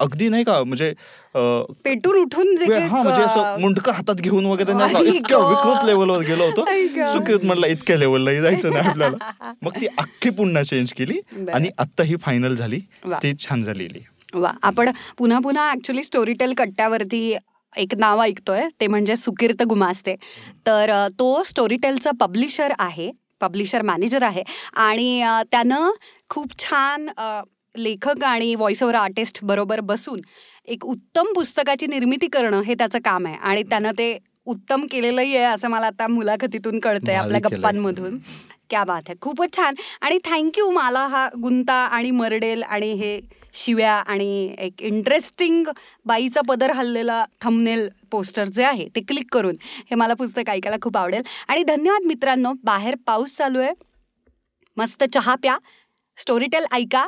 अगदी 0.00 0.28
नाही 0.28 0.44
का 0.44 0.62
म्हणजे 0.64 0.92
पेटून 1.84 2.16
उठून 2.16 2.56
हा 2.58 3.02
म्हणजे 3.02 3.22
असं 3.22 3.60
मुंडकं 3.60 3.92
हातात 3.92 4.14
घेऊन 4.14 4.46
वगैरे 4.46 4.72
इतक्या. 5.08 5.38
विकृत 5.38 5.84
लेवलवर 5.84 6.22
गेलो 6.22 6.44
होतो. 6.44 6.64
सुकृत 7.12 7.44
म्हणला 7.44 7.66
इतक्या 7.66 7.96
लेवलला 7.96 8.32
जायचं 8.32 8.72
नाही 8.72 8.88
आपल्याला 8.88 9.52
मग 9.62 9.80
ती 9.80 9.86
अख्खी 9.98 10.30
पुन्हा 10.30 10.62
चेंज 10.62 10.92
केली. 10.92 11.20
आणि 11.52 11.70
आत्ता 11.78 12.02
ही 12.02 12.16
फायनल 12.16 12.54
झाली. 12.54 12.78
ती 13.22 13.32
छान 13.40 13.62
झालेली 13.64 14.00
वा 14.34 14.52
आपण 14.62 14.90
पुन्हा 15.18 15.38
पुन्हा 15.38 15.70
ऍक्च्युली 15.72 16.02
स्टोरीटेल 16.02 16.52
कट्ट्यावरती 16.58 17.36
एक 17.72 17.94
नाव 17.94 18.22
ऐकतोय 18.22 18.68
ते 18.80 18.86
म्हणजे 18.86 19.16
सुकीर्त 19.16 19.62
गुमास्ते 19.62 20.14
तर 20.66 20.90
तो 21.18 21.42
स्टोरीटेलचा 21.46 22.10
पब्लिशर 22.20 22.72
आहे 22.78 23.10
पब्लिशर 23.40 23.82
मॅनेजर 23.82 24.22
आहे 24.22 24.42
आणि 24.76 25.22
त्यानं 25.50 25.90
खूप 26.30 26.58
छान 26.58 27.08
लेखक 27.76 28.24
आणि 28.24 28.54
व्हॉइस 28.54 28.82
ओव्हर 28.82 28.96
आर्टिस्ट 28.96 29.38
बरोबर 29.42 29.80
बसून 29.80 30.20
एक 30.68 30.84
उत्तम 30.86 31.32
पुस्तकाची 31.34 31.86
निर्मिती 31.86 32.26
करणं 32.26 32.60
हे 32.60 32.74
त्याचं 32.74 32.98
काम 33.04 33.26
आहे. 33.26 33.36
आणि 33.36 33.62
त्यानं 33.62 33.90
ते 33.90 34.16
उत्तम 34.46 34.86
केलेलंही 34.90 35.36
आहे 35.36 35.44
असं 35.44 35.68
मला 35.68 35.86
आता 35.86 36.06
मुलाखतीतून 36.06 36.78
कळतंय 36.80 37.14
आपल्या. 37.14 37.40
गप्पांमधून. 37.44 38.18
क्या 38.70 38.82
बात 38.84 39.02
आहे 39.08 39.14
खूपच 39.20 39.56
छान. 39.56 39.74
आणि 40.00 40.18
थँक्यू 40.24 40.70
मला 40.70 41.06
हा 41.06 41.28
गुंता 41.42 41.72
आणि 41.72 42.10
मरडेल 42.10 42.62
आणि 42.62 42.92
हे 42.92 43.20
शिव्या 43.52 43.92
आणि 43.92 44.54
एक 44.58 44.82
इंटरेस्टिंग 44.82 45.64
बाईचा 46.04 46.40
पदर 46.48 46.70
हल्लेला 46.70 47.24
थंबनेल 47.40 47.88
पोस्टर 48.10 48.44
जे 48.44 48.64
आहे 48.64 48.88
ते 48.96 49.00
क्लिक 49.00 49.26
करून 49.32 49.56
हे 49.62 49.94
मला 49.94 50.14
पुस्तक 50.14 50.50
ऐकायला 50.50 50.76
खूप 50.82 50.96
आवडेल. 50.96 51.22
आणि 51.48 51.62
धन्यवाद 51.62 52.06
मित्रांनो. 52.06 52.52
बाहेर 52.64 52.94
पाऊस 53.06 53.36
चालू 53.36 53.60
आहे. 53.60 53.72
मस्त 54.76 55.04
चहा 55.04 55.34
प्या. 55.34 55.56
स्टोरीटेल 56.18 56.64
ऐका. 56.72 57.06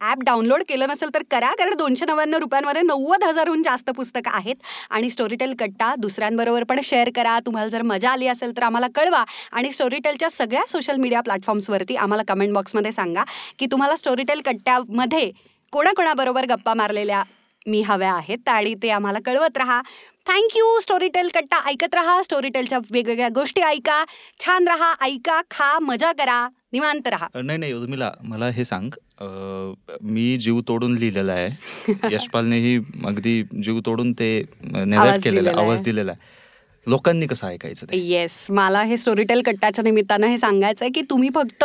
ॲप 0.00 0.22
डाउनलोड 0.24 0.62
केलं 0.68 0.88
नसेल 0.88 1.08
तर 1.14 1.22
करा 1.30 1.50
कारण 1.58 1.74
दोनशे 1.78 2.04
नव्याण्णव 2.06 2.38
रुपयांमध्ये 2.38 2.82
नव्वद 2.82 3.24
हजारहून 3.24 3.62
जास्त 3.62 3.90
पुस्तकं 3.90 4.30
आहेत. 4.30 4.56
आणि 4.90 5.10
स्टोरीटेल 5.10 5.54
कट्टा 5.58 5.94
दुसऱ्यांबरोबर 5.98 6.64
पण 6.64 6.80
शेअर 6.84 7.10
करा. 7.16 7.38
तुम्हाला 7.46 7.68
जर 7.68 7.82
मजा 7.82 8.10
आली 8.10 8.26
असेल 8.28 8.56
तर 8.56 8.62
आम्हाला 8.62 8.86
कळवा. 8.94 9.24
आणि 9.52 9.72
स्टोरीटेलच्या 9.72 10.30
सगळ्या 10.30 10.66
सोशल 10.68 10.96
मीडिया 10.96 11.20
प्लॅटफॉर्म्सवरती 11.20 11.96
आम्हाला 11.96 12.22
कमेंट 12.28 12.52
बॉक्समध्ये 12.54 12.92
सांगा 12.92 13.24
की 13.58 13.66
तुम्हाला 13.70 13.96
स्टोरीटेल 13.96 14.40
कट्ट्यामध्ये 14.44 15.30
कोणाकोणाबरोबर 15.72 16.46
गप्पा 16.46 16.74
मारलेल्या 16.74 17.22
मी 17.66 17.80
हव्या 17.80 18.12
आहेत 18.12 18.48
आणि 18.48 18.74
ते 18.74 18.90
आम्हाला 18.90 19.18
कळवत 19.24 19.56
राहा. 19.56 19.80
थँक्यू 20.26 20.80
स्टोरीटेल 20.80 21.28
कट्टा 21.34 21.60
ऐकत 21.66 21.94
राहा. 21.94 22.22
स्टोरीटेलच्या 22.22 22.78
वेगवेगळ्या 22.90 23.28
गोष्टी 23.34 23.60
ऐका. 23.60 24.04
छान 24.40 24.68
राहा 24.68 24.94
ऐका 25.02 25.40
खा 25.50 25.78
मजा 25.78 26.12
करा. 26.12 26.48
निवांत 26.72 27.08
राहा. 27.08 27.28
नाही 27.34 27.58
नाही 27.58 27.72
उर्मिला 27.72 28.10
मला 28.22 28.48
हे 28.48 28.64
सांग. 28.64 28.90
मी 30.02 30.36
जीव 30.36 30.60
तोडून 30.68 30.96
लिहिलेलं 30.98 31.32
आहे. 31.32 31.48
यशपालनेही 32.12 32.76
अगदी 33.04 33.42
जीव 33.62 33.80
तोडून 33.86 34.12
ते 34.12 34.38
केलेलं. 35.24 35.50
आवाज 35.50 35.82
दिलेला 35.82 36.12
आहे. 36.12 36.32
लोकांनी 36.86 37.26
कसं 37.26 37.46
ऐकायचं 37.46 37.86
येस 37.92 38.46
मला 38.50 38.82
हे 38.82 38.96
स्टोरीटेल 38.96 39.42
कट्टाच्या 39.42 39.82
निमित्तानं 39.82 40.26
हे 40.26 40.38
सांगायचं 40.38 40.84
आहे 40.84 40.92
की 40.92 41.02
तुम्ही 41.10 41.28
फक्त 41.34 41.64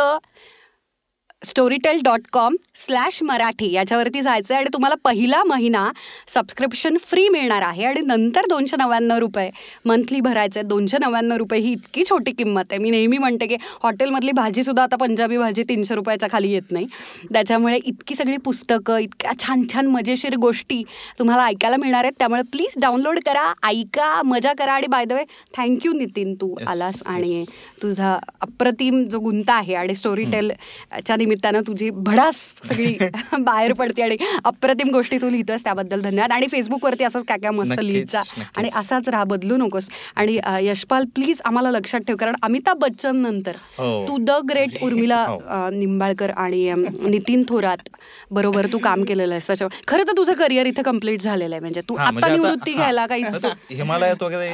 Storytel 1.42 2.00
dot 2.04 2.22
com 2.32 2.56
slash 2.76 3.22
Marathi 3.22 3.70
याच्यावरती 3.72 4.20
जायचं 4.22 4.54
आहे 4.54 4.60
आणि 4.60 4.70
तुम्हाला 4.72 4.94
पहिला 5.04 5.42
महिना 5.46 5.88
सबस्क्रिप्शन 6.28 6.96
फ्री 7.00 7.28
मिळणार 7.28 7.62
आहे 7.62 7.84
आणि 7.84 8.00
नंतर 8.06 8.46
दोनशे 8.48 8.76
नव्याण्णव 8.76 9.18
रुपये 9.18 9.48
मंथली 9.86 10.20
भरायचे 10.20 10.62
दोनशे 10.62 10.98
नव्याण्णव 11.00 11.36
रुपये 11.36 11.60
ही 11.60 11.72
इतकी 11.72 12.04
छोटी 12.08 12.32
किंमत 12.32 12.64
आहे. 12.70 12.78
मी 12.80 12.90
नेहमी 12.90 13.18
म्हणते 13.18 13.46
की 13.46 13.56
हॉटेलमधली 13.82 14.32
भाजीसुद्धा 14.32 14.82
आता 14.82 14.96
पंजाबी 14.96 15.38
भाजी 15.38 15.62
तीनशे 15.68 15.94
रुपयाच्या 15.94 16.28
खाली 16.32 16.50
येत 16.52 16.72
नाही. 16.72 16.86
त्याच्यामुळे 17.32 17.78
इतकी 17.84 18.14
सगळी 18.14 18.36
पुस्तकं 18.44 18.98
इतक्या 18.98 19.32
छान 19.42 19.62
छान 19.72 19.86
मजेशीर 19.86 20.36
गोष्टी 20.36 20.82
तुम्हाला 21.18 21.46
ऐकायला 21.46 21.76
मिळणार 21.76 22.04
आहेत. 22.04 22.18
त्यामुळे 22.18 22.42
प्लीज 22.52 22.78
डाउनलोड 22.80 23.18
करा 23.26 23.52
ऐका 23.68 24.20
मजा 24.24 24.52
करा 24.58 24.72
आणि 24.72 24.86
by 24.86 25.04
the 25.04 25.12
way 25.12 25.24
thank you 25.56 25.92
Nitin 25.92 26.34
तू 26.34 26.54
आलास. 26.66 27.02
आणि 27.06 27.44
तुझा 27.82 28.18
अप्रतिम 28.40 29.02
जो 29.04 29.18
गुंता 29.18 29.54
आहे 29.54 29.74
आणि 29.74 29.94
स्टोरी 29.94 30.24
टेलच्या 30.24 31.16
निमित्तानं 31.16 31.60
तुझी 31.60 31.90
भडास 31.90 32.36
सगळी 32.68 32.94
बाहेर 33.38 33.72
पडते 33.72 34.02
आणि 34.02 34.16
अप्रतिम 34.44 34.88
गोष्टी 34.90 35.18
तू 35.18 35.30
लिहितोस 35.30 35.64
त्याबद्दल 35.64 36.00
धन्यवाद. 36.00 36.32
आणि 36.32 36.46
फेसबुकवरती 36.46 37.04
असंच 37.04 37.24
काय 37.24 37.38
काय 37.38 37.50
मस्त 37.50 37.72
नक्कीच, 37.72 37.90
लिहित 37.90 38.06
जा 38.12 38.20
नक्कीच. 38.20 38.44
आणि 38.56 38.68
असाच 38.76 39.08
राहा 39.08 39.24
बदलू 39.24 39.56
नकोस. 39.56 39.88
आणि 40.16 40.38
यशपाल 40.60 41.04
प्लीज 41.14 41.40
आम्हाला 41.44 41.70
लक्षात 41.70 42.00
ठेव 42.00 42.16
कारण 42.16 42.34
अमिताभ 42.42 42.78
बच्चन 42.78 43.16
नंतर 43.16 43.56
हो. 43.78 44.08
तू 44.08 44.16
द 44.20 44.30
ग्रेट 44.50 44.68
उर्मिला 44.82 45.24
हो. 45.24 45.38
अ, 45.48 45.70
निंबाळकर 45.72 46.30
आणि 46.30 46.72
नितीन 47.02 47.42
थोरात 47.48 47.88
बरोबर 48.30 48.66
तू 48.72 48.78
काम 48.78 49.02
केलेलं 49.02 49.34
आहेस. 49.34 49.46
त्याच्यावर 49.46 49.82
खरं 49.88 50.02
तर 50.02 50.12
तुझं 50.16 50.32
करिअर 50.32 50.66
इथे 50.66 50.82
कंप्लीट 50.82 51.20
झालेलं 51.20 51.54
आहे. 51.54 51.60
म्हणजे 51.60 51.80
तू 51.80 51.94
आता 51.94 52.10
म्हणजे 52.10 52.32
आता- 52.32 52.44
निवृत्ती. 52.44 52.74
घ्यायला 52.74 53.06
काहीच 53.06 53.26
आता 53.26 53.48
हिमालयात 53.70 54.22
वगैरे 54.22 54.48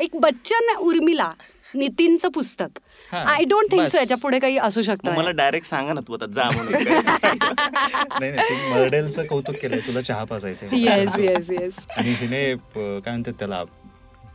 एक 0.00 0.10
बच्चन 0.14 0.68
उर्मिला 0.88 1.28
नितीनचं 1.74 2.28
पुस्तक. 2.28 2.78
हा, 3.12 3.18
आय 3.32 3.44
डोंट 3.44 3.70
थिंक. 3.70 3.86
सो 3.88 3.98
याच्यापुढे 3.98 4.38
काही 4.38 4.56
असू 4.58 4.82
शकतं. 4.82 5.14
मला 5.14 5.30
डायरेक्ट 5.30 5.66
सांगा 5.68 5.92
ना 5.92 6.00
तू 6.08 6.14
आता 6.14 6.26
जा 6.26 6.48
म्हणून. 6.50 6.72
नाही 8.20 8.30
नाही 8.30 8.48
तू 8.50 8.74
मर्डेलचं 8.74 9.26
कौतुक 9.26 9.54
केलंय 9.54 9.80
तुला 9.86 10.00
चहा 10.00 10.24
पाजायचं 10.24 10.76
येस 10.76 11.18
येस 11.18 11.50
येस 11.50 11.74
आणि 11.96 12.14
हिने 12.20 12.54
काय 12.54 13.10
म्हणतात 13.10 13.32
त्याला 13.38 13.62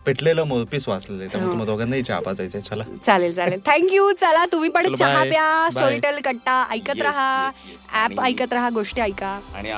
पेटलेलं 0.05 0.43
मोरपीस 0.43 0.87
वाचलेलं 0.87 1.21
आहे 1.21 1.31
त्यामुळे 1.31 1.51
तुम्हाला 1.51 1.71
दोघांनाही 1.71 2.01
चहा 2.03 2.19
पाजायचंय. 2.19 2.61
चला. 2.61 2.83
चालेल 3.05 3.33
चालेल. 3.35 3.59
थँक्यू 3.65 4.11
चला 4.11 4.45
तुम्ही 4.51 4.69
पण 4.69 4.95
चहा. 4.95 5.23
प्या 5.23 5.45
Bye. 5.67 5.71
स्टोरीटेल 5.71 6.19
कट्टा 6.25 6.63
ऐकत 6.71 6.89
Yes, 6.89 7.01
राहा. 7.01 7.49
yes, 7.49 7.69
yes. 7.69 8.11
ऍप 8.11 8.19
ऐकत 8.21 8.53
राहा 8.53 8.69
गोष्टी 8.69 9.01
ऐका. 9.01 9.39
आणि? 9.55 9.71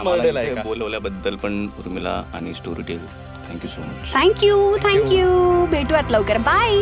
बोलवल्याबद्दल 0.63 1.35
पण 1.35 1.67
उर्मिला 1.79 2.23
आणि 2.33 2.53
Storytel 2.81 3.05
thank you 3.49 3.69
so 3.71 3.81
much 3.81 4.11
thank you 4.15 4.57
thank you 4.85 5.27
भेटूयात 5.71 6.11
लवकर 6.11 6.37
बाय 6.49 6.81